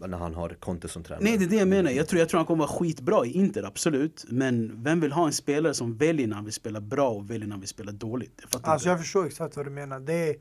när 0.06 0.18
han 0.18 0.34
har 0.34 0.48
Conte 0.48 0.88
som 0.88 1.02
tränare. 1.02 1.24
Nej 1.24 1.38
det 1.38 1.44
är 1.44 1.48
det 1.48 1.56
jag 1.56 1.68
menar, 1.68 1.90
jag 1.90 2.08
tror, 2.08 2.18
jag 2.20 2.28
tror 2.28 2.38
han 2.38 2.46
kommer 2.46 2.66
vara 2.66 2.78
skitbra 2.78 3.26
i 3.26 3.32
Inter, 3.32 3.62
absolut. 3.62 4.24
Men 4.28 4.82
vem 4.82 5.00
vill 5.00 5.12
ha 5.12 5.26
en 5.26 5.32
spelare 5.32 5.74
som 5.74 5.96
väljer 5.96 6.26
när 6.26 6.34
han 6.34 6.44
vill 6.44 6.54
spela 6.54 6.80
bra 6.80 7.10
och 7.10 7.30
väljer 7.30 7.46
när 7.46 7.54
han 7.54 7.60
vill 7.60 7.68
spela 7.68 7.92
dåligt? 7.92 8.32
Jag 8.36 8.46
Alltså 8.52 8.72
inte. 8.72 8.88
jag 8.88 9.00
förstår 9.00 9.26
exakt 9.26 9.56
vad 9.56 9.66
du 9.66 9.70
menar. 9.70 10.00
Det, 10.00 10.28
är, 10.28 10.36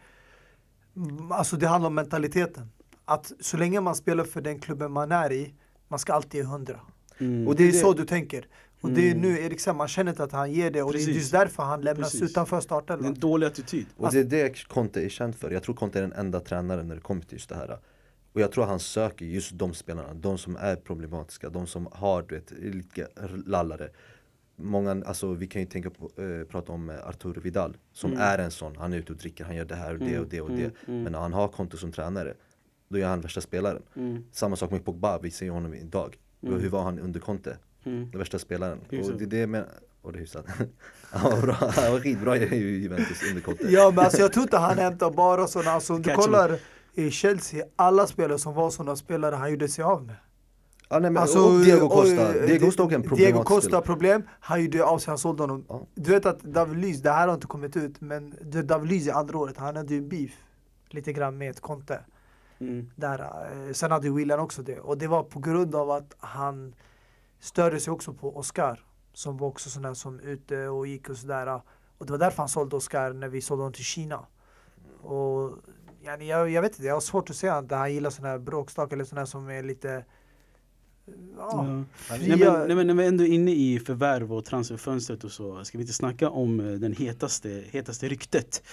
Mm, 0.96 1.32
alltså 1.32 1.58
det 1.58 1.68
handlar 1.68 1.88
om 1.88 1.96
mentaliteten. 1.96 2.70
Att 3.06 3.32
så 3.40 3.58
länge 3.58 3.82
man 3.82 3.96
spelar 3.96 4.24
för 4.24 4.42
den 4.42 4.60
klubben 4.60 4.92
man 4.92 5.12
är 5.12 5.32
i, 5.32 5.54
man 5.88 6.00
ska 6.00 6.14
alltid 6.14 6.42
ge 6.42 6.44
hundra. 6.44 6.80
Mm. 7.18 7.48
Och 7.48 7.56
det 7.56 7.68
är 7.68 7.72
så 7.72 7.94
du 7.94 8.06
tänker. 8.06 8.48
Och 8.82 8.90
det 8.92 9.10
är 9.12 9.16
nu 9.16 9.40
Eriksen, 9.40 9.76
man 9.76 9.88
känner 9.88 10.12
inte 10.12 10.24
att 10.24 10.32
han 10.32 10.52
ger 10.52 10.72
det 10.72 10.82
och 10.84 10.92
det 10.92 10.98
Precis. 10.98 11.10
är 11.10 11.14
just 11.20 11.32
därför 11.32 11.64
han 11.64 11.82
lämnas 11.82 12.12
Precis. 12.12 12.32
utanför 12.32 12.56
Det 12.56 12.60
är 12.60 12.62
startelvan. 12.62 13.06
en 13.06 13.14
dålig 13.20 13.48
attityd. 13.48 13.86
Och 13.98 14.12
det 14.12 14.20
är 14.20 14.24
det 14.24 14.68
Conte 14.68 15.02
är 15.06 15.10
känd 15.10 15.36
för. 15.36 15.52
Jag 15.52 15.64
tror 15.64 15.76
Conte 15.76 15.98
är 16.00 16.02
den 16.02 16.14
enda 16.14 16.40
tränaren 16.40 16.88
när 16.88 16.96
det 16.96 17.02
kommer 17.02 17.22
till 17.22 17.34
just 17.34 17.50
det 17.50 17.56
här. 17.56 17.80
Och 18.34 18.42
jag 18.42 18.52
tror 18.52 18.66
han 18.66 18.80
söker 18.80 19.26
just 19.26 19.52
de 19.58 19.74
spelarna, 19.74 20.14
de 20.14 20.38
som 20.38 20.56
är 20.56 20.76
problematiska, 20.76 21.50
de 21.50 21.68
som 21.68 21.88
har 21.92 22.22
du 22.22 22.36
vet, 22.36 22.52
lite 22.52 23.08
lallare. 23.46 23.90
Många, 24.56 24.92
alltså 25.06 25.34
vi 25.34 25.48
kan 25.48 25.62
ju 25.62 25.68
tänka 25.68 25.90
på, 25.90 26.12
eh, 26.24 26.44
prata 26.48 26.72
om 26.72 26.90
eh, 26.90 27.08
Arturo 27.08 27.42
Vidal 27.42 27.78
som 27.94 28.18
är 28.18 28.38
en 28.38 28.52
sån, 28.52 28.76
han 28.76 28.94
är 28.94 28.98
ute 28.98 29.12
och 29.14 29.18
dricker, 29.20 29.44
han 29.44 29.56
gör 29.56 29.66
det 29.66 29.76
här 29.76 29.94
och 29.94 30.00
det 30.00 30.20
och 30.20 30.28
det 30.28 30.42
och 30.42 30.50
det. 30.52 30.72
Men 30.86 31.12
när 31.12 31.20
han 31.20 31.34
har 31.34 31.48
Conte 31.48 31.78
som 31.78 31.92
tränare, 31.92 32.34
då 32.90 32.98
är 32.98 33.06
han 33.06 33.22
värsta 33.22 33.42
spelaren. 33.42 33.82
Samma 34.32 34.56
sak 34.56 34.72
med 34.72 34.86
Pogba, 34.86 35.20
vi 35.20 35.32
ser 35.32 35.50
honom 35.50 35.74
idag. 35.74 36.18
Hur 36.42 36.70
var 36.70 36.84
han 36.84 37.00
under 37.00 37.20
Conte? 37.20 37.58
Den 37.84 38.20
värsta 38.20 38.40
spelaren. 38.40 38.80
Och 38.80 38.90
det 38.90 39.24
är 39.24 39.28
det 39.28 39.48
med, 39.48 39.66
och 40.02 40.12
det 40.12 40.18
är 40.18 40.22
hyfsat. 40.22 40.46
han 41.12 41.32
var 41.92 42.00
skitbra 42.00 42.38
i 42.38 42.56
Juventus 42.58 43.30
under 43.30 43.42
Conte. 43.42 43.68
Ja 43.70 43.92
men 43.96 44.06
alltså 44.06 44.22
jag 44.22 44.34
tror 44.34 44.44
inte 44.44 44.58
han 44.58 44.78
hämtar 44.78 45.12
bara 45.12 45.48
sådana, 45.48 45.72
alltså 45.72 45.94
om 45.94 46.02
du 46.02 46.14
kollar 46.14 46.60
i 46.94 47.12
Chelsea, 47.12 47.66
alla 47.76 48.08
spelare 48.08 48.40
som 48.40 48.54
var 48.54 48.70
sådana 48.70 48.96
spelare 48.96 49.36
han 49.36 49.52
gjorde 49.52 49.68
sig 49.68 49.84
av 49.84 50.06
med. 50.06 50.16
Ja, 50.90 51.00
nej, 51.00 51.12
men, 51.12 51.22
Alltså, 51.22 51.40
och 51.40 51.60
Diego 51.60 51.90
Costa, 51.90 52.28
och, 52.28 52.34
Diego 52.34 52.66
Costa 52.66 52.96
en 52.96 53.02
Diego 53.02 53.44
Costa 53.44 53.62
spelare. 53.62 53.86
problem, 53.86 54.24
han 54.40 54.64
gjorde 54.64 54.84
av 54.84 54.98
sig, 55.00 55.12
han 55.12 55.18
sålde 55.18 55.44
honom. 55.44 55.66
Ja. 55.70 55.88
Du 55.96 56.12
vet 56.12 56.26
att 56.26 56.42
David 56.42 56.78
Luiz, 56.78 57.02
det 57.02 57.12
här 57.12 57.28
har 57.28 57.34
inte 57.34 57.48
kommit 57.48 57.78
ut, 57.78 58.02
men 58.02 58.34
David 58.64 58.90
Luiz 58.90 59.08
i 59.08 59.12
andra 59.12 59.38
året, 59.38 59.58
han 59.58 59.76
hade 59.76 59.94
ju 59.94 60.02
beef 60.02 60.32
lite 60.90 61.14
grann 61.14 61.38
med 61.38 61.62
Conte. 61.62 62.00
Mm. 62.60 62.90
Där, 62.96 63.20
eh, 63.20 63.74
sen 63.74 63.92
hade 63.92 64.08
ju 64.08 64.14
William 64.14 64.40
också 64.40 64.62
det. 64.62 64.80
Och 64.80 64.98
det 64.98 65.08
var 65.08 65.24
på 65.24 65.40
grund 65.40 65.76
av 65.76 65.92
att 65.92 66.16
han 66.20 66.74
störde 67.40 67.80
sig 67.80 67.92
också 67.92 68.14
på 68.14 68.38
Oscar. 68.38 68.86
Som 69.14 69.38
var 69.38 69.48
också 69.48 69.70
sån 69.70 69.82
där 69.82 69.94
som 69.94 70.20
ute 70.20 70.68
och 70.68 70.88
gick 70.88 71.10
och 71.10 71.18
sådär. 71.18 71.62
Och 71.98 72.06
det 72.06 72.12
var 72.12 72.20
därför 72.20 72.38
han 72.38 72.50
sålde 72.50 72.76
Oscar 72.76 73.14
när 73.14 73.28
vi 73.28 73.42
sålde 73.42 73.62
honom 73.62 73.74
till 73.74 73.84
Kina. 73.84 74.26
Och 75.02 75.58
jag, 76.02 76.50
jag 76.50 76.62
vet 76.62 76.72
inte, 76.72 76.88
jag 76.88 76.94
har 76.94 77.02
svårt 77.02 77.30
att 77.30 77.36
säga 77.36 77.56
att 77.56 77.72
han 77.72 77.94
gillar 77.94 78.10
sån 78.10 78.26
här 78.26 78.38
bråkstak 78.38 78.94
eller 78.94 79.04
sån 79.04 79.18
här 79.18 79.26
som 79.26 79.50
är 79.50 79.64
lite... 79.64 80.06
Ja. 81.38 81.64
Nej, 82.10 82.38
men, 82.38 82.68
nej, 82.68 82.76
men 82.76 82.88
när 82.88 82.94
vi 82.94 83.06
ändå 83.06 83.24
är 83.24 83.28
inne 83.28 83.52
i 83.52 83.80
förvärv 83.80 84.34
och 84.34 84.46
transferfönstret 84.46 85.24
och 85.24 85.32
så, 85.32 85.64
ska 85.64 85.78
vi 85.78 85.82
inte 85.82 85.94
snacka 85.94 86.30
om 86.30 86.60
eh, 86.60 86.66
den 86.66 86.94
hetaste, 86.94 87.64
hetaste 87.72 88.08
ryktet? 88.08 88.64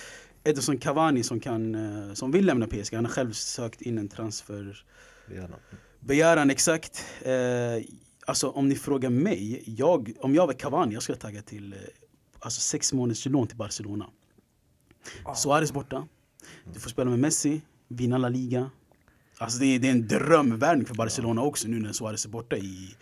Edison 0.44 0.78
Cavani 0.78 1.22
som, 1.22 1.40
kan, 1.40 1.74
eh, 1.74 2.14
som 2.14 2.30
vill 2.30 2.46
lämna 2.46 2.66
PSG, 2.66 2.94
han 2.94 3.04
har 3.04 3.12
själv 3.12 3.32
sökt 3.32 3.82
in 3.82 3.98
en 3.98 4.08
transfer 4.08 4.84
Gärna. 5.30 5.56
Begäran 6.00 6.50
exakt. 6.50 7.04
Eh, 7.22 7.84
alltså 8.26 8.48
om 8.50 8.68
ni 8.68 8.74
frågar 8.74 9.10
mig, 9.10 9.62
jag, 9.66 10.12
om 10.20 10.34
jag 10.34 10.46
var 10.46 10.54
Cavani, 10.54 10.94
jag 10.94 11.02
skulle 11.02 11.18
tagga 11.18 11.42
till 11.42 11.72
eh, 11.72 11.78
alltså 12.40 12.60
sex 12.60 12.92
månaders 12.92 13.26
lån 13.26 13.46
till 13.46 13.56
Barcelona. 13.56 14.06
Suarez 15.36 15.72
borta, 15.72 16.06
du 16.74 16.80
får 16.80 16.90
spela 16.90 17.10
med 17.10 17.18
Messi, 17.18 17.60
vinna 17.88 18.18
La 18.18 18.28
Liga. 18.28 18.70
Alltså 19.38 19.58
det 19.58 19.66
är, 19.66 19.78
det 19.78 19.88
är 19.88 19.92
en 19.92 20.08
drömvärvning 20.08 20.86
för 20.86 20.94
Barcelona 20.94 21.42
också 21.42 21.68
nu 21.68 21.78
när 21.80 21.92
Suarez 21.92 22.24
är 22.24 22.28
borta 22.28 22.56
i, 22.56 22.94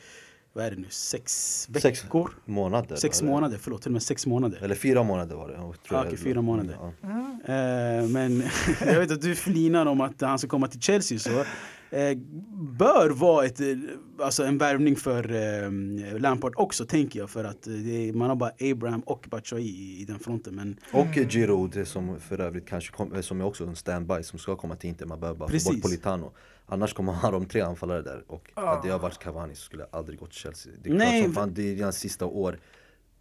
vad 0.53 0.65
är 0.65 0.71
det 0.71 0.77
nu, 0.77 0.87
sex 0.91 1.33
Sex 1.81 2.05
veckor? 2.05 2.31
månader. 2.45 2.97
Sex 2.97 3.23
var 3.23 3.29
det. 3.29 3.33
månader, 3.35 3.59
förlåt, 3.61 3.83
till 3.83 3.89
och 3.89 3.93
med 3.93 4.03
sex 4.03 4.27
månader. 4.27 4.59
Eller 4.63 4.75
fyra 4.75 5.03
månader 5.03 5.37
var 5.37 5.49
det. 5.49 5.55
jag 5.55 5.83
tror 5.83 5.99
Ah, 5.99 6.05
okej, 6.07 6.17
fyra 6.19 6.43
månader. 6.43 6.77
Ja. 6.81 7.09
Eh, 7.55 8.09
men 8.09 8.43
jag 8.87 9.01
vet 9.01 9.11
att 9.11 9.23
du 9.23 9.35
flinar 9.35 9.87
om 9.87 10.01
att 10.01 10.21
han 10.21 10.39
ska 10.39 10.49
komma 10.49 10.67
till 10.69 10.81
Chelsea 10.81 11.19
så 11.19 11.45
bör 12.79 13.11
vara 13.11 13.47
ett, 13.47 13.61
eh, 13.61 13.67
alltså 14.21 14.45
en 14.45 14.59
värvning 14.59 14.97
för 14.97 15.33
eh, 15.35 16.19
Lampard 16.19 16.53
också 16.57 16.87
tänker 16.87 17.19
jag 17.21 17.31
för 17.31 17.45
att 17.45 17.67
eh, 17.67 17.73
det 17.73 18.09
är, 18.09 18.13
man 18.13 18.29
har 18.29 18.37
bara 18.37 18.53
Abraham 18.61 19.01
och 19.01 19.27
Batshuayi 19.31 19.69
i, 19.69 20.01
i 20.03 20.05
den 20.05 20.19
fronten 20.19 20.55
men 20.55 20.77
Och 20.93 21.19
eh, 21.19 21.29
Giroud 21.29 21.89
som 21.89 22.21
för 22.21 22.41
övrigt 22.41 22.67
kanske 22.69 22.93
kom, 22.97 23.13
eh, 23.13 23.21
som 23.21 23.41
är 23.41 23.45
också 23.45 23.65
en 23.67 23.77
standby 23.77 24.23
som 24.23 24.39
ska 24.39 24.57
komma 24.57 24.77
till 24.77 24.91
Inter. 24.91 25.07
Man 25.07 25.21
behöver 25.21 25.39
bara 25.39 25.49
få 25.49 25.53
Precis. 25.53 25.73
bort 25.73 25.83
Politano. 25.83 26.33
Annars 26.67 26.93
kommer 26.95 27.13
man 27.13 27.21
ha 27.21 27.31
de 27.31 27.47
tre 27.47 27.61
anfallare 27.61 28.03
där. 28.03 28.25
Och 28.27 28.51
hade 28.55 28.89
jag 28.89 28.99
varit 28.99 29.19
Cavani 29.19 29.55
så 29.55 29.63
skulle 29.63 29.83
jag 29.83 29.99
aldrig 29.99 30.19
gått 30.19 30.31
till 30.31 30.41
Chelsea. 30.41 30.73
Det 30.83 30.91
är 30.91 30.95
Nej, 30.95 31.21
klart 31.23 31.25
som 31.25 31.35
fan, 31.35 31.55
det 31.55 31.79
är 31.81 31.83
hans 31.85 31.99
sista 31.99 32.27
år. 32.27 32.59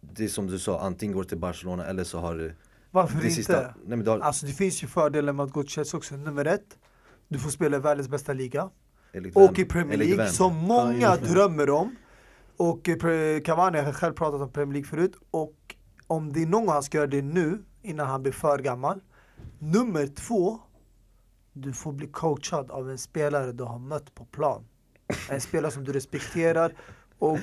Det 0.00 0.24
är 0.24 0.28
som 0.28 0.46
du 0.46 0.58
sa, 0.58 0.80
antingen 0.80 1.16
går 1.16 1.24
till 1.24 1.38
Barcelona 1.38 1.86
eller 1.86 2.04
så 2.04 2.18
har 2.18 2.36
det 2.36 2.52
Varför 2.90 3.14
det 3.18 3.22
inte? 3.24 3.34
sista, 3.34 3.74
nej 3.86 4.06
har, 4.06 4.18
Alltså 4.18 4.46
det 4.46 4.52
finns 4.52 4.82
ju 4.82 4.86
fördelar 4.86 5.32
med 5.32 5.44
att 5.44 5.52
gå 5.52 5.62
till 5.62 5.70
Chelsea 5.70 5.98
också. 5.98 6.16
Nummer 6.16 6.44
ett, 6.44 6.78
du 7.34 7.40
får 7.40 7.50
spela 7.50 7.76
i 7.76 7.80
världens 7.80 8.08
bästa 8.08 8.32
liga. 8.32 8.70
Och 9.34 9.58
i 9.58 9.64
Premier 9.64 9.98
League, 9.98 10.28
som 10.28 10.56
många 10.56 11.16
vem? 11.16 11.32
drömmer 11.32 11.70
om. 11.70 11.96
Och 12.56 12.88
eh, 12.88 13.40
Cavani 13.40 13.78
har 13.78 13.92
själv 13.92 14.12
pratat 14.12 14.40
om 14.40 14.52
Premier 14.52 14.72
League 14.72 14.88
förut. 14.88 15.16
Och 15.30 15.54
om 16.06 16.32
det 16.32 16.42
är 16.42 16.46
någon 16.46 16.68
han 16.68 16.82
ska 16.82 16.98
göra 16.98 17.06
det 17.06 17.22
nu, 17.22 17.62
innan 17.82 18.06
han 18.06 18.22
blir 18.22 18.32
för 18.32 18.58
gammal. 18.58 19.00
Nummer 19.58 20.06
två, 20.06 20.60
du 21.52 21.72
får 21.72 21.92
bli 21.92 22.06
coachad 22.06 22.70
av 22.70 22.90
en 22.90 22.98
spelare 22.98 23.52
du 23.52 23.64
har 23.64 23.78
mött 23.78 24.14
på 24.14 24.24
plan. 24.24 24.64
En 25.30 25.40
spelare 25.40 25.72
som 25.72 25.84
du 25.84 25.92
respekterar. 25.92 26.72
Och 27.18 27.38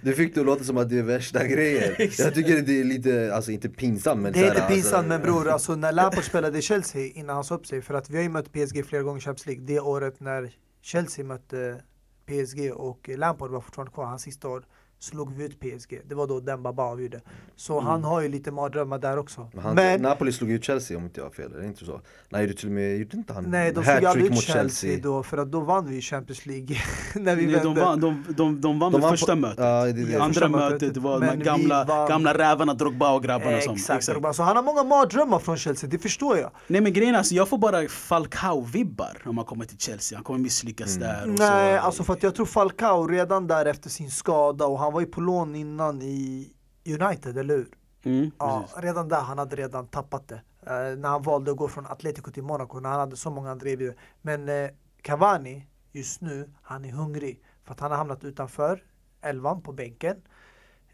Du 0.00 0.14
fick 0.14 0.34
det 0.34 0.40
att 0.40 0.46
låta 0.46 0.64
som 0.64 0.76
att 0.76 0.88
det 0.88 0.98
är 0.98 1.02
värsta 1.02 1.46
grejen. 1.46 1.94
jag 2.18 2.34
tycker 2.34 2.62
det 2.62 2.80
är 2.80 2.84
lite, 2.84 3.34
alltså 3.34 3.50
inte 3.50 3.68
pinsamt 3.68 4.22
men 4.22 4.32
det 4.32 4.38
är 4.38 4.48
inte 4.48 4.60
här, 4.60 4.68
pinsamt 4.68 4.94
alltså, 4.94 5.08
men 5.08 5.22
bror, 5.22 5.48
alltså 5.52 5.74
när 5.74 5.92
Lampard 5.92 6.24
spelade 6.24 6.58
i 6.58 6.62
Chelsea 6.62 7.06
innan 7.06 7.34
han 7.34 7.44
sa 7.44 7.54
upp 7.54 7.66
sig. 7.66 7.82
För 7.82 7.94
att 7.94 8.10
vi 8.10 8.16
har 8.16 8.22
ju 8.22 8.28
mött 8.28 8.52
PSG 8.52 8.86
flera 8.86 9.02
gånger 9.02 9.18
i 9.18 9.24
Champions 9.24 9.46
League. 9.46 9.64
Det 9.64 9.80
året 9.80 10.20
när 10.20 10.52
Chelsea 10.82 11.24
mötte 11.24 11.82
PSG 12.26 12.72
och 12.74 13.10
Lampard 13.16 13.50
var 13.50 13.60
fortfarande 13.60 13.92
kvar, 13.92 14.04
hans 14.04 14.22
sista 14.22 14.48
år. 14.48 14.64
Slog 14.98 15.34
vi 15.34 15.44
ut 15.44 15.60
PSG. 15.60 16.00
Det 16.08 16.14
var 16.14 16.26
då 16.26 16.40
Demba 16.40 16.72
Ba 16.72 16.82
avgjorde. 16.82 17.20
Så 17.56 17.72
Mm. 17.78 17.86
han 17.90 18.04
har 18.04 18.20
ju 18.20 18.28
lite 18.28 18.50
mardrömmar 18.50 18.98
där 18.98 19.16
också. 19.18 19.48
Men 19.52 19.64
han, 19.64 19.74
Men 19.74 20.02
Napoli 20.02 20.32
slog 20.32 20.50
ut 20.50 20.64
Chelsea 20.64 20.96
om 20.96 21.04
inte 21.04 21.20
jag 21.20 21.26
har 21.26 21.30
fel, 21.30 21.52
är 21.54 21.58
det 21.58 21.66
inte 21.66 21.84
så? 21.84 22.00
Nej, 22.28 22.46
det 22.46 22.52
till 22.54 22.66
och 22.68 22.72
med, 22.74 22.98
gjorde 22.98 23.16
inte 23.16 23.32
han 23.32 23.44
nej, 23.44 23.72
de 23.72 23.84
slog 23.84 24.04
aldrig 24.04 24.26
ut 24.26 24.38
Chelsea, 24.38 24.62
Chelsea? 24.62 24.98
då, 25.02 25.22
för 25.22 25.38
att 25.38 25.52
då 25.52 25.60
vann 25.60 25.86
vi 25.88 26.00
Champions 26.00 26.46
League. 26.46 26.76
när 27.14 27.36
vi 27.36 27.46
Nej, 27.46 27.60
de, 27.62 27.74
vann, 27.74 28.00
de, 28.00 28.24
de, 28.36 28.60
de 28.60 28.78
vann 28.78 28.92
De 28.92 29.00
vann 29.00 29.10
första 29.10 29.32
på- 29.32 29.38
mötet. 29.40 29.58
Ja, 29.64 29.84
det 29.84 29.92
det. 29.92 30.14
Andra 30.16 30.26
första 30.28 30.48
mötet 30.48 30.82
mötet. 30.82 30.96
var 30.96 31.20
de 31.20 31.36
gamla, 31.44 31.84
vann. 31.84 32.08
gamla 32.08 32.38
rävarna, 32.38 32.74
Drogba 32.74 33.14
och 33.14 33.22
grabbarna 33.22 33.60
som... 33.60 33.74
Exakt, 33.74 34.04
så 34.04 34.42
han 34.42 34.56
har 34.56 34.62
många 34.62 34.82
mardrömmar 34.84 35.38
från 35.38 35.56
Chelsea, 35.56 35.90
det 35.90 35.98
förstår 35.98 36.38
jag. 36.38 36.50
Nej 36.66 36.80
men 36.80 36.92
grejen 36.92 37.14
är 37.14 37.18
alltså, 37.18 37.34
jag 37.34 37.48
får 37.48 37.58
bara 37.58 37.82
Falcao-vibbar 37.88 39.22
om 39.28 39.34
man 39.34 39.44
kommer 39.44 39.64
till 39.64 39.78
Chelsea. 39.78 40.16
Han 40.18 40.24
kommer 40.24 40.38
misslyckas 40.38 40.94
där. 40.94 41.22
Och 41.22 41.28
Nej, 41.38 41.78
så, 41.78 41.84
alltså 41.86 42.02
för 42.04 42.12
att 42.12 42.22
jag 42.22 42.34
tror 42.34 42.46
Falcao 42.46 43.06
redan 43.06 43.46
där 43.46 43.66
efter 43.66 43.90
sin 43.90 44.10
skada 44.10 44.66
och 44.66 44.78
han 44.86 44.92
var 44.92 45.00
ju 45.00 45.06
på 45.06 45.20
lån 45.20 45.54
innan 45.54 46.02
i 46.02 46.52
United, 47.00 47.38
eller 47.38 47.56
hur? 47.56 47.68
Mm, 48.02 48.30
Ja, 48.38 48.60
precis. 48.66 48.82
redan 48.84 49.08
där 49.08 49.20
han 49.20 49.38
hade 49.38 49.56
redan 49.56 49.86
tappat 49.86 50.28
det. 50.28 50.40
Eh, 50.66 50.98
när 50.98 51.08
han 51.08 51.22
valde 51.22 51.50
att 51.50 51.56
gå 51.56 51.68
från 51.68 51.86
Atletico 51.86 52.30
till 52.30 52.42
Monaco, 52.42 52.80
när 52.80 52.90
han 52.90 53.00
hade 53.00 53.16
så 53.16 53.30
många 53.30 53.50
andra 53.50 53.68
erbjudanden. 53.68 54.02
Men 54.22 54.48
eh, 54.48 54.70
Cavani, 55.02 55.66
just 55.92 56.20
nu, 56.20 56.50
han 56.62 56.84
är 56.84 56.90
hungrig. 56.92 57.42
För 57.64 57.72
att 57.72 57.80
han 57.80 57.90
har 57.90 57.98
hamnat 57.98 58.24
utanför 58.24 58.82
elvan 59.20 59.62
på 59.62 59.72
bänken. 59.72 60.16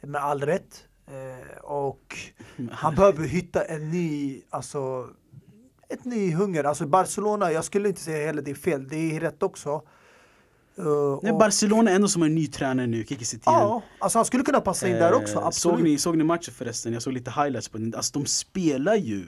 Med 0.01 0.23
all 0.25 0.41
rätt. 0.41 0.85
Eh, 1.07 1.59
och 1.63 2.17
han 2.71 2.95
behöver 2.95 3.25
hitta 3.27 3.65
en 3.65 3.91
ny, 3.91 4.43
alltså 4.51 5.09
ett 5.89 6.05
ny 6.05 6.35
hunger. 6.35 6.65
Alltså 6.65 6.87
Barcelona, 6.87 7.53
jag 7.53 7.65
skulle 7.65 7.89
inte 7.89 8.01
säga 8.01 8.27
heller 8.27 8.43
det 8.43 8.51
är 8.51 8.55
fel, 8.55 8.89
det 8.89 9.17
är 9.17 9.21
rätt 9.21 9.43
också. 9.43 9.83
Eh, 10.79 11.19
Nej, 11.23 11.33
Barcelona 11.33 11.91
är 11.91 11.95
ändå 11.95 12.09
som 12.09 12.23
en 12.23 12.35
ny 12.35 12.47
tränare 12.47 12.87
nu, 12.87 13.05
Kiki 13.05 13.25
Setien. 13.25 13.43
Ja, 13.55 13.83
alltså 13.99 14.19
han 14.19 14.25
skulle 14.25 14.43
kunna 14.45 14.61
passa 14.61 14.89
in 14.89 14.95
där 14.95 15.13
också, 15.13 15.39
Eh, 15.39 15.47
absolut. 15.47 15.79
Såg 15.79 15.85
ni, 15.85 15.99
såg 15.99 16.17
ni 16.17 16.25
matchen 16.25 16.55
förresten? 16.55 16.93
Jag 16.93 17.03
såg 17.03 17.13
lite 17.13 17.31
highlights 17.31 17.69
på 17.69 17.79
den. 17.79 17.95
Alltså 17.97 18.19
de 18.19 18.27
spelar 18.27 18.95
ju 18.97 19.25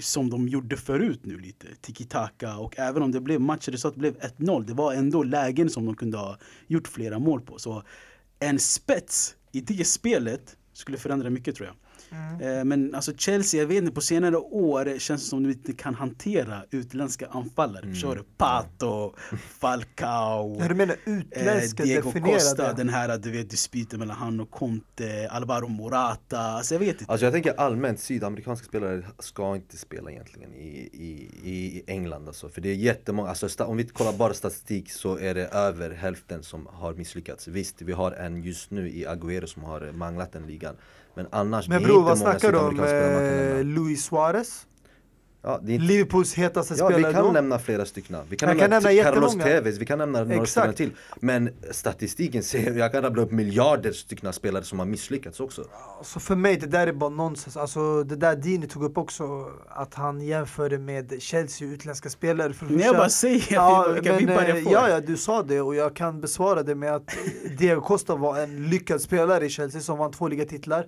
som 0.00 0.30
de 0.30 0.48
gjorde 0.48 0.76
förut 0.76 1.20
nu 1.22 1.38
lite. 1.38 1.66
Tiki-taka 1.80 2.56
och 2.56 2.78
även 2.78 3.02
om 3.02 3.12
det 3.12 3.20
blev 3.20 3.40
matchresultat 3.40 3.94
blev 3.98 4.14
1-0. 4.38 4.64
Det 4.66 4.74
var 4.74 4.92
ändå 4.92 5.22
lägen 5.22 5.70
som 5.70 5.86
de 5.86 5.94
kunde 5.96 6.18
ha 6.18 6.38
gjort 6.66 6.88
flera 6.88 7.18
mål 7.18 7.40
på. 7.40 7.58
Så 7.58 7.82
en 8.38 8.58
spets 8.58 9.34
i 9.52 9.60
det 9.60 9.86
spelet 9.86 10.56
skulle 10.72 10.98
förändra 10.98 11.30
mycket 11.30 11.54
tror 11.56 11.66
jag. 11.66 11.76
Mm. 12.10 12.58
Eh, 12.58 12.64
Men 12.64 12.94
alltså 12.94 13.12
Chelsea, 13.16 13.60
jag 13.60 13.66
vet 13.68 13.78
inte, 13.78 13.92
på 13.92 14.00
senare 14.00 14.36
år 14.36 14.98
känns 14.98 15.22
det 15.22 15.28
som 15.28 15.42
de 15.42 15.48
inte 15.50 15.72
kan 15.72 15.94
hantera 15.94 16.62
utländska 16.70 17.26
anfallare. 17.26 17.86
Förstår 17.90 18.16
du? 18.16 18.22
Pato, 18.36 19.14
Falcao. 19.60 20.68
Du 20.68 20.74
menar 20.74 20.96
Eh, 21.06 21.12
utländska 21.12 21.82
Diego 21.82 22.02
definierade. 22.08 22.34
Costa, 22.38 22.72
den 22.72 22.88
här 22.88 23.18
du 23.18 23.30
vet, 23.30 23.50
dispyten 23.50 23.98
mellan 23.98 24.16
han 24.16 24.40
och 24.40 24.50
Conte, 24.50 25.28
Alvaro 25.30 25.68
Morata, 25.68 26.38
alltså 26.40 26.74
jag 26.74 26.80
vet 26.80 27.00
inte. 27.00 27.12
Alltså 27.12 27.26
jag 27.26 27.32
tänker 27.32 27.54
allmänt, 27.60 28.00
sydamerikanska 28.00 28.66
spelare 28.66 29.02
ska 29.18 29.56
inte 29.56 29.76
spela 29.78 30.10
egentligen 30.10 30.54
i, 30.54 30.90
i, 30.92 31.28
i 31.44 31.82
England 31.86 32.28
alltså. 32.28 32.48
För 32.48 32.60
det 32.60 32.68
är 32.68 32.74
jättemånga, 32.74 33.28
alltså 33.28 33.64
om 33.64 33.76
vi 33.76 33.84
kollar 33.86 34.12
bara 34.12 34.34
statistik 34.34 34.90
så 34.92 35.18
är 35.18 35.34
det 35.34 35.46
över 35.46 35.90
hälften 35.90 36.42
som 36.42 36.66
har 36.66 36.94
misslyckats. 36.94 37.48
Visst, 37.48 37.82
vi 37.82 37.92
har 37.92 38.12
en 38.12 38.42
just 38.42 38.70
nu 38.70 38.88
i 38.88 39.06
Agüero 39.06 39.46
som 39.46 39.64
har 39.64 39.92
manglat 39.92 40.32
den 40.32 40.46
ligan. 40.46 40.76
Men 41.18 41.26
annars, 41.30 41.68
Men 41.68 41.82
det 41.82 41.84
är 41.84 41.88
bror, 41.88 41.98
inte 41.98 42.08
vad 42.08 42.18
många 42.18 42.30
snackar 42.38 42.52
du 42.52 42.58
om? 42.58 43.58
Eh. 43.58 43.64
Luis 43.64 44.04
Suarez? 44.04 44.64
Ja, 45.42 45.60
det 45.62 45.72
är 45.72 45.74
inte 45.74 45.86
Liverpools 45.86 46.34
hetaste 46.34 46.74
Ja, 46.78 46.86
vi 46.88 46.94
spelare 46.94 47.12
kan 47.12 47.24
då? 47.24 47.32
nämna 47.32 47.58
flera 47.58 47.84
stycken. 47.84 48.16
Vi 48.28 48.36
kan 48.36 48.48
Jag 48.48 48.56
nämna, 48.56 48.80
kan 48.80 48.94
nämna 48.94 49.02
Carlos. 49.10 49.34
Tevez, 49.34 49.78
vi 49.78 49.86
kan 49.86 49.98
nämna 49.98 50.24
några 50.24 50.46
spelare 50.46 50.72
till. 50.72 50.90
Men 51.20 51.50
statistiken 51.70 52.42
säger, 52.42 52.74
jag 52.74 52.92
kan 52.92 53.02
rabbla 53.02 53.22
upp 53.22 53.30
miljarder 53.30 53.92
stycken 53.92 54.32
spelare 54.32 54.64
som 54.64 54.78
har 54.78 54.86
misslyckats 54.86 55.40
också. 55.40 55.64
Så 56.02 56.20
för 56.20 56.34
mig, 56.36 56.56
det 56.56 56.66
där 56.66 56.86
är 56.86 56.92
bara 56.92 57.10
nonsens. 57.10 57.56
Alltså 57.56 58.04
det 58.04 58.16
där 58.16 58.36
Dini 58.36 58.66
tog 58.66 58.84
upp 58.84 58.98
också, 58.98 59.46
att 59.68 59.94
han 59.94 60.20
jämförde 60.20 60.78
med 60.78 61.22
Chelsea 61.22 61.68
utländska 61.68 62.08
spelare. 62.10 62.52
För 62.52 62.66
Men 62.66 62.78
jag 62.78 62.96
bara 62.96 63.08
säger 63.08 63.44
Ja, 63.54 63.88
vilka 63.94 64.10
men, 64.10 64.18
vibbar 64.18 64.42
eh, 64.42 64.48
jag 64.48 64.62
får. 64.64 64.72
ja, 64.72 64.88
ja, 64.88 65.00
du 65.00 65.16
sa 65.16 65.42
det 65.42 65.60
och 65.60 65.74
jag 65.74 65.94
kan 65.96 66.20
besvara 66.20 66.62
det 66.62 66.74
med 66.74 66.94
att 66.94 67.16
Diego 67.58 67.80
Costa 67.80 68.14
var 68.16 68.38
en 68.40 68.70
lyckad 68.70 69.00
spelare 69.00 69.46
i 69.46 69.48
Chelsea 69.48 69.80
som 69.80 69.98
vann 69.98 70.12
två 70.12 70.28
ligatitlar 70.28 70.86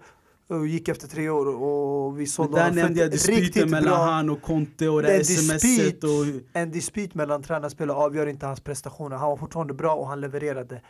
gick 0.51 0.88
efter 0.88 1.09
tre 1.09 1.28
år 1.28 1.46
och 1.62 2.20
vi 2.20 2.26
sålde 2.26 2.57
där 2.57 2.62
honom 2.62 2.74
för 2.76 2.82
nämnde 2.82 3.01
jag 3.01 3.11
dispyten 3.11 3.70
mellan 3.70 3.84
bra- 3.84 4.05
han 4.05 4.30
och 4.30 4.42
Conte 4.42 4.88
och 4.88 5.03
det 5.03 5.09
här 5.09 5.22
smset 5.22 6.05
och... 6.05 6.11
En 6.53 6.70
dispyt 6.70 7.14
mellan 7.14 7.42
tränare 7.42 7.66
och 7.66 7.72
spelare 7.72 7.96
avgör 7.96 8.26
inte 8.26 8.46
hans 8.46 8.61
prestationer. 8.61 9.16
Han 9.16 9.28
var 9.30 9.36
fortfarande 9.36 9.74
bra 9.74 9.94
och 9.94 10.09
han 10.09 10.20
levererade. 10.20 10.82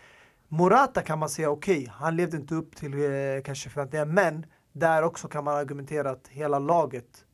Morata 0.48 1.02
kan 1.02 1.18
man 1.18 1.28
säga, 1.28 1.50
okej, 1.50 1.88
han 1.92 2.16
levde 2.16 2.36
inte 2.36 2.54
upp 2.54 2.76
till 2.76 2.94
eh, 2.94 3.42
kanske 3.44 3.70
förväntningarna, 3.70 4.12
men 4.12 4.46
där 4.72 5.02
också 5.02 5.28
kan 5.28 5.44
man 5.44 5.56
argumentera 5.56 6.10
att 6.10 6.28
hela 6.28 6.58
laget 6.58 7.24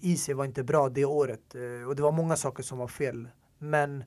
i 0.00 0.16
sig 0.16 0.34
var 0.34 0.44
inte 0.44 0.62
bra 0.62 0.88
det 0.88 1.04
året. 1.04 1.54
Eh, 1.54 1.88
och 1.88 1.96
det 1.96 2.02
var 2.02 2.12
många 2.12 2.36
saker 2.36 2.62
som 2.62 2.78
var 2.78 2.88
fel. 2.88 3.28
Men 3.58 4.04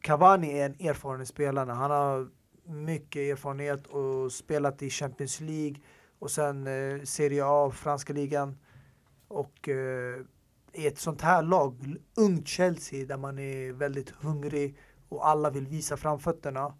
Cavani 0.00 0.58
är 0.58 0.66
en 0.66 0.88
erfaren 0.88 1.26
spelare. 1.26 1.70
Han 1.70 1.90
har 1.90 2.28
mycket 2.66 3.20
erfarenhet 3.20 3.86
och 3.86 4.32
spelat 4.32 4.82
i 4.82 4.90
Champions 4.90 5.40
League 5.40 5.76
och 6.24 6.30
sen 6.30 6.66
eh, 6.66 7.02
Serie 7.02 7.42
A, 7.44 7.70
franska 7.70 8.12
ligan. 8.12 8.56
Och 9.28 9.68
eh, 9.68 10.20
i 10.72 10.86
ett 10.86 10.98
sånt 10.98 11.22
här 11.22 11.42
lag, 11.42 11.96
ungt 12.14 12.48
Chelsea, 12.48 13.06
där 13.06 13.16
man 13.16 13.38
är 13.38 13.72
väldigt 13.72 14.10
hungrig 14.10 14.76
och 15.08 15.28
alla 15.28 15.50
vill 15.50 15.66
visa 15.66 15.96
framfötterna. 15.96 16.74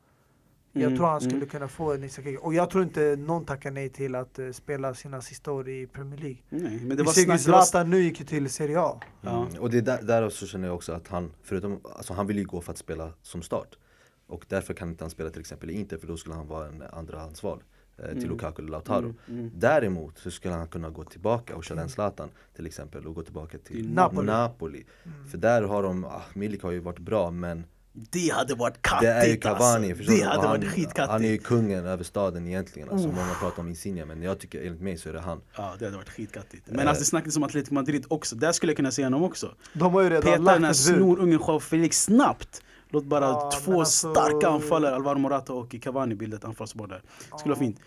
Jag 0.72 0.82
Mm, 0.82 0.96
tror 0.96 1.06
han 1.06 1.18
mm. 1.18 1.30
skulle 1.30 1.46
kunna 1.46 1.68
få 1.68 1.92
en 1.92 2.08
kick. 2.08 2.40
Och 2.40 2.54
jag 2.54 2.70
tror 2.70 2.84
inte 2.84 3.16
någon 3.16 3.44
tackar 3.44 3.70
nej 3.70 3.88
till 3.88 4.14
att 4.14 4.38
eh, 4.38 4.50
spela 4.50 4.94
sina 4.94 5.20
sista 5.20 5.52
år 5.52 5.68
i 5.68 5.86
Premier 5.86 6.20
League. 6.20 6.38
Nej, 6.48 6.80
men 6.80 6.88
det 6.88 6.96
Vi 6.96 7.02
var 7.02 7.12
snack, 7.12 7.40
Zlatan 7.40 7.90
nu 7.90 8.02
gick 8.02 8.20
ju 8.20 8.26
till 8.26 8.50
Serie 8.50 8.80
A. 8.80 9.00
Ja. 9.20 9.46
Mm. 9.46 9.60
Och 9.60 9.70
det 9.70 9.78
är 9.78 9.82
där, 9.82 10.02
där 10.02 10.30
så 10.30 10.46
känner 10.46 10.68
jag 10.68 10.74
också 10.74 10.92
att 10.92 11.08
han, 11.08 11.32
förutom, 11.42 11.80
alltså 11.84 12.12
han 12.14 12.26
vill 12.26 12.38
ju 12.38 12.44
gå 12.44 12.60
för 12.60 12.72
att 12.72 12.78
spela 12.78 13.12
som 13.22 13.42
start. 13.42 13.78
Och 14.26 14.46
därför 14.48 14.74
kan 14.74 14.88
inte 14.88 15.04
han 15.04 15.10
spela 15.10 15.30
till 15.30 15.40
exempel 15.40 15.70
i 15.70 15.72
Inter 15.72 15.98
för 15.98 16.06
då 16.06 16.16
skulle 16.16 16.34
han 16.34 16.48
vara 16.48 16.68
en 16.68 16.82
andrahandsval 16.82 17.62
eh, 17.98 18.18
till 18.18 18.28
Lukaku 18.28 18.62
eller 18.62 18.70
Lautaro. 18.70 19.14
Mm, 19.28 19.50
Däremot 19.54 20.18
så 20.18 20.30
skulle 20.30 20.54
han 20.54 20.68
kunna 20.68 20.90
gå 20.90 21.04
tillbaka 21.04 21.56
och 21.56 21.64
köra 21.64 21.80
en 21.80 21.88
Zlatan 21.88 22.28
till 22.56 22.66
exempel 22.66 23.06
och 23.06 23.14
gå 23.14 23.22
tillbaka 23.22 23.58
till 23.58 23.76
Till 23.76 23.90
Napoli. 23.90 24.26
Napoli. 24.26 24.84
För 25.30 25.38
där 25.38 25.62
har 25.62 25.82
de, 25.82 26.04
ah, 26.04 26.22
Milik 26.34 26.62
har 26.62 26.70
ju 26.70 26.80
varit 26.80 26.98
bra 26.98 27.30
men 27.30 27.64
det 27.96 28.32
hade 28.32 28.54
varit 28.54 28.82
kattigt 28.82 29.08
det 29.08 29.14
är 29.14 29.26
ju 29.26 29.36
Cavani, 29.36 29.90
alltså. 29.92 30.12
Det 30.12 30.22
hade 30.22 30.40
han, 30.40 30.60
varit 30.60 30.70
skitkattigt. 30.70 31.10
han 31.10 31.24
är 31.24 31.28
ju 31.28 31.38
kungen 31.38 31.86
över 31.86 32.04
staden 32.04 32.46
egentligen, 32.46 32.90
alltså, 32.90 33.08
många 33.08 33.34
pratar 33.40 33.62
om 33.62 33.68
Insigne 33.68 34.04
men 34.04 34.22
jag 34.22 34.38
tycker 34.38 34.66
enligt 34.66 34.80
mig 34.80 34.96
så 34.96 35.08
är 35.08 35.12
det 35.12 35.20
han. 35.20 35.40
Ja, 35.56 35.74
det 35.78 35.84
hade 35.84 35.96
varit 35.96 36.08
skitkattigt. 36.08 36.68
Eh. 36.68 36.74
Men 36.74 36.88
alltså 36.88 37.00
det 37.00 37.06
snackades 37.06 37.36
om 37.36 37.42
Atletico 37.42 37.74
Madrid 37.74 38.04
också. 38.08 38.36
Där 38.36 38.52
skulle 38.52 38.72
jag 38.72 38.76
kunna 38.76 38.90
se 38.90 39.04
honom 39.04 39.22
också. 39.22 39.54
De 39.72 39.94
har 39.94 40.02
ju 40.02 40.08
redan 40.10 40.22
Peta 40.22 40.38
lagt 40.38 40.56
den 40.56 40.64
här 40.64 40.72
snorungen 40.72 41.38
Joao 41.38 41.60
Felix 41.60 42.02
snabbt. 42.04 42.62
Låt 42.94 43.04
bara 43.04 43.24
Ja, 43.24 43.50
två 43.64 43.80
alltså- 43.80 44.10
starka 44.14 44.48
anfallare, 44.48 44.94
Alvaro 44.94 45.18
Morata 45.18 45.52
och 45.52 45.74
Cavani 45.82 46.14
bilda 46.14 46.36
ett 46.36 46.44
anfallsspår 46.44 46.86
där. 46.86 47.02
Skulle 47.38 47.54
vara 47.54 47.58
fint. 47.64 47.80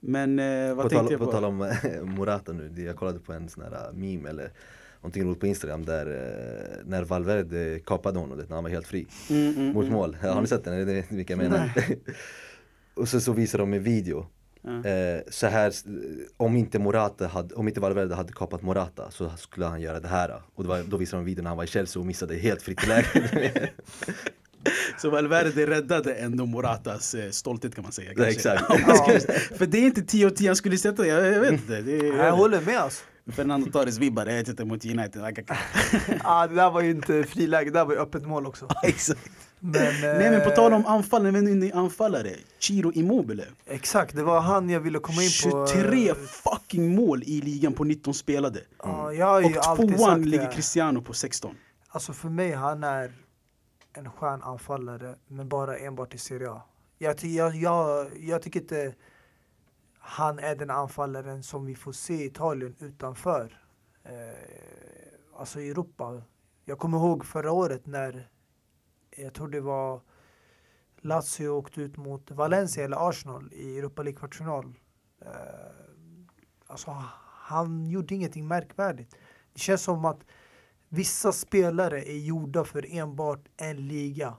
Men 0.00 0.38
eh, 0.38 0.74
vad 0.74 0.84
På 0.84 0.88
tänkte 0.88 0.96
tal, 1.04 1.12
jag 1.12 1.20
på 1.20 1.26
på? 1.26 1.32
tal 1.32 1.44
om 1.44 1.62
eh, 1.62 2.02
Morata 2.02 2.52
nu, 2.52 2.68
det- 2.68 2.82
jag 2.82 2.96
kollade 2.96 3.18
på 3.18 3.32
en 3.32 3.48
sån 3.48 3.62
här 3.64 3.92
meme 3.92 4.28
eller 4.28 4.50
någonting 5.00 5.24
roligt 5.24 5.40
på 5.40 5.46
Instagram 5.46 5.84
där 5.84 6.06
eh, 6.06 6.84
när 6.84 7.04
Valverde 7.04 7.80
kapade 7.86 8.18
honom, 8.18 8.38
det, 8.38 8.48
när 8.48 8.54
han 8.54 8.64
var 8.64 8.70
helt 8.70 8.86
fri 8.86 9.06
Mm, 9.30 9.54
mm, 9.54 9.66
mot 9.72 9.82
mm. 9.84 9.92
mål. 9.94 10.16
Har 10.22 10.40
ni 10.40 10.46
sett 10.46 10.64
den? 10.64 10.74
Är 10.74 10.84
det 10.86 11.04
vilka 11.10 11.32
jag 11.32 11.38
menar? 11.38 11.70
och 12.94 13.08
så, 13.08 13.20
så 13.20 13.32
visar 13.32 13.58
de 13.58 13.72
en 13.72 13.82
video 13.82 14.26
Ja. 14.66 14.84
Eh, 14.90 15.20
så 15.28 15.46
här, 15.46 15.66
eh, 15.68 15.72
om 16.36 16.56
inte 16.56 16.78
Morata 16.78 17.26
hade, 17.26 17.54
om 17.54 17.68
inte 17.68 17.80
Valverde 17.80 18.14
hade 18.14 18.32
kapat 18.32 18.62
Morata 18.62 19.10
så 19.10 19.30
skulle 19.36 19.66
han 19.66 19.80
göra 19.80 20.00
det 20.00 20.08
här. 20.08 20.42
Och 20.54 20.62
det 20.62 20.68
var, 20.68 20.82
då 20.82 20.96
visade 20.96 21.22
de 21.22 21.24
videon 21.26 21.42
när 21.42 21.48
han 21.50 21.56
var 21.56 21.64
i 21.64 21.66
Chelsea 21.66 22.00
och 22.00 22.06
missade 22.06 22.34
helt 22.34 22.62
fritt 22.62 22.84
i 22.84 22.86
läget. 22.86 23.70
Så 24.98 25.10
Valverde 25.10 25.66
räddade 25.66 26.14
ändå 26.14 26.46
Moratas 26.46 27.14
eh, 27.14 27.30
stolthet 27.30 27.74
kan 27.74 27.82
man 27.82 27.92
säga. 27.92 28.12
Ja, 28.16 28.24
kanske. 28.24 29.12
exakt. 29.12 29.32
För 29.58 29.66
det 29.66 29.78
är 29.78 29.82
inte 29.82 30.02
10 30.02 30.26
och 30.26 30.36
10 30.36 30.48
han 30.48 30.56
skulle 30.56 30.78
sätta, 30.78 31.06
jag, 31.06 31.40
vet 31.40 31.52
inte. 31.52 31.80
Det 31.80 31.98
är, 31.98 32.16
Jag 32.16 32.32
håller 32.32 32.60
med 32.60 32.78
alltså. 32.78 33.04
Fernando 33.32 33.70
Torres 33.70 33.98
vibbar, 33.98 34.26
jag 34.26 34.34
vet 34.34 34.48
inte 34.48 34.64
mot 34.64 34.84
United. 34.84 35.22
ah, 36.24 36.46
det 36.46 36.54
där 36.54 36.70
var 36.70 36.80
ju 36.80 36.90
inte 36.90 37.24
friläge, 37.24 37.64
det 37.70 37.78
där 37.78 37.84
var 37.84 37.92
ju 37.92 37.98
öppet 37.98 38.26
mål 38.26 38.46
också. 38.46 38.68
Exakt. 38.82 39.30
Men, 39.60 40.00
Nej 40.00 40.30
men 40.30 40.40
på 40.44 40.50
tal 40.50 40.72
om 40.72 40.80
eh, 40.84 40.90
anfall, 40.90 41.22
när 41.22 41.32
vi 41.32 41.68
är 41.68 41.76
anfallare. 41.76 42.30
Chiro 42.58 42.92
Immobile. 42.92 43.44
Exakt, 43.66 44.16
det 44.16 44.22
var 44.22 44.40
han 44.40 44.70
jag 44.70 44.80
ville 44.80 44.98
komma 44.98 45.22
in 45.22 45.30
på. 45.44 45.66
23 45.66 46.14
fucking 46.14 46.94
mål 46.94 47.22
i 47.22 47.40
ligan 47.40 47.72
på 47.72 47.84
19 47.84 48.14
spelade. 48.14 48.60
Ja, 48.82 49.12
jag 49.12 49.26
har 49.26 49.40
ju 49.40 49.46
Och 49.56 49.66
alltid 49.66 49.88
sagt 49.88 49.98
tvåan 49.98 50.22
ligger 50.22 50.52
Cristiano 50.52 51.02
på 51.02 51.12
16. 51.12 51.54
Alltså 51.88 52.12
för 52.12 52.28
mig, 52.28 52.52
han 52.52 52.84
är 52.84 53.12
en 53.94 54.10
stjärnanfallare, 54.10 55.14
men 55.26 55.48
bara 55.48 55.78
enbart 55.78 56.14
i 56.14 56.18
Serie 56.18 56.50
A. 56.50 56.62
Jag, 56.98 57.18
ty- 57.18 57.34
jag, 57.36 57.54
jag, 57.56 58.18
jag 58.18 58.42
tycker 58.42 58.60
inte 58.60 58.94
han 59.98 60.38
är 60.38 60.56
den 60.56 60.70
anfallaren 60.70 61.42
som 61.42 61.66
vi 61.66 61.74
får 61.74 61.92
se 61.92 62.14
i 62.14 62.26
Italien 62.26 62.76
utanför. 62.78 63.62
Eh, 64.04 64.10
alltså 65.36 65.60
i 65.60 65.70
Europa. 65.70 66.22
Jag 66.64 66.78
kommer 66.78 66.98
ihåg 66.98 67.24
förra 67.24 67.52
året 67.52 67.86
när, 67.86 68.30
jag 69.10 69.34
tror 69.34 69.48
det 69.48 69.60
var 69.60 70.00
Lazio 70.96 71.48
åkte 71.48 71.80
ut 71.80 71.96
mot 71.96 72.30
Valencia 72.30 72.84
eller 72.84 73.08
Arsenal 73.08 73.52
i 73.52 73.78
Europa 73.78 74.02
League 74.02 74.18
kvartsfinal. 74.18 74.74
Eh, 75.20 75.30
alltså, 76.66 76.90
han 77.20 77.86
gjorde 77.86 78.14
ingenting 78.14 78.48
märkvärdigt. 78.48 79.16
Det 79.52 79.60
känns 79.60 79.82
som 79.82 80.04
att 80.04 80.24
vissa 80.94 81.32
spelare 81.32 82.02
är 82.02 82.18
gjorda 82.18 82.64
för 82.64 82.86
enbart 82.96 83.48
en 83.56 83.88
liga. 83.88 84.34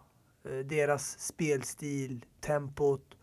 Eh, 0.46 0.58
deras 0.58 1.20
spelstil, 1.20 2.26
tempot 2.42 3.18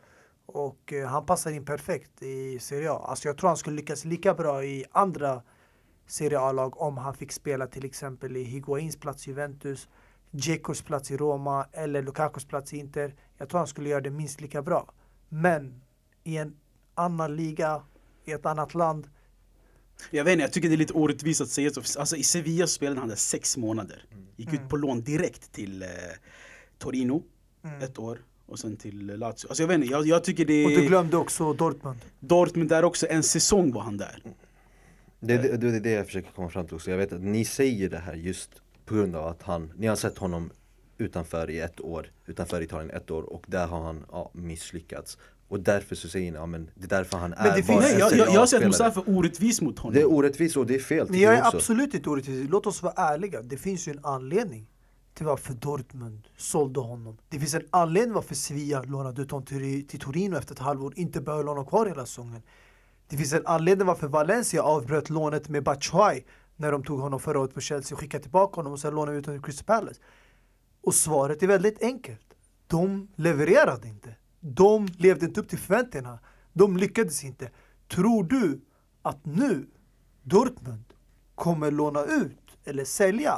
och 0.47 0.93
eh, 0.93 1.09
han 1.09 1.27
passar 1.27 1.51
in 1.51 1.65
perfekt 1.65 2.23
i 2.23 2.59
Serie 2.59 2.93
A. 2.93 3.05
Alltså 3.09 3.29
jag 3.29 3.39
tror 3.39 3.49
han 3.49 3.57
skulle 3.57 3.77
lyckas 3.77 4.05
lika 4.05 4.35
bra 4.35 4.65
i 4.65 4.85
andra 4.91 5.43
Serie 6.07 6.39
A-lag 6.39 6.81
om 6.81 6.99
han 6.99 7.15
fick 7.15 7.33
spela 7.33 7.67
till 7.67 7.85
exempel 7.85 8.37
i 8.37 8.43
Higuains 8.43 8.97
plats 8.97 9.29
i 9.29 9.31
Juventus, 9.31 9.89
Dzekos 10.31 10.83
plats 10.83 11.11
i 11.11 11.17
Roma 11.17 11.67
eller 11.73 12.03
Lukakos 12.03 12.45
plats 12.45 12.73
i 12.73 12.79
Inter. 12.79 13.15
Jag 13.39 13.49
tror 13.49 13.59
han 13.59 13.67
skulle 13.67 13.89
göra 13.89 14.01
det 14.01 14.11
minst 14.11 14.41
lika 14.41 14.63
bra. 14.63 14.93
Men 15.29 15.83
i 16.25 16.37
en 16.37 16.57
annan 16.95 17.37
liga, 17.37 17.83
i 18.25 18.33
ett 18.33 18.47
annat 18.47 18.75
land. 18.75 19.09
Jag 20.11 20.25
vet 20.25 20.33
inte, 20.33 20.43
jag 20.43 20.53
tycker 20.53 20.69
det 20.69 20.75
är 20.75 20.77
lite 20.77 20.93
orättvist 20.93 21.41
att 21.41 21.49
säga 21.49 21.71
så. 21.71 22.01
Alltså 22.01 22.17
i 22.17 22.23
Sevilla 22.23 22.67
spelade 22.67 23.01
han 23.01 23.09
där 23.09 23.17
sex 23.17 23.57
månader. 23.57 24.05
Gick 24.37 24.49
Mm. 24.49 24.63
ut 24.65 24.69
på 24.71 24.77
lån 24.77 25.03
direkt 25.03 25.53
till 25.53 25.83
eh, 25.83 25.89
Torino, 26.79 27.23
Mm. 27.65 27.83
ett 27.83 27.99
år. 27.99 28.19
Och 28.47 28.59
sen 28.59 28.77
till 28.77 29.07
Lazio. 29.07 29.29
Alltså 29.49 29.63
jag 29.63 29.69
vet 29.69 29.75
inte, 29.75 29.87
jag, 29.87 30.07
jag 30.07 30.25
tycker 30.25 30.45
det 30.45 30.65
Och 30.65 30.71
du 30.71 30.87
glömde 30.87 31.17
också 31.17 31.53
Dortmund. 31.53 31.99
Dortmund 32.21 32.69
där 32.69 32.85
också, 32.85 33.07
en 33.11 33.23
säsong 33.23 33.73
var 33.73 33.83
han 33.83 33.97
där. 33.97 34.23
Det, 35.21 35.37
det, 35.37 35.57
det 35.57 35.77
är 35.77 35.81
det 35.81 35.91
jag 35.91 36.07
försöker 36.07 36.31
komma 36.31 36.51
fram 36.51 36.67
till 36.67 36.75
också. 36.75 36.91
Jag 36.91 36.99
vet 36.99 37.13
att 37.13 37.21
ni 37.21 37.45
säger 37.45 37.89
det 37.91 37.99
här 37.99 38.15
just 38.15 38.51
på 38.85 38.95
grund 38.95 39.17
av 39.17 39.27
att 39.27 39.43
han, 39.43 39.73
ni 39.77 39.87
har 39.87 39.97
sett 39.97 40.19
honom 40.19 40.51
utanför 40.99 41.51
i 41.51 41.61
ett 41.61 41.81
år, 41.81 42.11
utanför 42.27 42.61
Italien 42.63 42.91
ett 42.91 43.11
år 43.11 43.23
och 43.23 43.45
där 43.49 43.67
har 43.67 43.81
han 43.83 44.05
ja, 44.13 44.31
misslyckats. 44.35 45.19
Och 45.53 45.61
därför 45.61 45.95
så 45.95 46.09
säger 46.09 46.33
ni, 46.33 46.39
ja 46.39 46.47
men 46.47 46.71
det 46.75 46.85
är 46.85 46.89
därför 46.89 47.19
han 47.19 47.33
är 47.33 47.45
det 47.45 47.51
bara 47.51 47.63
finns- 47.63 47.81
Nej, 47.81 47.99
jag, 47.99 48.13
jag, 48.13 48.35
jag 48.35 48.49
ser 48.49 48.57
att. 48.57 48.65
Mustafa 48.65 49.01
är 49.01 49.17
orättvis 49.19 49.61
mot 49.61 49.79
honom. 49.79 49.95
Det 49.95 50.01
är 50.01 50.13
orättvist 50.13 50.57
och 50.57 50.67
det 50.67 50.75
är 50.75 50.79
fel 50.79 51.07
Men 51.11 51.21
jag 51.21 51.35
är 51.35 51.43
också. 51.47 51.57
absolut 51.57 51.95
inte 51.95 52.11
orättvis. 52.11 52.51
Låt 52.51 52.67
oss 52.67 52.83
vara 52.83 52.93
ärliga. 52.97 53.43
Det 53.43 53.57
finns 53.57 53.89
ju 53.89 53.93
en 53.93 54.05
anledning 54.05 54.67
till 55.15 55.27
varför 55.27 55.55
Dortmund 55.55 56.29
sålde 56.37 56.81
honom. 56.81 57.19
Det 57.29 57.39
finns 57.39 57.55
en 57.55 57.63
anledning 57.71 58.15
varför 58.15 58.35
Sevilla 58.35 58.83
lånade 58.83 59.23
ut 59.23 59.31
honom 59.31 59.47
till, 59.47 59.87
till 59.89 60.01
Torino 60.01 60.37
efter 60.37 60.55
ett 60.55 60.59
halvår, 60.59 60.93
inte 60.97 61.21
behöver 61.21 61.45
låna 61.45 61.65
kvar 61.65 61.87
hela 61.87 62.07
säsongen. 62.07 62.43
Det 63.09 63.17
finns 63.17 63.33
en 63.33 63.47
anledning 63.47 63.87
varför 63.87 64.09
Valencia 64.09 64.63
avbröt 64.63 65.11
lånet 65.11 65.49
med 65.49 65.63
Batshuay 65.65 66.23
när 66.57 66.73
de 66.73 66.85
tog 66.85 67.01
honom 67.01 67.21
förra 67.21 67.41
året 67.41 67.55
på 67.55 67.61
Chelsea 67.61 67.95
och 67.95 68.01
skickade 68.01 68.23
tillbaka 68.23 68.57
honom 68.57 68.73
och 68.73 68.79
sen 68.81 68.95
lånade 68.95 69.19
ut 69.19 69.27
honom 69.27 69.41
till 69.43 69.45
Crystal 69.47 69.65
Palace. 69.67 70.01
Och 70.83 70.95
svaret 70.95 71.43
är 71.43 71.47
väldigt 71.47 71.83
enkelt. 71.83 72.27
De 72.67 73.09
levererade 73.17 73.89
inte. 73.89 74.15
De 74.45 74.89
levde 74.99 75.27
inte 75.27 75.41
upp 75.41 75.49
till 75.49 75.59
förväntningarna. 75.59 76.19
De 76.53 76.77
lyckades 76.77 77.25
inte. 77.25 77.51
Tror 77.89 78.25
du 78.25 78.61
att 79.03 79.25
nu 79.27 79.67
Dortmund 80.23 80.85
kommer 81.35 81.71
låna 81.71 82.05
ut 82.05 82.39
eller 82.65 82.85
sälja 82.85 83.35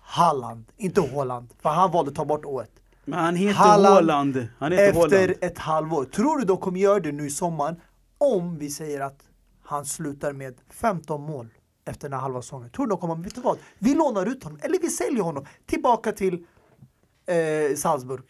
Halland, 0.00 0.64
inte 0.76 1.00
Håland, 1.00 1.48
för 1.62 1.68
han 1.70 1.90
valde 1.90 2.10
att 2.10 2.14
ta 2.16 2.24
bort 2.24 2.44
ået. 2.44 2.70
Men 3.04 3.18
han 3.18 3.36
heter. 3.36 3.54
Han 4.58 4.72
heter 4.72 4.84
Efter 4.88 5.00
Haaland. 5.18 5.34
ett 5.40 5.58
halvår. 5.58 6.04
Tror 6.04 6.38
du 6.38 6.44
de 6.44 6.56
kommer 6.56 6.80
göra 6.80 7.00
det 7.00 7.12
nu 7.12 7.26
i 7.26 7.30
sommaren 7.30 7.76
om 8.18 8.58
vi 8.58 8.70
säger 8.70 9.00
att 9.00 9.22
han 9.62 9.84
slutar 9.84 10.32
med 10.32 10.54
15 10.70 11.22
mål 11.22 11.48
efter 11.84 12.08
den 12.08 12.12
här 12.12 12.20
halva 12.20 12.42
säsongen? 12.42 12.70
Tror 12.70 12.86
du 12.86 12.90
de 12.90 12.98
kommer, 12.98 13.14
vet 13.14 13.34
du 13.34 13.40
vad? 13.40 13.58
Vi 13.78 13.94
lånar 13.94 14.26
ut 14.26 14.44
honom, 14.44 14.58
eller 14.62 14.78
vi 14.78 14.88
säljer 14.88 15.22
honom 15.22 15.46
tillbaka 15.66 16.12
till 16.12 16.46
eh, 17.26 17.76
Salzburg. 17.76 18.22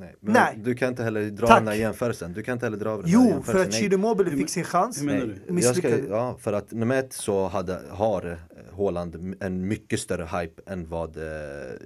Nej, 0.00 0.16
men 0.20 0.32
Nej. 0.32 0.58
Du 0.62 0.74
kan 0.74 0.88
inte 0.88 1.02
heller 1.02 1.30
dra 1.30 1.46
Tack. 1.46 1.58
den 1.58 1.68
här 1.68 1.74
jämförelsen. 1.74 2.32
Du 2.32 2.42
kan 2.42 2.52
inte 2.52 2.66
heller 2.66 2.76
dra 2.76 2.96
den 2.96 3.04
Jo, 3.06 3.42
för 3.44 3.60
att 3.60 3.70
Nej. 3.70 3.80
Chile 3.80 3.96
Mobile 3.96 4.30
fick 4.30 4.50
sin 4.50 4.64
chans. 4.64 5.02
jag 5.48 5.76
ska, 5.76 5.98
ja, 5.98 6.36
för 6.40 6.52
att 6.52 6.72
nummer 6.72 6.96
ett 6.96 7.12
så 7.12 7.48
hade, 7.48 7.80
har 7.90 8.26
eh, 8.30 8.76
Haaland 8.76 9.34
en 9.40 9.68
mycket 9.68 10.00
större 10.00 10.24
hype 10.24 10.62
än 10.66 10.88
vad 10.88 11.16
eh, 11.16 11.22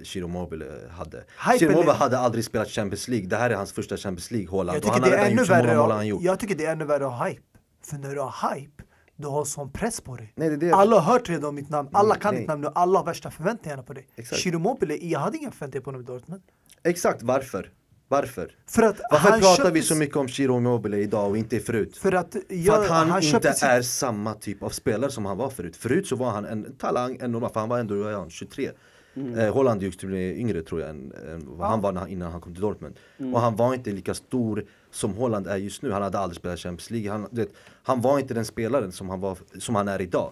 Chiro 0.03 0.27
Mobile 0.27 0.65
hade. 0.89 1.17
Hypen 1.17 1.59
Chiro 1.59 1.71
Mobile 1.71 1.91
är- 1.91 1.95
hade 1.95 2.17
aldrig 2.17 2.45
spelat 2.45 2.67
Champions 2.67 3.07
League, 3.07 3.27
det 3.27 3.35
här 3.35 3.49
är 3.49 3.55
hans 3.55 3.71
första 3.73 3.97
Champions 3.97 4.31
League, 4.31 4.49
Haaland. 4.51 4.75
Jag 4.75 4.83
tycker, 4.83 5.09
det 5.09 5.17
är 5.17 5.31
ännu 5.31 5.43
värre, 5.43 5.93
han 5.93 6.07
gjort. 6.07 6.21
jag 6.23 6.39
tycker 6.39 6.55
det 6.55 6.65
är 6.65 6.71
ännu 6.71 6.85
värre 6.85 7.05
att 7.05 7.13
ha 7.13 7.27
hype. 7.27 7.41
För 7.85 7.97
när 7.97 8.15
du 8.15 8.21
har 8.21 8.55
hype, 8.55 8.83
du 9.15 9.27
har 9.27 9.45
sån 9.45 9.71
press 9.71 10.01
på 10.01 10.15
dig. 10.15 10.33
Nej, 10.35 10.49
det 10.49 10.55
är 10.55 10.57
det. 10.57 10.75
Alla 10.75 10.99
har 10.99 11.13
hört 11.13 11.29
redan 11.29 11.55
mitt 11.55 11.69
namn, 11.69 11.89
alla 11.91 12.15
kan 12.15 12.33
nej. 12.33 12.41
ditt 12.41 12.47
namn 12.47 12.61
nu, 12.61 12.67
alla 12.75 12.99
har 12.99 13.05
värsta 13.05 13.31
förväntningarna 13.31 13.83
på 13.83 13.93
dig. 13.93 14.07
Exakt. 14.15 14.41
Chiro 14.41 14.59
Mobile, 14.59 14.95
jag 14.95 15.19
hade 15.19 15.37
inga 15.37 15.51
förväntningar 15.51 15.83
på 15.83 15.87
honom 15.87 16.01
i 16.01 16.03
Dortmund. 16.03 16.41
Exakt, 16.83 17.23
varför? 17.23 17.71
Varför? 18.07 18.51
För 18.67 18.83
att 18.83 19.01
Varför 19.11 19.29
han 19.29 19.39
pratar 19.41 19.71
vi 19.71 19.79
köptes- 19.79 19.87
så 19.87 19.95
mycket 19.95 20.15
om 20.17 20.27
Chiro 20.27 20.59
Mobile 20.59 20.97
idag 20.97 21.29
och 21.29 21.37
inte 21.37 21.59
förut? 21.59 21.97
För 21.97 22.11
att, 22.11 22.31
För 22.33 22.41
jag, 22.49 22.83
att 22.83 22.89
han, 22.89 23.07
inte 23.07 23.21
köpte 23.21 23.53
sitt- 23.53 23.63
är 23.63 23.81
samma 23.81 24.33
typ 24.33 24.63
av 24.63 24.69
spelare 24.69 25.11
som 25.11 25.25
han 25.25 25.37
var 25.37 25.49
förut. 25.49 25.75
Förut 25.75 26.07
så 26.07 26.15
var 26.15 26.29
han 26.31 26.45
en 26.45 26.75
talang, 26.77 27.17
en 27.21 27.31
normal, 27.31 27.49
för 27.53 27.59
han 27.59 27.69
var 27.69 27.79
ändå 27.79 28.03
är 28.03 28.13
han, 28.13 28.29
23. 28.29 28.71
Mm. 29.17 29.39
Eh, 29.39 29.53
Holland 29.53 29.83
just 29.83 30.03
blev 30.03 30.37
yngre 30.37 30.61
tror 30.61 30.81
jag 30.81 30.89
än, 30.89 31.11
än 31.29 31.57
vad 31.57 31.67
han 31.69 31.81
var 31.81 31.93
han- 31.93 32.09
innan 32.09 32.31
han 32.31 32.41
kom 32.41 32.53
till 32.53 32.61
Dortmund. 32.61 32.95
Mm. 33.17 33.33
Och 33.33 33.39
han 33.41 33.55
var 33.55 33.73
inte 33.73 33.91
lika 33.91 34.13
stor 34.13 34.65
som 34.91 35.13
Holland 35.13 35.47
är 35.47 35.57
just 35.57 35.81
nu. 35.81 35.91
Han 35.91 36.01
hade 36.01 36.19
aldrig 36.19 36.37
spelat 36.37 36.59
Champions 36.59 36.89
League. 36.91 37.11
Han, 37.11 37.27
vet, 37.31 37.49
han 37.83 38.01
var 38.01 38.19
inte 38.19 38.33
den 38.33 38.45
spelaren 38.45 38.91
som 38.91 39.09
han, 39.09 39.19
var, 39.19 39.37
som 39.59 39.75
han 39.75 39.87
är 39.87 40.01
idag. 40.01 40.31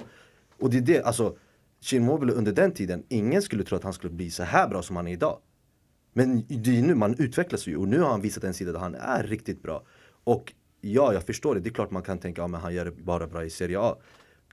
Och 0.59 0.69
det 0.69 0.77
är 0.77 0.81
det, 0.81 1.01
alltså 1.03 1.35
Chiro 1.81 2.01
Mobile 2.03 2.33
under 2.33 2.51
den 2.51 2.71
tiden, 2.71 3.03
ingen 3.09 3.41
skulle 3.41 3.63
tro 3.63 3.77
att 3.77 3.83
han 3.83 3.93
skulle 3.93 4.13
bli 4.13 4.31
så 4.31 4.43
här 4.43 4.67
bra 4.67 4.81
som 4.81 4.95
han 4.95 5.07
är 5.07 5.11
idag. 5.11 5.37
Men 6.13 6.45
det 6.47 6.77
är 6.77 6.81
nu 6.81 6.95
man 6.95 7.15
utvecklas 7.19 7.67
ju 7.67 7.77
och 7.77 7.87
nu 7.87 7.99
har 7.99 8.09
han 8.09 8.21
visat 8.21 8.43
en 8.43 8.53
sida 8.53 8.71
där 8.71 8.79
han 8.79 8.95
är 8.95 9.23
riktigt 9.23 9.63
bra. 9.63 9.83
Och 10.23 10.53
ja, 10.81 11.13
jag 11.13 11.23
förstår 11.23 11.55
det. 11.55 11.61
Det 11.61 11.69
är 11.69 11.73
klart 11.73 11.91
man 11.91 12.03
kan 12.03 12.17
tänka 12.17 12.41
att 12.41 12.43
ja, 12.43 12.47
men 12.47 12.61
han 12.61 12.73
gör 12.73 12.85
det 12.85 12.91
bara 12.91 13.27
bra 13.27 13.45
i 13.45 13.49
Serie 13.49 13.79
A. 13.79 13.97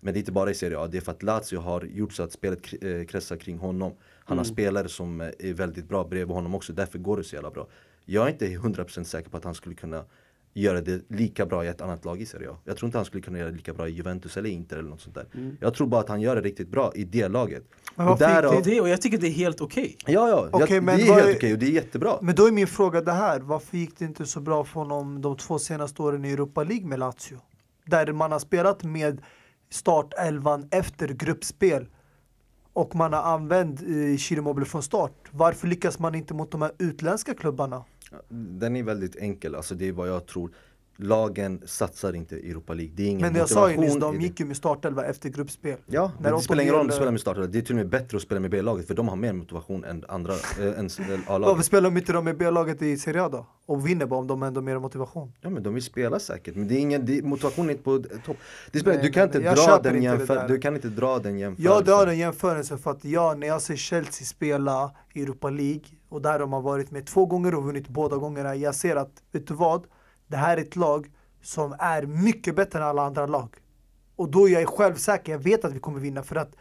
Men 0.01 0.15
det 0.15 0.19
är 0.19 0.21
inte 0.21 0.33
bara 0.33 0.51
i 0.51 0.55
Serie 0.55 0.79
A, 0.79 0.87
det 0.87 0.97
är 0.97 1.01
för 1.01 1.13
att 1.13 1.23
Lazio 1.23 1.59
har 1.59 1.83
gjort 1.83 2.13
så 2.13 2.23
att 2.23 2.33
spelet 2.33 2.59
eh, 2.83 3.05
kretsar 3.05 3.37
kring 3.37 3.59
honom. 3.59 3.93
Han 4.25 4.39
har 4.39 4.45
spelare 4.45 4.89
som 4.89 5.21
eh, 5.21 5.29
är 5.39 5.53
väldigt 5.53 5.89
bra 5.89 6.05
bredvid 6.05 6.35
honom 6.35 6.55
också, 6.55 6.73
därför 6.73 6.99
går 6.99 7.17
det 7.17 7.25
så 7.25 7.35
jävla 7.35 7.51
bra. 7.51 7.69
Jag 8.05 8.27
är 8.27 8.31
inte 8.31 8.47
100% 8.47 9.05
säker 9.05 9.31
på 9.31 9.37
att 9.37 9.45
han 9.45 9.55
skulle 9.55 9.75
kunna 9.75 10.05
göra 10.53 10.81
det 10.81 11.03
lika 11.09 11.47
bra 11.47 11.65
i 11.65 11.69
ett 11.69 11.81
annat 11.81 12.05
lag 12.05 12.21
i 12.21 12.27
Serie 12.27 12.51
A. 12.51 12.57
Jag 12.65 12.77
tror 12.77 12.87
inte 12.89 12.99
han 12.99 13.05
skulle 13.05 13.23
kunna 13.23 13.39
göra 13.39 13.51
det 13.51 13.57
lika 13.57 13.75
bra 13.75 13.89
i 13.89 13.91
Juventus 13.93 14.37
eller 14.37 14.51
Inter 14.51 14.77
eller 14.77 14.91
något 14.91 15.01
sånt 15.01 15.15
där. 15.15 15.27
Jag 15.61 15.75
tror 15.75 15.87
bara 15.87 16.01
att 16.01 16.09
han 16.09 16.21
gör 16.21 16.37
det 16.37 16.43
riktigt 16.43 16.69
bra 16.69 16.93
i 16.95 17.05
det 17.05 17.29
laget. 17.29 17.65
Men 17.95 18.09
Och 18.09 18.19
därav- 18.19 18.51
Det 18.51 18.71
är 18.71 18.75
det 18.75 18.81
och 18.81 18.89
jag 18.89 19.03
tycker 19.03 19.19
det 19.19 19.27
är 19.27 19.31
helt 19.33 19.61
okej. 19.61 19.97
Ja, 20.07 20.29
ja, 20.29 20.49
Okej, 20.53 20.75
jag, 20.77 20.85
men 20.85 20.97
det 20.99 21.09
är 21.09 21.15
helt 21.15 21.37
okej 21.37 21.53
och 21.53 21.59
det 21.59 21.67
är 21.67 21.71
jättebra. 21.71 22.19
Men 22.23 22.35
då 22.35 22.47
är 22.47 22.53
min 22.53 22.67
fråga 22.67 23.01
det 23.01 23.13
här, 23.13 23.41
varför 23.41 23.77
gick 23.77 23.99
det 23.99 24.05
inte 24.05 24.27
så 24.27 24.41
bra 24.41 24.65
för 24.65 24.81
honom 24.81 25.23
de 25.23 25.37
två 25.37 25.59
senaste 25.59 26.03
åren 26.03 26.25
i 26.25 26.31
Europa 26.33 26.65
League 26.65 26.87
med 26.87 26.99
Lazio? 26.99 27.41
Där 27.87 28.13
man 28.13 28.33
har 28.33 28.39
spelat 28.39 28.85
med 28.85 29.23
startelvan 29.71 30.69
efter 30.71 31.09
gruppspel 31.09 31.87
och 32.73 32.95
man 32.95 33.13
har 33.13 33.23
använt 33.23 33.81
eh, 33.83 34.65
från 34.65 34.83
start. 34.83 35.13
Varför 35.31 35.69
lyckas 35.69 35.99
man 35.99 36.15
inte 36.15 36.35
mot 36.35 36.51
de 36.51 36.63
här 36.63 36.73
utländska 36.79 37.35
klubbarna? 37.35 37.85
Den 38.29 38.77
är 38.77 38.83
väldigt 38.83 39.17
enkel, 39.17 39.55
alltså 39.55 39.75
det 39.75 39.89
är 39.89 39.93
vad 39.93 40.09
jag 40.09 40.27
tror. 40.27 40.51
Lagen 41.03 41.63
satsar 41.67 42.13
inte 42.13 42.37
i 42.37 42.51
Europa 42.51 42.75
League, 42.75 42.93
det 42.97 43.03
är 43.03 43.07
ingen 43.07 43.21
Men 43.21 43.35
jag 43.35 43.49
sa 43.49 43.71
ju 43.71 43.77
nyss, 43.77 43.97
de 43.97 44.21
gick 44.21 44.41
ju 44.41 44.47
med 44.47 44.57
startelva 44.57 45.05
efter 45.05 45.29
gruppspel. 45.29 45.77
Ja, 45.87 46.13
När 46.21 46.33
det 46.33 46.41
spelar 46.41 46.63
ingen 46.63 46.75
roll 46.75 46.81
om 46.81 46.87
du 46.87 46.93
spelar 46.93 47.13
med 47.13 47.21
startare. 47.21 47.47
Det 47.47 47.59
är 47.59 47.63
till 47.63 47.73
och 47.73 47.77
med 47.77 47.89
bättre 47.89 48.17
att 48.17 48.23
spela 48.23 48.41
med 48.41 48.51
B-laget 48.51 48.87
för 48.87 48.95
de 48.95 49.09
har 49.09 49.17
mer 49.17 49.33
motivation 49.33 49.85
än 49.85 50.05
andra, 50.09 50.33
äh, 50.33 50.67
än 50.67 50.75
än 50.75 50.89
Varför 50.99 51.21
A-laget. 51.35 51.65
spelar 51.65 51.91
de 51.91 51.97
inte 51.97 52.13
de 52.13 52.25
med 52.25 52.37
B-laget 52.37 52.83
i 52.83 52.97
Serie 52.97 53.23
A 53.23 53.29
då? 53.29 53.47
Och 53.67 53.89
vinner 53.89 54.07
bara 54.07 54.21
om 54.21 54.27
de 54.27 54.43
ändå 54.43 54.61
har 54.61 54.65
mer 54.65 54.79
motivation. 54.79 55.33
Ja 55.41 55.51
men 55.51 55.63
de 55.63 55.75
vill 55.75 55.83
spela 55.83 56.19
säkert, 56.19 56.57
men 56.57 56.69
det 56.69 56.75
är 56.75 56.79
ingen, 56.79 57.07
det, 57.07 57.23
motivation 57.23 57.67
är 57.67 57.71
inte 57.71 57.83
på 57.83 58.03
topp. 58.27 58.37
Det 58.71 58.79
spelar, 58.79 58.97
Nej, 58.97 59.07
du, 59.07 59.13
kan 59.13 59.23
inte 59.25 59.39
dra 59.39 59.79
den 59.83 59.97
inte 59.97 60.05
jämför, 60.05 60.49
du 60.49 60.59
kan 60.59 60.75
inte 60.75 60.89
dra 60.89 61.19
den 61.19 61.39
jämförelsen. 61.39 61.75
Jag 61.75 61.85
drar 61.85 62.07
en 62.07 62.19
jämförelse 62.19 62.79
för 62.79 62.91
att 62.91 63.05
jag, 63.05 63.39
när 63.39 63.47
jag 63.47 63.63
ser 63.63 63.77
Chelsea 63.77 64.27
spela 64.27 64.91
i 65.13 65.23
Europa 65.23 65.51
League 65.51 65.83
och 66.11 66.23
där 66.23 66.39
de 66.39 66.53
har 66.53 66.61
varit 66.61 66.91
med 66.91 67.07
två 67.07 67.27
gånger 67.27 67.55
och 67.55 67.65
vunnit 67.65 67.89
båda 67.89 68.17
gångerna. 68.17 68.55
Jag 68.55 68.75
ser 68.75 68.97
att, 68.97 69.23
vet 69.33 69.47
du 69.47 69.55
vad? 69.55 69.87
Det 70.27 70.37
här 70.37 70.57
är 70.57 70.61
ett 70.61 70.77
lag 70.77 71.11
som 71.43 71.77
är 71.79 72.03
mycket 72.03 72.57
bättre 72.57 72.79
än 72.79 72.85
alla 72.85 73.03
andra 73.03 73.27
lag. 73.27 73.57
Och 74.17 74.31
då 74.31 74.49
är 74.49 74.53
jag 74.53 74.69
självsäker, 74.69 75.33
jag 75.33 75.39
vet 75.39 75.65
att 75.65 75.73
vi 75.73 75.81
kommer 75.81 76.01
vinna 76.01 76.23
för 76.23 76.37
att 76.37 76.57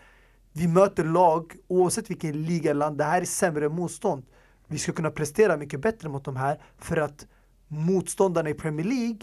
vi 0.54 0.68
möter 0.68 1.04
lag, 1.04 1.56
oavsett 1.68 2.10
vilken 2.10 2.44
liga 2.44 2.72
eller 2.72 2.80
land, 2.80 2.98
det 2.98 3.04
här 3.04 3.22
är 3.22 3.26
sämre 3.26 3.70
motstånd. 3.70 4.24
Vi 4.68 4.78
ska 4.78 4.92
kunna 4.92 5.12
prestera 5.12 5.58
mycket 5.58 5.80
bättre 5.80 6.10
mot 6.10 6.26
de 6.26 6.36
här 6.36 6.62
för 6.78 6.98
att 6.98 7.28
motståndarna 7.68 8.50
i 8.50 8.54
Premier 8.54 8.86
League 8.86 9.20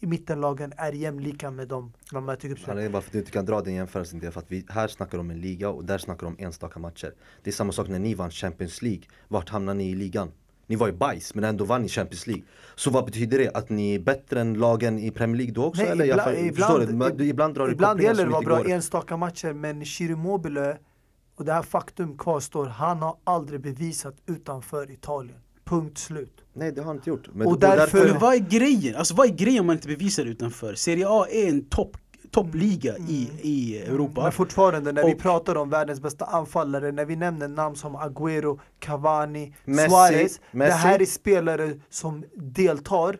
i 0.00 0.06
mittenlagen 0.06 0.72
är 0.76 0.92
jämlika 0.92 1.50
med 1.50 1.68
dem 1.68 1.92
man 2.12 2.24
möter 2.24 2.46
i 2.46 2.48
gruppspel. 2.48 2.88
Varför 2.88 3.12
du 3.12 3.18
inte 3.18 3.30
kan 3.30 3.44
dra 3.44 3.60
den 3.60 3.74
jämförelsen 3.74 4.18
det 4.20 4.26
är 4.26 4.30
för 4.30 4.40
att 4.40 4.52
vi 4.52 4.66
här 4.68 4.88
snackar 4.88 5.18
om 5.18 5.30
en 5.30 5.40
liga 5.40 5.68
och 5.70 5.84
där 5.84 5.98
snackar 5.98 6.26
om 6.26 6.36
enstaka 6.38 6.78
matcher. 6.78 7.14
Det 7.42 7.50
är 7.50 7.54
samma 7.54 7.72
sak 7.72 7.88
när 7.88 7.98
ni 7.98 8.14
vann 8.14 8.30
Champions 8.30 8.82
League. 8.82 9.02
Vart 9.28 9.48
hamnar 9.48 9.74
ni 9.74 9.90
i 9.90 9.94
ligan? 9.94 10.32
Ni 10.66 10.76
var 10.76 10.86
ju 10.86 10.92
bajs 10.92 11.34
men 11.34 11.44
ändå 11.44 11.64
vann 11.64 11.82
ni 11.82 11.88
Champions 11.88 12.26
League. 12.26 12.44
Så 12.74 12.90
vad 12.90 13.04
betyder 13.04 13.38
det? 13.38 13.50
Att 13.54 13.68
ni 13.68 13.94
är 13.94 13.98
bättre 13.98 14.40
än 14.40 14.54
lagen 14.54 14.98
i 14.98 15.10
Premier 15.10 15.36
League 15.36 15.54
då 15.54 15.64
också? 15.64 15.82
Nej, 15.82 15.90
eller? 15.90 16.04
Jag 16.04 16.38
ibland- 16.46 16.86
du? 16.88 16.94
Men 16.94 17.16
du? 17.16 17.26
Ibland 17.26 17.54
drar 17.54 17.68
ibland 17.70 18.00
gäller 18.00 18.22
det 18.22 18.26
att 18.26 18.32
vara 18.32 18.44
bra 18.44 18.62
går. 18.62 18.70
enstaka 18.70 19.16
matcher, 19.16 19.52
men 19.52 19.84
Chiro 19.84 20.16
Mobile, 20.16 20.78
och 21.34 21.44
det 21.44 21.52
här 21.52 21.62
faktum 21.62 22.18
kvarstår, 22.18 22.66
han 22.66 22.98
har 22.98 23.16
aldrig 23.24 23.60
bevisat 23.60 24.14
utanför 24.26 24.90
Italien. 24.90 25.38
Punkt 25.64 25.98
slut. 25.98 26.37
Nej 26.58 26.72
det 26.72 26.80
har 26.80 26.86
han 26.86 26.96
inte 26.96 27.10
gjort. 27.10 27.28
Men 27.34 27.46
Och 27.46 27.58
därför- 27.58 28.04
Men 28.08 28.18
vad 28.18 28.34
är 28.34 28.38
grejen? 28.38 28.96
Alltså 28.96 29.14
vad 29.14 29.26
är 29.26 29.32
grejen 29.32 29.60
om 29.60 29.66
man 29.66 29.76
inte 29.76 29.88
bevisar 29.88 30.24
det 30.24 30.30
utanför? 30.30 30.74
Serie 30.74 31.06
A 31.08 31.26
är 31.30 31.48
en 31.48 31.64
topp 31.68 31.96
toppliga 32.30 32.96
i, 32.98 33.30
i 33.42 33.78
Europa. 33.78 34.22
Men 34.22 34.32
fortfarande 34.32 34.92
när 34.92 35.04
vi 35.06 35.14
Och- 35.14 35.18
pratar 35.18 35.54
om 35.56 35.70
världens 35.70 36.00
bästa 36.00 36.24
anfallare, 36.24 36.92
när 36.92 37.04
vi 37.04 37.16
nämner 37.16 37.48
namn 37.48 37.76
som 37.76 37.96
Agüero, 37.96 38.60
Cavani, 38.78 39.54
Messi, 39.64 39.88
Suarez. 39.88 40.40
Det 40.52 40.58
Messi. 40.58 40.72
här 40.72 41.02
är 41.02 41.06
spelare 41.06 41.74
som 41.90 42.24
deltar 42.36 43.18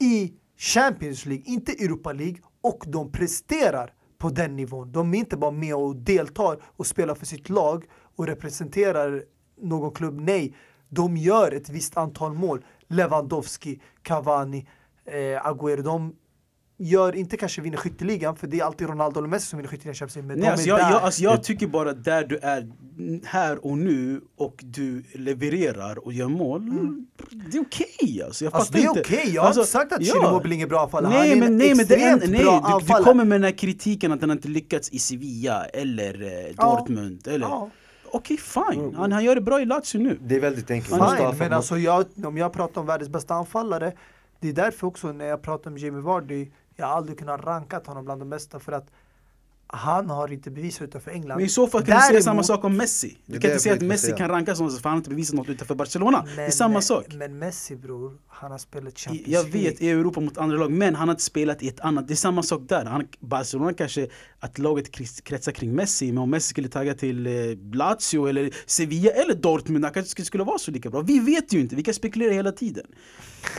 i 0.00 0.32
Champions 0.58 1.26
League, 1.26 1.44
inte 1.46 1.72
Europa 1.72 2.12
League. 2.12 2.36
Och 2.62 2.84
de 2.86 3.12
presterar 3.12 3.92
på 4.18 4.28
den 4.28 4.56
nivån. 4.56 4.92
De 4.92 5.14
är 5.14 5.18
inte 5.18 5.36
bara 5.36 5.50
med 5.50 5.74
och 5.74 5.96
deltar 5.96 6.58
och 6.76 6.86
spelar 6.86 7.14
för 7.14 7.26
sitt 7.26 7.48
lag 7.48 7.84
och 8.16 8.26
representerar 8.26 9.22
någon 9.62 9.90
klubb. 9.94 10.20
Nej, 10.20 10.54
de 10.94 11.16
gör 11.16 11.52
ett 11.52 11.68
visst 11.70 11.96
antal 11.96 12.32
mål. 12.34 12.64
Lewandowski, 12.88 13.80
Cavani, 14.02 14.66
eh, 15.04 15.12
Agüero. 15.46 15.82
De 15.82 16.12
gör 16.78 17.16
inte 17.16 17.36
kanske 17.36 17.60
vinner 17.60 17.76
skytteligan, 17.76 18.36
för 18.36 18.46
det 18.46 18.60
är 18.60 18.64
alltid 18.64 18.88
Ronaldo 18.88 19.18
eller 19.18 19.28
Messi 19.28 19.46
som 19.46 19.56
vinner 19.56 19.68
skytteligan 19.70 19.94
Champions 19.94 20.16
League. 20.16 20.28
Men 20.28 20.38
Nej, 20.38 20.46
de 20.46 20.52
alltså 20.52 20.66
är 20.66 20.68
jag, 20.68 20.78
där. 20.78 20.90
jag, 20.90 21.02
alltså 21.02 21.22
jag 21.22 21.42
tycker 21.44 21.66
bara 21.66 21.92
där 21.92 22.24
du 22.24 22.36
är 22.38 22.68
här 23.24 23.66
och 23.66 23.78
nu 23.78 24.20
och 24.36 24.60
du 24.64 25.04
levererar 25.14 26.04
och 26.06 26.12
gör 26.12 26.28
mål, 26.28 26.62
det 27.50 27.56
är 27.58 27.62
okej 27.62 28.22
alltså. 28.26 28.44
Jag 28.44 28.52
Mm. 28.52 28.60
Alltså 28.60 28.72
det 28.72 28.82
är 28.82 28.90
okej, 28.90 29.30
jag 29.34 29.42
har 29.42 29.46
Alltså, 29.46 29.60
inte 29.60 29.70
sagt 29.72 29.92
att 29.92 30.02
ja. 30.02 30.12
Chiro 30.14 30.28
Immobile 30.28 30.62
är 30.62 30.66
bra 30.66 30.80
anfallare. 30.82 31.12
Nej 31.12 31.36
men, 31.36 31.48
en 31.48 31.56
nej, 31.58 31.74
men 31.74 31.86
det 31.86 31.94
är, 31.94 32.16
extremt 32.16 32.32
nej, 32.32 32.80
du, 32.80 32.94
du 32.96 33.04
kommer 33.04 33.24
med 33.24 33.40
den 33.40 33.44
här 33.44 33.58
kritiken 33.58 34.12
att 34.12 34.20
han 34.20 34.30
inte 34.30 34.48
lyckats 34.48 34.90
i 34.90 34.98
Sevilla 34.98 35.64
eller 35.64 36.22
eh, 36.22 36.54
Ja. 36.56 36.76
Dortmund. 36.78 37.28
Eller, 37.28 37.46
Ja. 37.46 37.70
Okej 38.14 38.36
fine, 38.36 38.94
han, 38.94 39.12
han 39.12 39.24
gör 39.24 39.34
det 39.34 39.40
bra 39.40 39.60
i 39.60 39.64
Lazio 39.64 39.98
nu. 39.98 40.18
Det 40.22 40.36
är 40.36 40.40
väldigt 40.40 40.70
enkelt. 40.70 40.94
Fine, 40.94 41.38
men 41.38 41.52
alltså 41.52 41.78
jag, 41.78 42.06
om 42.24 42.36
jag 42.36 42.52
pratar 42.52 42.80
om 42.80 42.86
världens 42.86 43.10
bästa 43.10 43.34
anfallare, 43.34 43.92
det 44.40 44.48
är 44.48 44.52
därför 44.52 44.86
också 44.86 45.12
när 45.12 45.24
jag 45.24 45.42
pratar 45.42 45.70
om 45.70 45.78
Jamie 45.78 46.00
Vardy, 46.00 46.50
jag 46.76 46.86
har 46.86 46.94
aldrig 46.94 47.18
kunnat 47.18 47.44
ranka 47.44 47.80
honom 47.86 48.04
bland 48.04 48.20
de 48.20 48.30
bästa 48.30 48.58
för 48.60 48.72
att 48.72 48.90
han 49.74 50.10
har 50.10 50.32
inte 50.32 50.50
bevisat 50.50 50.82
utanför 50.88 51.10
England. 51.10 51.36
Men 51.36 51.46
i 51.46 51.48
så 51.48 51.66
fall 51.66 51.84
kan 51.84 51.96
du 51.96 52.00
säga 52.02 52.08
Däremot- 52.12 52.24
samma 52.24 52.42
sak 52.42 52.64
om 52.64 52.76
Messi. 52.76 53.16
Du 53.26 53.40
kan 53.40 53.50
inte 53.50 53.62
säga 53.62 53.72
jag 53.74 53.82
att 53.82 53.88
Messi 53.88 54.06
säga. 54.06 54.16
kan 54.16 54.28
rankas 54.28 54.58
som 54.58 54.70
för 54.70 54.82
han 54.82 54.92
har 54.92 54.96
inte 54.96 55.10
bevisat 55.10 55.34
något 55.36 55.48
utanför 55.48 55.74
Barcelona. 55.74 56.24
det 56.36 56.42
är 56.42 56.50
samma 56.50 56.72
men, 56.72 56.82
sak. 56.82 57.06
Men 57.14 57.38
Messi 57.38 57.76
bror, 57.76 58.12
han 58.28 58.50
har 58.50 58.58
spelat 58.58 58.98
Champions 58.98 59.28
Jag 59.28 59.48
League. 59.54 59.70
vet 59.70 59.80
i 59.82 59.90
Europa 59.90 60.20
mot 60.20 60.38
andra 60.38 60.56
lag, 60.56 60.70
men 60.70 60.94
han 60.94 61.08
har 61.08 61.12
inte 61.14 61.24
spelat 61.24 61.62
i 61.62 61.68
ett 61.68 61.80
annat. 61.80 62.08
Det 62.08 62.14
är 62.14 62.16
samma 62.16 62.42
sak 62.42 62.60
där. 62.68 62.84
Han, 62.84 63.06
Barcelona 63.20 63.72
kanske 63.74 64.08
att 64.40 64.58
laget 64.58 64.90
kretsar 65.24 65.52
kring 65.52 65.74
Messi, 65.74 66.12
men 66.12 66.18
om 66.18 66.30
Messi 66.30 66.48
skulle 66.48 66.68
tagga 66.68 66.94
till 66.94 67.26
eh, 67.26 67.32
Lazio 67.74 68.26
eller 68.28 68.50
Sevilla 68.66 69.10
eller 69.10 69.34
Dortmund, 69.34 69.84
han 69.84 69.94
kanske 69.94 70.10
skulle, 70.10 70.26
skulle 70.26 70.44
vara 70.44 70.58
så 70.58 70.70
lika 70.70 70.90
bra. 70.90 71.00
Vi 71.00 71.18
vet 71.18 71.52
ju 71.52 71.60
inte, 71.60 71.76
vi 71.76 71.82
kan 71.82 71.94
spekulera 71.94 72.32
hela 72.32 72.52
tiden. 72.52 72.86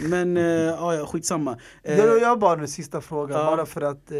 Men 0.01 0.37
eh, 0.37 0.43
ja, 0.43 0.95
ja, 0.95 1.05
skitsamma. 1.05 1.57
Eh, 1.83 1.97
Jag, 1.97 2.21
jag 2.21 2.27
har 2.27 2.37
bara 2.37 2.61
en 2.61 2.67
sista 2.67 3.01
fråga, 3.01 3.33
Ja. 3.37 3.45
bara 3.45 3.65
för 3.65 3.81
att 3.81 4.11
eh, 4.11 4.17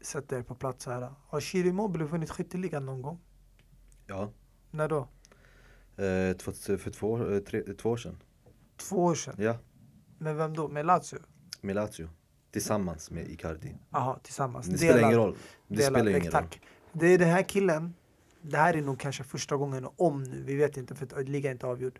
sätta 0.00 0.38
er 0.38 0.42
på 0.42 0.54
plats 0.54 0.86
här. 0.86 1.12
Har 1.26 1.56
Immobile 1.56 2.04
vunnit 2.04 2.30
skytteligan 2.30 2.86
någon 2.86 3.02
gång? 3.02 3.20
Ja, 4.06 4.30
När 4.70 4.88
då? 4.88 5.08
eh, 6.04 6.36
två, 6.36 6.52
för 6.52 6.90
två, 6.90 7.32
eh, 7.32 7.38
tre, 7.40 7.62
två 7.62 7.90
år 7.90 7.96
sedan. 7.96 8.16
Två 8.76 8.96
år 9.04 9.14
sedan? 9.14 9.34
Ja, 9.38 9.56
Med 10.18 10.36
vem 10.36 10.54
då? 10.56 10.68
Med 10.68 10.86
Lazio? 10.86 11.18
med 11.60 11.74
Lazio. 11.76 12.08
Tillsammans 12.50 13.10
med 13.10 13.28
Icardi. 13.28 13.74
Jaha, 13.90 14.18
tillsammans. 14.22 14.66
Det 14.66 14.78
spelar 14.78 14.94
Delad. 14.94 15.10
ingen 15.10 15.20
roll. 15.20 15.36
Det 15.68 15.74
Delad, 15.76 15.92
spelar 15.92 16.10
ingen 16.10 16.22
roll. 16.22 16.30
tack. 16.32 16.60
Det 16.92 17.06
är 17.06 17.18
den 17.18 17.28
här 17.28 17.42
killen, 17.42 17.94
det 18.42 18.56
här 18.56 18.74
är 18.76 18.82
nog 18.82 18.98
kanske 19.00 19.24
första 19.24 19.56
gången, 19.56 19.88
om 19.96 20.22
nu, 20.22 20.42
vi 20.42 20.54
vet 20.54 20.76
inte 20.76 20.94
för 20.94 21.06
att 21.20 21.28
ligan 21.28 21.48
är 21.50 21.52
inte 21.52 21.66
avgjord. 21.66 21.98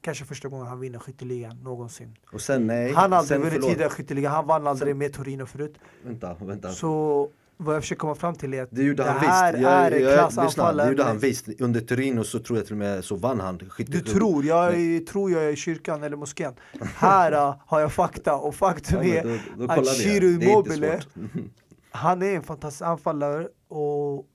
Kanske 0.00 0.24
första 0.24 0.48
gången 0.48 0.66
han 0.66 0.80
vinner 0.80 0.98
skytteligan 0.98 1.56
någonsin. 1.62 2.16
Och 2.32 2.40
sen 2.40 2.66
nej. 2.66 2.92
han 2.92 3.12
har 3.12 3.18
aldrig 3.18 3.40
sen, 3.40 3.50
vunnit 3.50 3.66
tidigare 3.68 3.90
skytteligan, 3.90 4.32
han 4.32 4.46
vann 4.46 4.66
aldrig 4.66 4.96
med 4.96 5.12
Torino 5.12 5.46
förut. 5.46 5.74
Vänta, 6.02 6.36
vänta. 6.40 6.68
Så 6.72 7.30
vad 7.56 7.74
jag 7.74 7.82
försöker 7.82 8.00
komma 8.00 8.14
fram 8.14 8.34
till 8.34 8.54
är 8.54 8.62
att 8.62 8.68
Det 8.72 8.82
gjorde 8.82 9.02
det 9.02 9.10
han 9.10 9.18
här 9.18 9.52
visst. 9.52 9.66
är 9.66 9.90
en 9.90 9.98
lyssna, 9.98 10.12
klassanfallare. 10.12 10.86
det 10.86 10.90
gjorde 10.92 11.04
han 11.04 11.18
visst. 11.18 11.60
Under 11.60 11.80
Torino 11.80 12.24
så 12.24 12.38
tror 12.38 12.58
jag 12.58 12.66
till 12.66 12.74
och 12.74 12.78
med 12.78 13.04
så 13.04 13.16
vann 13.16 13.40
han 13.40 13.58
Du 13.58 13.68
skytteklubb. 13.68 14.06
tror, 14.06 14.44
jag 14.44 14.74
är, 14.74 15.00
tror 15.00 15.30
jag 15.30 15.44
är 15.44 15.48
i 15.48 15.56
kyrkan 15.56 16.02
eller 16.02 16.16
moskén. 16.16 16.54
Här 16.80 17.32
äh, 17.32 17.54
har 17.66 17.80
jag 17.80 17.92
fakta 17.92 18.36
och 18.36 18.54
faktum 18.54 19.02
Ja, 19.02 19.14
är 19.14 19.22
då, 19.56 19.66
då 19.66 19.72
att 19.72 20.00
inte 20.00 20.26
Immobile, 20.26 21.00
han 21.90 22.22
är 22.22 22.36
en 22.36 22.42
fantastisk 22.42 22.82
anfallare 22.82 23.48
och 23.68 24.26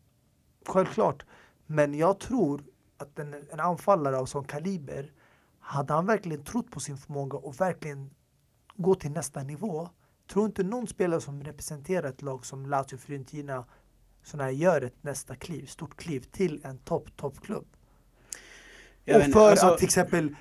självklart. 0.68 1.26
Men 1.66 1.94
jag 1.94 2.20
tror 2.20 2.62
att 2.98 3.20
en, 3.20 3.34
en 3.52 3.60
anfallare 3.60 4.18
av 4.18 4.26
sån 4.26 4.44
kaliber, 4.44 5.12
hade 5.64 5.94
han 5.94 6.06
verkligen 6.06 6.44
trott 6.44 6.72
på 6.72 6.80
sin 6.80 6.98
förmåga 6.98 7.38
och 7.38 7.62
verkligen 7.62 8.10
gå 8.76 8.96
till 8.96 9.12
nästa 9.12 9.44
nivå, 9.44 9.90
tror 10.28 10.46
inte 10.46 10.64
någon 10.64 10.88
spelare 10.88 11.22
som 11.22 11.44
representerar 11.44 12.10
ett 12.10 12.22
lag 12.22 12.46
som 12.46 12.66
Lazio 12.66 12.98
Fiorentina 12.98 13.66
här 14.34 14.50
gör 14.50 14.82
ett 14.82 15.04
nästa 15.04 15.36
kliv, 15.36 15.66
stort 15.66 15.96
kliv 15.98 16.20
till 16.20 16.62
en 16.64 16.78
topp, 16.78 17.18
toppklubb. 17.18 17.66
och 19.06 19.10
inte, 19.10 19.32
för 19.32 19.50
alltså- 19.50 19.68
att 19.68 19.78
till 19.78 19.86
exempel 19.86 20.36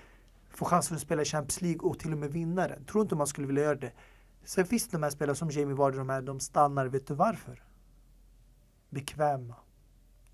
få 0.51 0.65
chansen 0.65 0.97
att 0.97 1.03
spela 1.03 1.25
Champions 1.25 1.61
League 1.61 1.81
och 1.81 1.99
till 1.99 2.13
och 2.13 2.19
med 2.19 2.33
vinna 2.33 2.69
den. 2.69 2.85
Tror 2.85 3.03
inte 3.03 3.15
man 3.15 3.27
skulle 3.27 3.47
vilja 3.47 3.63
göra 3.63 3.75
det. 3.75 3.93
Sen 4.45 4.67
finns 4.67 4.89
det 4.89 4.97
de 4.97 5.03
här 5.03 5.11
spelarna 5.11 5.35
som 5.35 5.51
Jamie 5.51 5.75
Vardy, 5.75 5.99
de, 5.99 6.09
här, 6.09 6.23
de 6.23 6.41
stannar, 6.41 6.87
vet 6.87 7.07
du 7.07 7.15
varför? 7.15 7.63
Bekväma. 8.91 9.55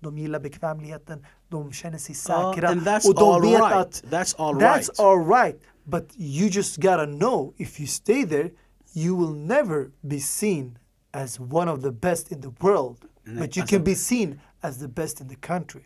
De 0.01 0.17
gillar 0.17 0.39
bekvämligheten, 0.39 1.25
de 1.49 1.71
känner 1.71 1.97
sig 1.97 2.15
Ja, 2.27 2.53
säkra. 2.53 2.69
and 2.69 2.81
that's 2.81 3.07
och 3.09 3.15
de 3.15 3.23
all 3.23 3.41
vet 3.41 3.51
right. 3.51 3.73
att 3.73 4.03
That's 4.03 4.35
all 4.37 4.55
that's 4.55 4.75
right. 4.77 4.99
all 4.99 5.25
right. 5.27 5.61
But 5.83 6.03
you 6.17 6.47
just 6.49 6.75
gotta 6.77 7.05
know 7.05 7.53
if 7.57 7.79
you 7.79 7.87
stay 7.87 8.25
there, 8.27 8.49
you 8.93 9.17
will 9.17 9.35
never 9.35 9.91
be 10.01 10.19
seen 10.19 10.77
as 11.11 11.39
one 11.39 11.71
of 11.71 11.81
the 11.81 11.91
best 11.91 12.31
in 12.31 12.41
the 12.41 12.51
world. 12.59 12.97
Nej, 13.23 13.35
but 13.47 13.57
you 13.57 13.61
alltså- 13.63 13.75
can 13.75 13.83
be 13.83 13.95
seen 13.95 14.39
as 14.61 14.77
the 14.79 14.87
best 14.87 15.21
in 15.21 15.29
the 15.29 15.35
country. 15.35 15.81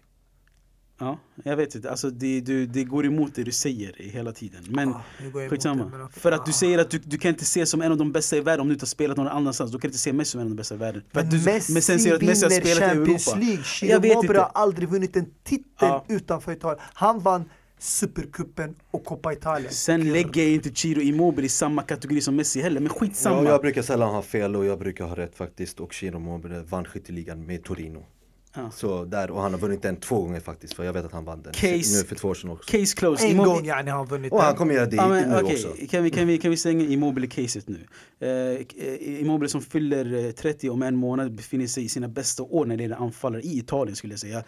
Ja, 1.03 1.19
jag 1.43 1.55
vet 1.57 1.75
inte. 1.75 1.89
Alltså, 1.91 2.09
det, 2.09 2.41
du, 2.41 2.65
det 2.65 2.83
går 2.83 3.05
emot 3.05 3.35
det 3.35 3.43
du 3.43 3.51
säger 3.51 3.95
hela 3.99 4.31
tiden. 4.31 4.63
Men 4.69 4.89
Ah, 4.93 5.01
jag 5.33 5.49
skitsamma. 5.49 5.83
det, 5.83 5.89
men 5.89 6.01
okej. 6.01 6.19
För 6.21 6.31
att 6.31 6.45
du 6.45 6.49
Ah. 6.51 6.53
säger 6.53 6.77
att 6.79 6.89
du, 6.89 6.97
du 6.97 7.17
kan 7.17 7.29
inte 7.29 7.45
se 7.45 7.65
som 7.65 7.81
en 7.81 7.91
av 7.91 7.97
de 7.97 8.11
bästa 8.11 8.37
i 8.37 8.39
världen 8.41 8.61
om 8.61 8.67
du 8.67 8.73
inte 8.73 8.83
har 8.83 8.87
spelat 8.87 9.17
någon 9.17 9.27
annanstans. 9.27 9.71
Då 9.71 9.77
kan 9.79 9.81
du 9.81 9.87
inte 9.91 9.97
se 9.97 10.13
Messi 10.13 10.31
som 10.31 10.39
en 10.41 10.45
av 10.47 10.49
de 10.51 10.55
bästa 10.55 10.75
i 10.75 10.77
världen. 10.77 11.01
För 11.11 11.19
Men 11.19 11.25
att 11.25 11.31
du, 11.31 11.51
Messi, 11.51 11.73
men 11.73 11.81
sen 11.81 11.99
säger 11.99 12.09
du 12.11 12.15
att 12.15 12.29
Messi 12.29 12.45
har 12.45 12.49
spelat 12.51 12.77
i 12.77 12.81
Champions 12.95 13.27
Europa. 13.27 13.39
League. 13.39 13.55
Jag 13.57 13.65
Chiro 13.65 13.99
vet 13.99 14.11
Immobile 14.11 14.39
har 14.39 14.51
aldrig 14.53 14.89
vunnit 14.89 15.15
en 15.15 15.25
titel 15.43 15.65
Ja. 15.79 16.05
utanför 16.09 16.51
Italien. 16.51 16.83
Han 16.93 17.19
vann 17.19 17.43
Supercupen 17.79 18.75
och 18.91 19.05
Coppa 19.05 19.33
Italia. 19.33 19.69
Sen 19.69 20.13
lägger 20.13 20.41
jag 20.43 20.51
inte 20.51 20.69
Chiro 20.75 21.01
Immobile 21.01 21.45
i 21.45 21.49
samma 21.49 21.81
kategori 21.81 22.21
som 22.21 22.35
Messi 22.35 22.61
heller. 22.61 22.79
Men 22.79 22.89
skitsamma. 22.89 23.43
Ja, 23.43 23.49
jag 23.49 23.61
brukar 23.61 23.81
sällan 23.81 24.09
ha 24.15 24.21
fel 24.21 24.55
och 24.55 24.65
jag 24.65 24.79
brukar 24.79 25.05
ha 25.05 25.15
rätt 25.15 25.35
faktiskt. 25.35 25.79
Och 25.79 25.93
Chiro 25.93 26.17
Immobile 26.17 26.59
vann 26.69 26.85
skytteligan 26.85 27.45
med 27.45 27.63
Torino. 27.63 28.05
Ja. 28.55 28.71
Så 28.71 29.05
där, 29.05 29.31
och 29.31 29.41
han 29.41 29.51
har 29.53 29.59
vunnit 29.59 29.81
den 29.81 29.95
två 29.95 30.21
gånger 30.21 30.39
faktiskt, 30.39 30.73
för 30.73 30.83
jag 30.83 30.93
vet 30.93 31.05
att 31.05 31.11
han 31.11 31.25
vann 31.25 31.41
den 31.41 31.53
Case- 31.53 31.97
nu 32.01 32.07
för 32.07 32.15
två 32.15 32.27
år 32.27 32.33
sedan 32.33 32.49
också. 32.49 32.71
Case 32.77 32.95
closed. 32.95 33.29
En 33.31 33.37
gång 33.37 33.65
yani 33.65 33.91
har 33.91 33.97
han 33.97 34.07
vunnit 34.07 34.31
Och 34.31 34.39
han 34.41 34.47
den. 34.49 34.57
kommer 34.57 34.73
göra 34.73 34.85
det 34.85 34.95
Ja, 34.95 35.07
men, 35.07 35.29
nu 35.29 35.35
okej, 35.35 35.53
också. 35.55 35.73
Kan 35.89 36.03
vi, 36.03 36.09
kan, 36.09 36.27
vi, 36.27 36.37
kan 36.37 36.51
vi 36.51 36.57
stänga 36.57 36.85
Immobile-caset 36.85 37.67
nu? 37.69 37.85
Eh, 38.19 39.19
Immobile 39.21 39.49
som 39.49 39.61
fyller 39.61 40.25
eh, 40.25 40.31
30 40.31 40.69
om 40.69 40.83
en 40.83 40.95
månad 40.95 41.35
befinner 41.35 41.67
sig 41.67 41.83
i 41.85 41.89
sina 41.89 42.07
bästa 42.07 42.43
år 42.43 42.65
när 42.65 42.77
det 42.77 42.83
gäller 42.83 42.95
anfallare 42.95 43.41
i 43.41 43.57
Italien 43.57 43.95
skulle 43.95 44.13
jag 44.13 44.19
säga. 44.19 44.37
Eh, 44.37 44.43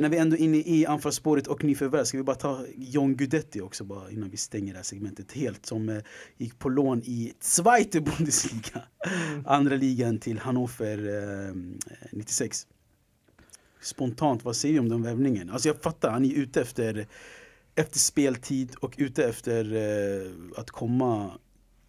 när 0.00 0.08
vi 0.08 0.16
ändå 0.16 0.36
är 0.36 0.40
inne 0.40 0.56
i 0.56 0.86
anfallsspåret 0.86 1.46
och 1.46 1.64
nyförvärv 1.64 2.04
ska 2.04 2.18
vi 2.18 2.24
bara 2.24 2.36
ta 2.36 2.64
John 2.76 3.16
Guidetti 3.16 3.60
också 3.60 3.84
bara 3.84 4.10
innan 4.10 4.30
vi 4.30 4.36
stänger 4.36 4.72
det 4.72 4.78
här 4.78 4.84
segmentet 4.84 5.32
helt. 5.32 5.66
Som 5.66 5.88
eh, 5.88 5.96
gick 6.36 6.58
på 6.58 6.68
lån 6.68 7.02
i 7.04 7.32
Zweite 7.40 8.00
Bundesliga, 8.00 8.82
andra 9.46 9.76
ligan 9.76 10.18
till 10.18 10.38
Hannover 10.38 10.98
eh, 11.48 11.54
96. 12.12 12.66
Spontant, 13.80 14.44
vad 14.44 14.56
säger 14.56 14.74
vi 14.74 14.80
om 14.80 14.88
den 14.88 15.02
värvningen? 15.02 15.50
Alltså 15.50 15.68
jag 15.68 15.82
fattar, 15.82 16.10
han 16.10 16.24
är 16.24 16.34
ute 16.34 16.60
efter 16.60 17.06
efter 17.74 17.98
speltid 17.98 18.74
och 18.80 18.94
ute 18.98 19.24
efter 19.24 19.74
eh, 19.74 20.32
att 20.56 20.70
komma 20.70 21.38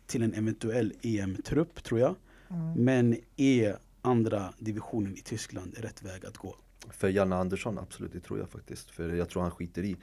till 0.07 0.23
en 0.23 0.33
eventuell 0.33 0.93
EM-trupp 1.01 1.83
tror 1.83 1.99
jag. 1.99 2.15
Mm. 2.49 2.73
Men 2.73 3.17
är 3.37 3.77
andra 4.01 4.53
divisionen 4.59 5.17
i 5.17 5.21
Tyskland 5.21 5.75
rätt 5.77 6.03
väg 6.03 6.25
att 6.25 6.37
gå? 6.37 6.55
För 6.89 7.09
Janne 7.09 7.35
Andersson, 7.35 7.79
absolut, 7.79 8.13
det 8.13 8.19
tror 8.19 8.39
jag 8.39 8.49
faktiskt. 8.49 8.91
För 8.91 9.13
jag 9.13 9.29
tror 9.29 9.41
han 9.41 9.51
skiter 9.51 9.83
i 9.83 9.95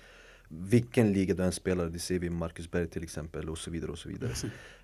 vilken 0.49 1.13
liga 1.13 1.35
du 1.35 1.43
än 1.43 1.53
spelar, 1.53 1.87
det 1.87 1.99
ser 1.99 2.19
vi 2.19 2.31
med 2.31 2.39
Marcus 2.39 2.71
Berg 2.71 2.89
till 2.89 3.03
exempel 3.03 3.51
och 3.51 3.59
så 3.59 3.71
vidare 3.71 3.91
och 3.91 3.99
så 3.99 4.09
vidare. 4.09 4.33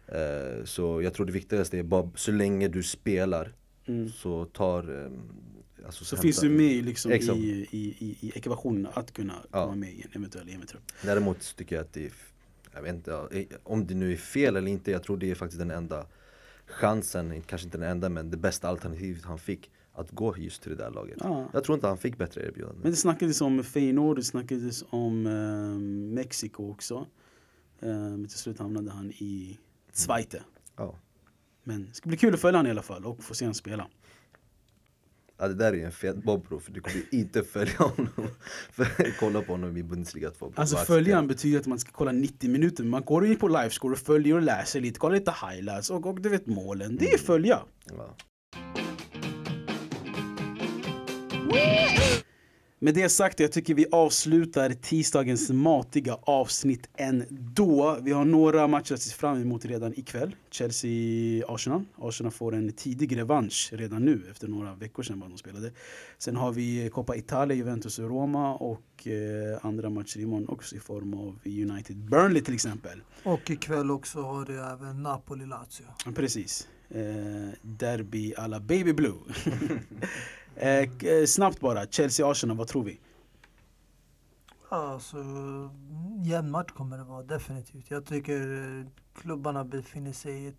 Eh, 0.06 0.64
så 0.64 1.02
jag 1.02 1.14
tror 1.14 1.26
det 1.26 1.32
viktigaste 1.32 1.78
är 1.78 1.82
bara 1.82 2.10
så 2.14 2.32
länge 2.32 2.68
du 2.68 2.82
spelar 2.82 3.54
Mm. 3.86 4.08
så 4.08 4.44
tar... 4.44 5.04
eh, 5.04 5.10
alltså, 5.86 6.04
Så 6.04 6.16
hämta- 6.16 6.22
finns 6.22 6.40
du 6.40 6.48
med 6.50 6.84
liksom 6.84 7.12
Exakt. 7.12 7.38
i, 7.38 7.66
i, 7.70 7.96
i, 7.98 8.16
i 8.20 8.32
ekvationen 8.34 8.86
att 8.94 9.12
kunna 9.12 9.34
Ja. 9.52 9.64
komma 9.64 9.74
med 9.76 9.88
i 9.92 10.02
en 10.02 10.08
eventuell 10.12 10.48
EM-trupp. 10.48 10.82
Däremot 11.04 11.56
tycker 11.56 11.76
jag 11.76 11.82
att 11.84 11.92
det 11.92 12.06
är, 12.06 12.12
jag 12.74 12.82
vet 12.82 12.94
inte, 12.94 13.12
eh, 13.30 13.44
om 13.62 13.86
det 13.86 13.94
nu 13.94 14.12
är 14.12 14.16
fel 14.16 14.56
eller 14.56 14.70
inte, 14.70 14.90
jag 14.90 15.02
tror 15.02 15.16
det 15.16 15.30
är 15.30 15.34
faktiskt 15.34 15.58
den 15.58 15.70
enda 15.70 16.06
chansen, 16.66 17.42
kanske 17.42 17.64
inte 17.66 17.78
den 17.78 17.88
enda 17.90 18.08
men 18.08 18.30
det 18.30 18.36
bästa 18.36 18.68
alternativet 18.68 19.24
han 19.24 19.38
fick 19.38 19.70
att 19.94 20.10
gå 20.10 20.36
just 20.38 20.62
till 20.62 20.70
det 20.70 20.76
där 20.84 20.90
laget. 20.90 21.16
Ja. 21.20 21.48
Jag 21.52 21.64
tror 21.64 21.74
inte 21.74 21.86
han 21.86 21.98
fick 21.98 22.18
bättre 22.18 22.46
erbjudande. 22.46 22.80
Men 22.82 22.90
det 22.90 22.96
snackades 22.96 23.40
om 23.40 23.64
Feyenoord, 23.64 24.16
det 24.16 24.24
snackades 24.24 24.84
om 24.90 25.26
eh, 25.26 25.78
Mexiko 26.14 26.70
också. 26.70 27.06
Eh, 27.80 27.88
Men 27.88 28.26
till 28.28 28.38
slut 28.38 28.58
hamnade 28.58 28.90
han 28.90 29.10
i 29.10 29.58
Zweite. 29.92 30.42
Ja. 30.76 30.98
Men 31.64 31.86
det 31.88 31.94
ska 31.94 32.08
bli 32.08 32.18
kul 32.18 32.34
att 32.34 32.40
följa 32.40 32.58
honom 32.58 32.66
i 32.66 32.70
alla 32.70 32.82
fall 32.82 33.06
och 33.06 33.24
få 33.24 33.34
se 33.34 33.44
honom 33.44 33.54
spela. 33.54 33.86
Ja, 35.38 35.48
det 35.48 35.54
där 35.54 35.72
är 35.72 35.84
en 35.84 35.92
fet 35.92 36.16
bob 36.16 36.48
bro, 36.48 36.60
för 36.60 36.72
du 36.72 36.80
kommer 36.80 37.02
inte 37.10 37.42
följa 37.42 37.78
honom. 37.78 38.08
för 38.72 39.18
kolla 39.20 39.42
på 39.42 39.52
honom 39.52 39.76
i 39.76 39.82
Bundesliga 39.82 40.30
2. 40.30 40.46
bro. 40.48 40.60
Alltså 40.60 40.76
följa 40.76 41.00
acceptera. 41.00 41.22
betyder 41.22 41.60
att 41.60 41.66
man 41.66 41.78
ska 41.78 41.92
kolla 41.92 42.12
90 42.12 42.50
minuter. 42.50 42.84
Man 42.84 43.02
går 43.02 43.26
in 43.26 43.36
på 43.36 43.48
livescore 43.48 43.92
och 43.92 43.98
följer 43.98 44.34
och 44.34 44.42
läser 44.42 44.80
lite, 44.80 44.98
kollar 44.98 45.16
lite 45.16 45.34
highlights 45.50 45.90
och, 45.90 46.06
och 46.06 46.20
du 46.20 46.28
vet 46.28 46.46
målen. 46.46 46.96
Det 46.96 47.12
är 47.12 47.18
följa. 47.18 47.62
Ja. 47.84 48.16
Med 52.84 52.94
det 52.94 53.08
sagt, 53.08 53.40
jag 53.40 53.52
tycker 53.52 53.74
vi 53.74 53.86
avslutar 53.92 54.70
tisdagens 54.70 55.50
matiga 55.50 56.14
avsnitt 56.22 56.88
ändå. 56.96 57.98
Vi 58.02 58.12
har 58.12 58.24
några 58.24 58.66
matcher 58.66 58.94
att 58.94 59.00
se 59.00 59.14
fram 59.14 59.42
emot 59.42 59.64
redan 59.64 59.98
ikväll. 59.98 60.36
Chelsea-Arsenal. 60.50 61.84
Arsenal 61.96 62.32
får 62.32 62.54
en 62.54 62.72
tidig 62.72 63.16
revansch 63.16 63.70
redan 63.72 64.04
nu, 64.04 64.22
efter 64.30 64.48
några 64.48 64.74
veckor 64.74 65.02
sedan 65.02 65.20
bara 65.20 65.28
de 65.28 65.38
spelade. 65.38 65.72
Sen 66.18 66.36
har 66.36 66.52
vi 66.52 66.90
Coppa 66.92 67.16
Italia, 67.16 67.56
Juventus 67.56 67.98
och 67.98 68.08
Roma 68.08 68.54
och 68.54 69.06
eh, 69.06 69.66
andra 69.66 69.90
matcher 69.90 70.20
imorgon 70.20 70.48
också 70.48 70.76
i 70.76 70.80
form 70.80 71.14
av 71.14 71.38
United 71.44 71.96
Burnley 71.96 72.42
till 72.42 72.54
exempel. 72.54 73.02
Och 73.22 73.50
ikväll 73.50 73.90
också 73.90 74.22
har 74.22 74.44
du 74.44 74.60
även 74.60 75.06
Napoli-Lazio. 75.06 76.14
Precis. 76.14 76.68
Eh, 76.88 76.98
derby 77.62 78.34
alla 78.34 78.60
Baby 78.60 78.92
Blue. 78.92 79.18
eh, 80.56 81.08
eh, 81.10 81.26
snabbt 81.26 81.60
bara, 81.60 81.84
Chelsea-Arsenal, 81.86 82.56
vad 82.56 82.68
tror 82.68 82.84
vi? 82.84 83.00
Alltså, 84.68 85.16
jämn 86.24 86.50
match 86.50 86.70
kommer 86.72 86.98
det 86.98 87.04
vara 87.04 87.22
definitivt. 87.22 87.90
Jag 87.90 88.06
tycker 88.06 88.62
eh, 88.80 88.86
klubbarna 89.14 89.64
befinner 89.64 90.12
sig 90.12 90.32
i, 90.44 90.46
ett, 90.46 90.56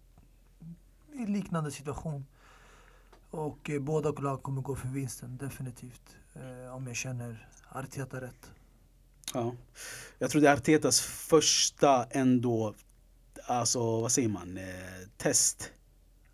i 1.14 1.26
liknande 1.26 1.72
situation. 1.72 2.26
Och 3.32 3.70
eh, 3.70 3.82
båda 3.82 4.12
lag 4.12 4.44
kommer 4.44 4.62
gå 4.62 4.76
för 4.76 4.88
vinsten, 4.88 5.38
definitivt. 5.38 6.16
Eh, 6.34 6.76
om 6.76 6.88
jag 6.88 6.96
känner 6.96 7.48
Arteta 7.70 8.22
rätt. 8.22 8.52
Ja. 9.34 9.54
Jag 10.20 10.30
tror 10.30 10.42
det 10.42 10.50
är 10.50 10.54
Artetas 10.54 11.02
första 11.02 12.04
ändå, 12.04 12.74
alltså 13.46 14.02
vad 14.02 14.12
säger 14.12 14.30
man, 14.30 14.58
eh, 14.58 14.64
test 15.18 15.72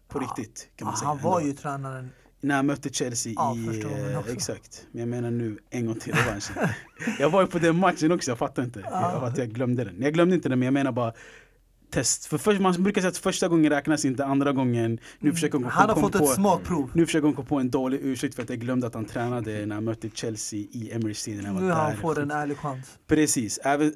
på 0.08 0.18
Ja. 0.18 0.24
riktigt. 0.24 0.70
Kan 0.76 0.86
man 0.86 0.94
Ah, 0.94 0.98
säga, 0.98 1.08
han 1.08 1.18
var 1.22 1.40
ändå. 1.40 1.48
ju 1.52 1.56
tränaren. 1.56 2.12
När 2.42 2.56
han 2.56 2.66
mötte 2.66 2.90
Chelsea 2.90 3.34
Ja, 3.36 3.56
i... 3.56 3.84
Eh, 3.84 4.34
exakt. 4.34 4.88
Men 4.92 5.00
jag 5.00 5.10
menar 5.10 5.32
nu 5.32 5.58
en 5.70 5.86
gång 5.86 5.96
till 6.00 6.14
revanschen. 6.14 6.56
jag 7.20 7.30
var 7.30 7.42
ju 7.42 7.48
på 7.48 7.60
den 7.60 7.76
matchen 7.76 8.12
också, 8.12 8.32
jag 8.32 8.38
fattar 8.38 8.64
inte. 8.64 8.80
Jag, 8.80 9.24
att 9.24 9.38
jag 9.38 9.50
glömde 9.50 9.84
den. 9.84 10.02
Jag 10.02 10.14
glömde 10.14 10.36
inte 10.36 10.50
den 10.50 10.60
men 10.60 10.66
jag 10.66 10.74
menar 10.74 10.92
bara 10.92 11.14
test. 11.92 12.26
För 12.26 12.38
först, 12.38 12.62
man 12.62 12.84
brukar 12.84 13.02
säga 13.02 13.10
att 13.10 13.18
första 13.18 13.48
gången 13.48 13.72
räknas 13.72 14.06
inte, 14.06 14.26
andra 14.26 14.52
gången. 14.52 15.00
Nu 15.20 15.32
försöker 15.32 15.54
hon 15.54 15.64
Mm. 15.64 15.72
Han 15.72 15.90
har 15.90 15.96
fått 15.96 16.14
på, 16.14 16.24
ett 16.24 16.30
smakprov. 16.30 16.92
Nu 16.94 17.06
försöker 17.06 17.26
hon 17.26 17.34
komma 17.34 17.48
på 17.48 17.60
en 17.60 17.70
dålig 17.70 18.00
ursäkt 18.04 18.36
för 18.36 18.44
att 18.44 18.50
jag 18.50 18.60
glömde 18.60 18.88
att 18.88 18.94
han 18.94 19.06
tränade 19.06 19.66
när 19.66 19.76
han 19.76 19.84
mötte 19.84 20.10
Chelsea 20.14 20.60
i 20.60 20.92
Emirates. 20.94 21.28
Jag 21.28 21.54
var 21.54 21.62
Nu 21.62 21.72
han 21.72 21.92
där. 21.92 21.98
får 21.98 22.20
en 22.20 22.32
ärlig 22.32 22.58
chans. 22.58 22.98
Precis, 23.08 23.60
även, 23.64 23.94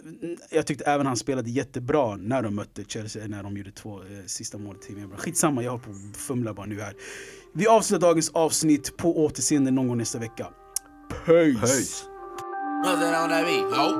jag 0.51 0.67
tyckte 0.67 0.83
även 0.85 1.05
han 1.05 1.17
spelade 1.17 1.49
jättebra 1.49 2.15
när 2.15 2.41
de 2.41 2.55
mötte 2.55 2.83
Chelsea, 2.87 3.27
när 3.27 3.43
de 3.43 3.57
gjorde 3.57 3.71
två 3.71 3.99
eh, 3.99 4.05
sista 4.25 4.57
mål 4.57 4.75
till 4.75 4.95
mig. 4.95 5.17
Skitsamma, 5.17 5.63
jag 5.63 5.71
håller 5.71 5.83
på 5.83 5.91
att 5.91 6.17
fumla 6.17 6.53
bara 6.53 6.65
nu 6.65 6.81
här. 6.81 6.93
Vi 7.55 7.67
avslutar 7.67 8.07
dagens 8.07 8.29
avsnitt 8.33 8.97
på 8.97 9.25
återseende 9.25 9.71
någon 9.71 9.87
gång 9.87 9.97
nästa 9.97 10.19
vecka. 10.19 10.47
Peace! 11.25 11.61
Peace. 11.61 12.03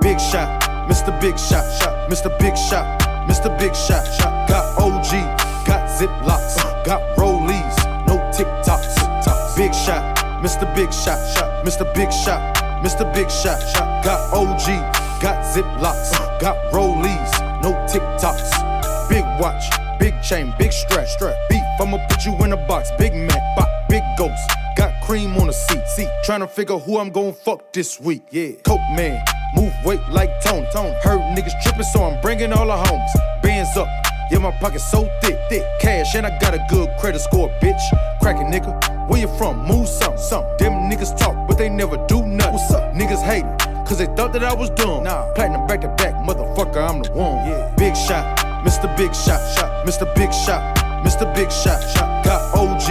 Big 0.01 0.19
shot, 0.19 0.49
Mr. 0.89 1.21
Big 1.21 1.37
shot, 1.37 1.65
shot, 1.79 2.09
Mr. 2.09 2.39
Big 2.39 2.55
shot, 2.57 2.85
Mr. 3.29 3.59
Big 3.59 3.75
shot, 3.75 4.05
shot. 4.17 4.49
Got 4.49 4.77
OG, 4.81 5.11
got 5.67 5.89
ziplocs, 5.99 6.55
got 6.85 7.01
rollies, 7.17 7.77
no 8.07 8.15
TikToks. 8.33 8.95
Big 9.55 9.73
shot, 9.73 10.01
Mr. 10.41 10.75
Big 10.75 10.91
shot, 10.91 11.19
shot, 11.35 11.65
Mr. 11.65 11.85
Big 11.95 12.11
shot, 12.11 12.57
Mr. 12.83 13.05
Big 13.13 13.29
shot, 13.29 13.61
shot. 13.73 14.03
Got 14.03 14.33
OG, 14.33 14.67
got 15.21 15.45
ziplocs, 15.53 16.11
got 16.41 16.57
rollies, 16.73 17.31
no 17.61 17.71
TikToks. 17.87 18.49
Big 19.09 19.23
watch, 19.39 19.69
big 20.03 20.21
chain, 20.21 20.53
big 20.59 20.73
strap, 20.73 21.07
strap. 21.07 21.35
Beef, 21.49 21.63
I'ma 21.79 21.97
put 22.09 22.25
you 22.25 22.33
in 22.43 22.51
a 22.51 22.57
box. 22.67 22.91
Big 22.97 23.13
Mac, 23.13 23.41
bop, 23.55 23.69
big 23.87 24.03
ghost. 24.17 24.43
Got 24.75 24.91
cream 25.05 25.37
on 25.37 25.47
the 25.47 25.53
seat, 25.53 25.87
seat. 25.95 26.09
Trying 26.25 26.41
to 26.41 26.47
figure 26.47 26.77
who 26.77 26.97
I'm 26.97 27.09
gon' 27.09 27.33
fuck 27.33 27.71
this 27.71 28.01
week. 28.01 28.23
Yeah, 28.29 28.51
Coke 28.65 28.81
man, 28.97 29.23
move 29.55 29.71
weight 29.85 30.01
like 30.09 30.29
Tone. 30.43 30.65
Tone. 30.73 30.93
Heard 31.03 31.21
niggas 31.35 31.55
tripping, 31.63 31.83
so 31.83 32.03
I'm 32.03 32.19
bringing 32.21 32.51
all 32.51 32.67
the 32.67 32.75
homes. 32.75 33.11
Bands 33.41 33.77
up, 33.77 33.87
yeah, 34.29 34.39
my 34.39 34.51
pocket's 34.51 34.91
so 34.91 35.09
thick, 35.21 35.39
thick. 35.47 35.63
Cash, 35.79 36.15
and 36.15 36.25
I 36.25 36.37
got 36.39 36.53
a 36.53 36.65
good 36.69 36.89
credit 36.99 37.19
score, 37.19 37.47
bitch. 37.61 37.83
Crackin' 38.21 38.51
nigga, 38.51 38.73
where 39.09 39.21
you 39.21 39.29
from? 39.37 39.65
Move 39.65 39.87
some, 39.87 40.17
some. 40.17 40.43
Them 40.59 40.91
niggas 40.91 41.17
talk, 41.17 41.47
but 41.47 41.57
they 41.57 41.69
never 41.69 41.95
do 42.07 42.25
nothing. 42.25 42.53
What's 42.53 42.73
up? 42.73 42.93
Niggas 42.93 43.23
hating, 43.23 43.57
cause 43.85 43.99
they 43.99 44.07
thought 44.17 44.33
that 44.33 44.43
I 44.43 44.53
was 44.53 44.69
dumb. 44.71 45.05
Nah, 45.05 45.31
platinum 45.33 45.65
back 45.65 45.79
to 45.81 45.87
back, 45.87 46.13
motherfucker, 46.27 46.89
I'm 46.89 47.03
the 47.03 47.11
one. 47.13 47.37
Yeah. 47.47 47.73
Big 47.77 47.95
shot, 47.95 48.52
Mr. 48.63 48.87
Big 48.95 49.13
shot, 49.13 49.41
shot, 49.55 49.85
Mr. 49.85 50.07
Big 50.15 50.31
shot, 50.31 50.61
Mr. 51.03 51.27
Big 51.35 51.51
shot, 51.51 51.83
shot. 51.83 52.23
Got 52.23 52.41
OG, 52.55 52.87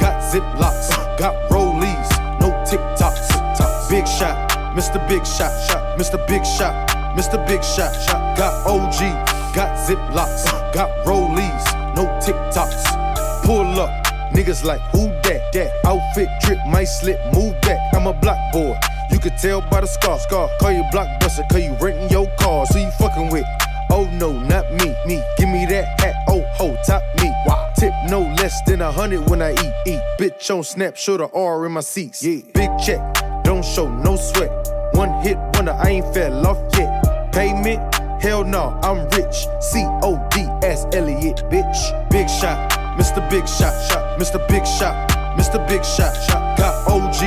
got 0.00 0.16
ziplocs, 0.22 0.88
got 1.18 1.34
rollies, 1.50 2.08
no 2.40 2.48
TikToks. 2.64 3.90
Big 3.90 4.06
shot, 4.08 4.48
Mr. 4.74 4.96
Big 5.08 5.26
shot, 5.26 5.52
shot, 5.68 5.98
Mr. 5.98 6.16
Big 6.26 6.42
shot, 6.46 6.72
Mr. 7.14 7.36
Big 7.46 7.62
shot, 7.62 7.92
shot. 8.06 8.38
Got 8.38 8.66
OG, 8.66 9.54
got 9.54 9.76
ziplocs, 9.86 10.46
got 10.72 10.88
rollies, 11.04 11.64
no 11.94 12.06
TikToks. 12.24 13.44
Pull 13.44 13.78
up, 13.78 13.90
niggas 14.32 14.64
like 14.64 14.80
who 14.92 15.08
that? 15.24 15.52
That 15.52 15.70
outfit 15.84 16.28
drip, 16.40 16.58
might 16.66 16.84
slip, 16.84 17.20
move 17.34 17.60
back. 17.60 17.78
I'm 17.94 18.06
a 18.06 18.14
block 18.14 18.38
boy. 18.54 18.74
You 19.10 19.18
could 19.18 19.36
tell 19.36 19.60
by 19.60 19.82
the 19.82 19.86
scar, 19.86 20.18
scar. 20.18 20.48
Call 20.60 20.72
you 20.72 20.82
blockbuster, 20.84 21.46
cause 21.50 21.62
you 21.62 21.74
renting 21.74 22.08
your 22.08 22.26
car. 22.38 22.64
So 22.64 22.78
you 22.78 22.90
fucking 22.92 23.28
with. 23.28 23.44
Oh 23.92 24.08
no, 24.12 24.32
not 24.32 24.70
me, 24.72 24.94
me. 25.06 25.22
Give 25.36 25.48
me 25.48 25.66
that 25.66 26.00
hat, 26.00 26.14
oh 26.28 26.42
ho, 26.54 26.76
top 26.86 27.02
me. 27.20 27.30
Wow. 27.46 27.72
Tip 27.76 27.92
no 28.08 28.20
less 28.20 28.60
than 28.66 28.80
a 28.82 28.92
hundred 28.92 29.28
when 29.28 29.42
I 29.42 29.52
eat, 29.52 29.74
eat. 29.86 30.00
Bitch 30.18 30.54
on 30.54 30.62
snap, 30.62 30.96
show 30.96 31.16
the 31.16 31.28
R 31.34 31.66
in 31.66 31.72
my 31.72 31.80
seats. 31.80 32.22
Yeah. 32.22 32.42
Big 32.54 32.70
check, 32.78 33.00
don't 33.42 33.64
show 33.64 33.88
no 33.88 34.16
sweat. 34.16 34.50
One 34.92 35.22
hit 35.22 35.38
wonder, 35.54 35.72
I 35.72 35.88
ain't 35.88 36.14
fell 36.14 36.46
off 36.46 36.58
yet. 36.76 37.32
Payment, 37.32 37.80
hell 38.22 38.44
no, 38.44 38.78
I'm 38.82 39.08
rich. 39.10 39.46
C 39.60 39.84
O 40.02 40.16
D 40.30 40.42
S 40.62 40.86
Elliot, 40.92 41.42
bitch. 41.50 42.10
Big 42.10 42.28
shot, 42.28 42.70
Mr. 42.98 43.28
Big 43.30 43.46
shot, 43.48 43.74
shot, 43.88 44.18
Mr. 44.18 44.46
Big 44.48 44.66
shot, 44.66 44.94
Mr. 45.38 45.66
Big 45.68 45.84
shot, 45.84 46.14
shot. 46.28 46.58
Got 46.58 46.88
OG, 46.88 47.20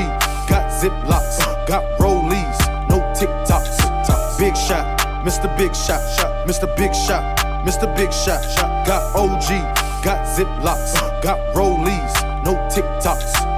got 0.50 0.70
ziplocs, 0.72 1.40
got 1.68 1.84
rollies, 2.00 2.60
no 2.90 3.00
TikToks. 3.18 4.38
Big 4.38 4.56
shot, 4.58 5.00
Mr. 5.26 5.48
Big 5.58 5.74
shot, 5.74 6.02
shot, 6.18 6.33
Mr. 6.46 6.68
Big 6.76 6.94
shot, 6.94 7.24
Mr. 7.66 7.88
Big 7.96 8.12
shot. 8.12 8.44
Got 8.86 9.16
OG, 9.16 9.48
got 10.04 10.26
ziplocs, 10.28 10.94
got 11.22 11.40
rollies, 11.56 12.44
no 12.44 12.56
TikToks. 12.70 13.53